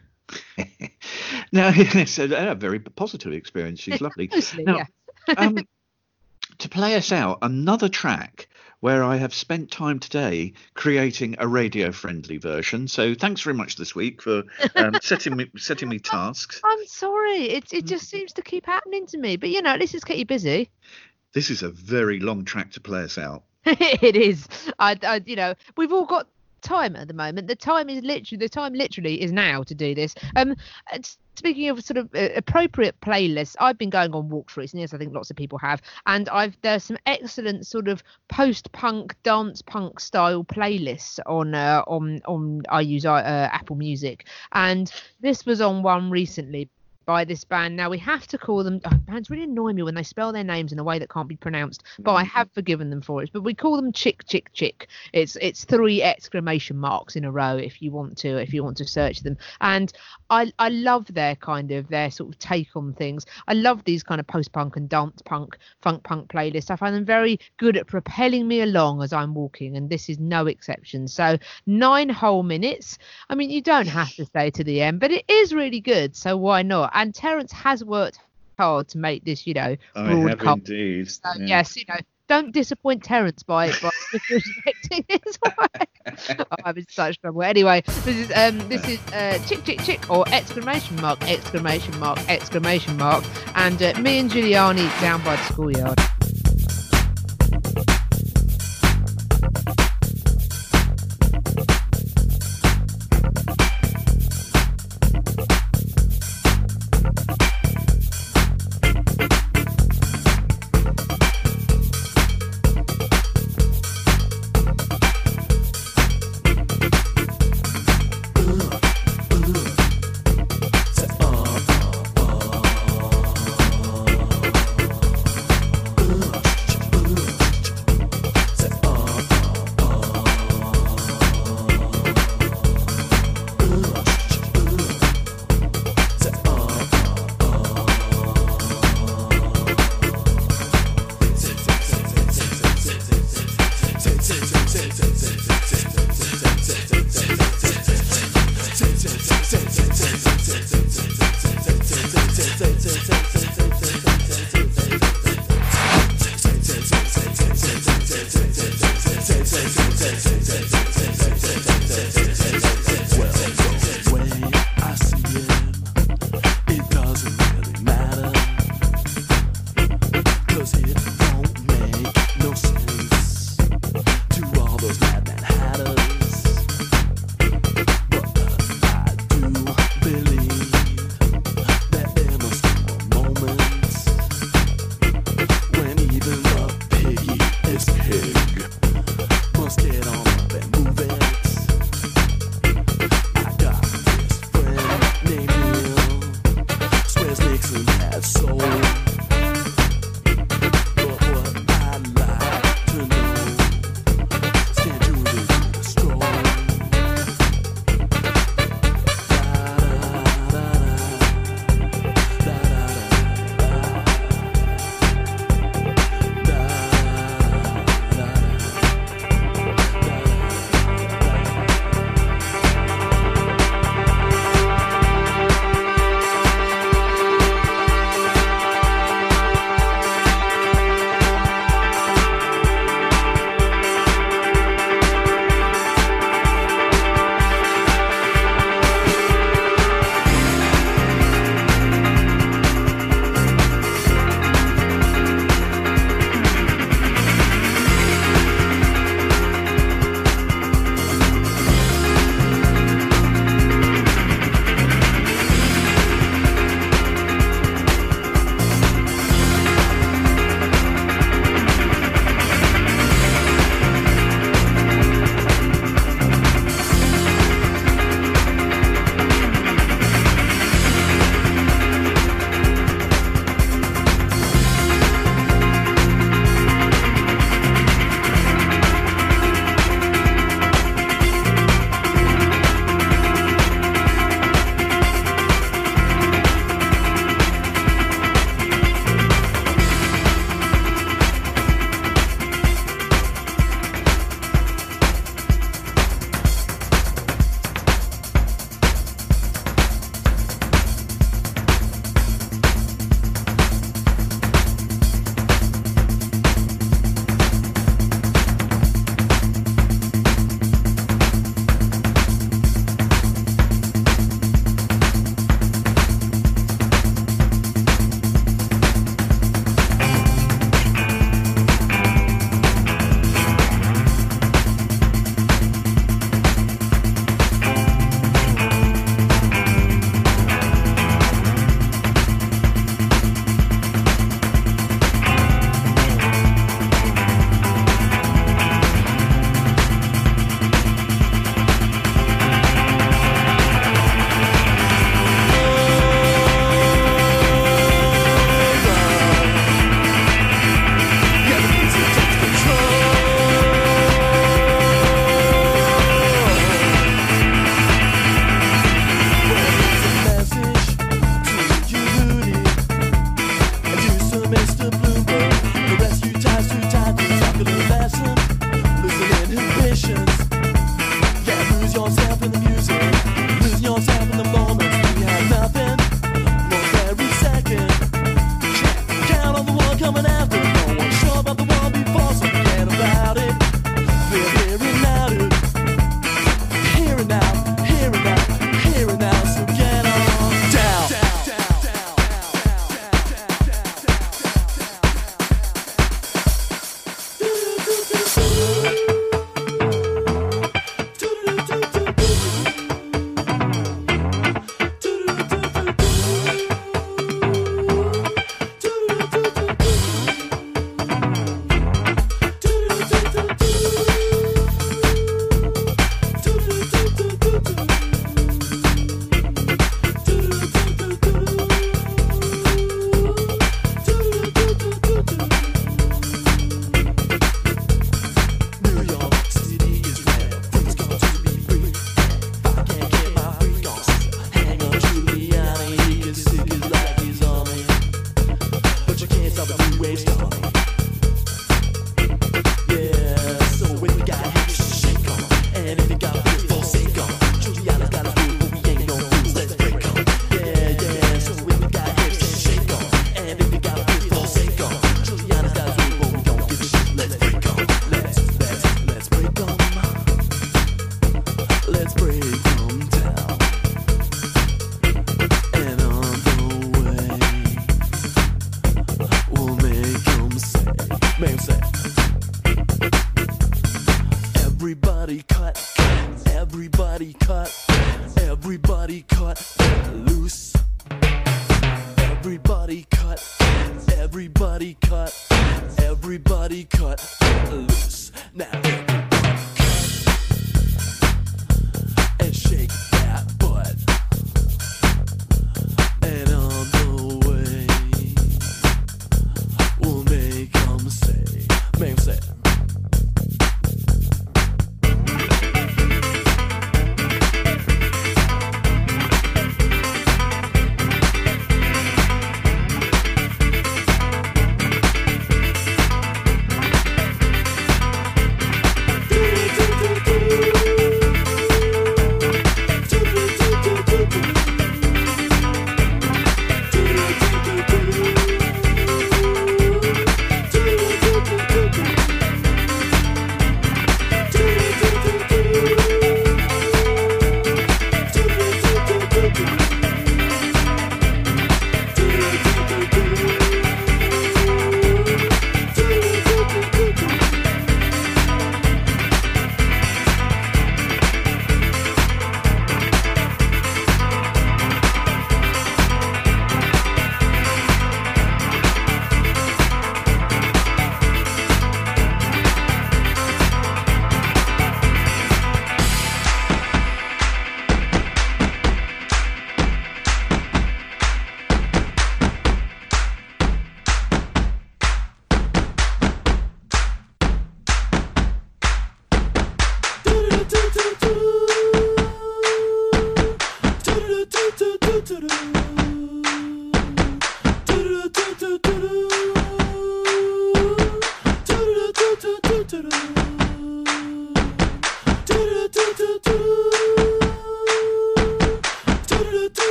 no, 1.53 1.71
it's 1.75 2.19
a, 2.19 2.51
a 2.51 2.55
very 2.55 2.79
positive 2.79 3.33
experience. 3.33 3.81
She's 3.81 4.01
lovely. 4.01 4.29
Mostly, 4.33 4.65
Now, 4.65 4.77
yeah 4.77 4.85
um, 5.37 5.59
to 6.59 6.69
play 6.69 6.97
us 6.97 7.13
out 7.13 7.39
another 7.43 7.89
track 7.89 8.49
where 8.81 9.05
I 9.05 9.17
have 9.17 9.33
spent 9.33 9.71
time 9.71 10.01
today 10.01 10.55
creating 10.75 11.37
a 11.39 11.47
radio 11.47 11.93
friendly 11.93 12.39
version. 12.39 12.89
So 12.89 13.15
thanks 13.15 13.41
very 13.41 13.55
much 13.55 13.77
this 13.77 13.95
week 13.95 14.21
for 14.21 14.43
um, 14.75 14.95
setting 15.03 15.37
me 15.37 15.51
setting 15.57 15.89
me 15.89 15.99
tasks. 16.01 16.61
I'm 16.65 16.87
sorry. 16.87 17.51
It 17.51 17.73
it 17.73 17.87
just 17.87 18.09
seems 18.09 18.33
to 18.35 18.43
keep 18.43 18.67
happening 18.67 19.07
to 19.07 19.19
me. 19.19 19.37
But 19.37 19.51
you 19.51 19.63
know, 19.63 19.71
at 19.71 19.81
least 19.81 19.95
it's 19.95 20.05
kept 20.05 20.19
you 20.19 20.27
busy. 20.27 20.71
This 21.33 21.51
is 21.51 21.63
a 21.63 21.71
very 21.71 22.19
long 22.19 22.45
track 22.45 22.73
to 22.73 22.81
play 22.81 23.03
us 23.03 23.19
out. 23.19 23.45
it 23.65 24.17
is. 24.17 24.49
I, 24.79 24.99
I, 25.03 25.23
you 25.25 25.37
know, 25.37 25.55
we've 25.77 25.93
all 25.93 26.05
got 26.05 26.27
time 26.63 26.97
at 26.97 27.09
the 27.09 27.15
moment. 27.15 27.49
The 27.49 27.57
time 27.57 27.89
is 27.89 28.03
literally 28.03 28.39
the 28.39 28.49
time 28.49 28.73
literally 28.73 29.21
is 29.21 29.33
now 29.33 29.63
to 29.65 29.75
do 29.75 29.95
this. 29.95 30.15
Um, 30.37 30.55
speaking 31.37 31.69
of 31.69 31.83
sort 31.83 31.97
of 31.97 32.09
uh, 32.15 32.29
appropriate 32.37 33.01
playlists, 33.01 33.57
I've 33.61 33.79
been 33.79 33.91
going 33.91 34.15
on 34.15 34.29
walks 34.29 34.57
recently, 34.57 34.85
as 34.85 34.95
I 34.95 34.99
think 34.99 35.15
lots 35.15 35.31
of 35.31 35.37
people 35.37 35.59
have, 35.59 35.83
and 36.07 36.29
I've 36.29 36.57
there's 36.63 36.85
some 36.85 36.99
excellent 37.07 37.67
sort 37.67 37.89
of 37.89 38.03
post-punk, 38.29 39.15
dance 39.23 39.63
punk 39.63 40.01
style 40.01 40.45
playlists 40.45 41.19
on 41.27 41.55
uh, 41.55 41.83
on 41.87 42.21
on 42.27 42.63
I 42.69 42.81
use 42.81 43.05
uh, 43.05 43.49
Apple 43.53 43.77
Music, 43.77 44.27
and 44.53 44.93
this 45.21 45.45
was 45.47 45.61
on 45.61 45.83
one 45.83 46.11
recently 46.11 46.69
by 47.05 47.25
this 47.25 47.45
band. 47.45 47.77
Now 47.77 47.91
we 47.91 47.99
have 47.99 48.27
to 48.29 48.39
call 48.39 48.65
them. 48.65 48.81
Oh, 48.85 48.97
bands 49.07 49.31
really 49.31 49.45
annoy 49.45 49.73
me 49.73 49.83
when 49.83 49.95
they 49.95 50.03
spell 50.03 50.33
their 50.33 50.45
names 50.45 50.73
in 50.73 50.79
a 50.79 50.85
way 50.85 50.99
that 50.99 51.11
can't 51.11 51.29
be 51.29 51.37
pronounced, 51.37 51.83
but 51.99 52.15
I 52.15 52.25
mm. 52.25 52.29
have 52.29 52.51
forgiven 52.53 52.91
them 52.91 53.03
for 53.03 53.23
it. 53.23 53.31
But 53.33 53.43
we 53.43 53.55
call 53.55 53.77
them 53.77 53.93
Chick 53.93 54.27
Chick 54.27 54.53
Chick. 54.53 54.89
It's 55.13 55.37
it's 55.41 55.65
three 55.65 56.03
exclamation 56.03 56.77
marks 56.79 57.17
in 57.17 57.25
a 57.25 57.33
row 57.33 57.57
if 57.57 57.83
you 57.83 57.93
want 57.93 58.17
to 58.19 58.39
if 58.39 58.53
you 58.53 58.63
want 58.65 58.77
to 58.79 58.87
search 58.87 59.21
them. 59.21 59.37
And 59.61 59.93
I 60.31 60.53
I 60.59 60.69
love 60.69 61.13
their 61.13 61.37
kind 61.37 61.71
of 61.73 61.89
their 61.89 62.11
sort 62.11 62.31
of 62.31 62.39
take 62.39 62.75
on 62.77 62.95
things. 62.95 63.27
I 63.49 63.55
love 63.55 63.85
these 63.85 64.03
kind 64.03 64.21
of 64.21 64.27
post 64.27 64.53
punk 64.53 64.77
and 64.77 64.89
dance 64.89 65.23
punk, 65.25 65.59
funk 65.81 66.05
punk 66.05 66.31
playlists. 66.31 66.71
I 66.71 66.77
find 66.77 66.95
them 66.95 67.05
very 67.05 67.39
good 67.57 67.77
at 67.77 67.87
propelling 67.87 68.49
me 68.49 68.61
along 68.61 69.03
as 69.03 69.13
I'm 69.13 69.35
walking, 69.35 69.77
and 69.77 69.91
this 69.91 70.09
is 70.09 70.19
no 70.19 70.47
exception. 70.47 71.09
So 71.09 71.39
nine 71.67 72.09
whole 72.09 72.43
minutes. 72.43 72.99
I 73.29 73.35
mean, 73.35 73.51
you 73.51 73.63
don't 73.63 73.89
have 73.89 74.15
to 74.15 74.25
stay 74.33 74.51
to 74.51 74.65
the 74.65 74.83
end, 74.83 75.01
but 75.01 75.11
it 75.11 75.25
is 75.29 75.53
really 75.53 75.81
good. 75.81 76.17
So 76.17 76.37
why 76.37 76.63
not? 76.63 76.92
And 76.95 77.15
Terence 77.15 77.53
has 77.53 77.85
worked 77.85 78.19
hard 78.59 78.89
to 78.89 78.99
make 78.99 79.25
this, 79.25 79.47
you 79.47 79.55
know, 79.55 79.77
I 79.95 80.03
have 80.03 80.39
broadcast. 80.39 80.71
indeed. 80.71 81.11
So, 81.11 81.21
yeah. 81.39 81.47
yes, 81.47 81.77
you 81.77 81.85
know, 81.89 81.97
don't 82.29 82.53
disappoint 82.53 83.03
Terence 83.05 83.43
by 83.43 83.71
by 83.71 83.91
disrespecting 84.31 85.05
his 85.09 85.39
wife. 85.45 86.39
oh, 86.41 86.45
I'm 86.65 86.79
in 86.79 86.87
such 86.89 87.21
trouble. 87.21 87.43
Anyway, 87.43 87.83
this 87.87 88.17
is 88.17 88.33
um 88.35 88.69
this 88.69 88.87
is 88.89 88.99
uh 89.13 89.39
chick 89.47 89.65
chick 89.65 89.83
chick 89.83 90.11
or 90.11 90.25
exclamation 90.29 91.01
mark 91.01 91.23
exclamation 91.29 91.99
mark 91.99 92.19
exclamation 92.31 92.97
mark 92.97 93.25
and 93.55 93.83
uh, 93.83 93.93
me 94.01 94.19
and 94.19 94.31
Giuliani 94.31 94.89
down 95.01 95.23
by 95.25 95.37
the 95.37 95.43
schoolyard. 95.45 95.99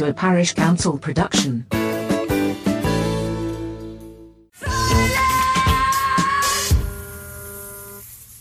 to 0.00 0.08
a 0.08 0.14
Parish 0.14 0.54
Counsel 0.54 0.96
production. 0.96 1.66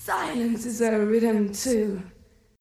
Silence 0.06 0.66
is 0.66 0.80
a 0.80 0.98
rhythm 1.00 1.52
too. 1.52 2.02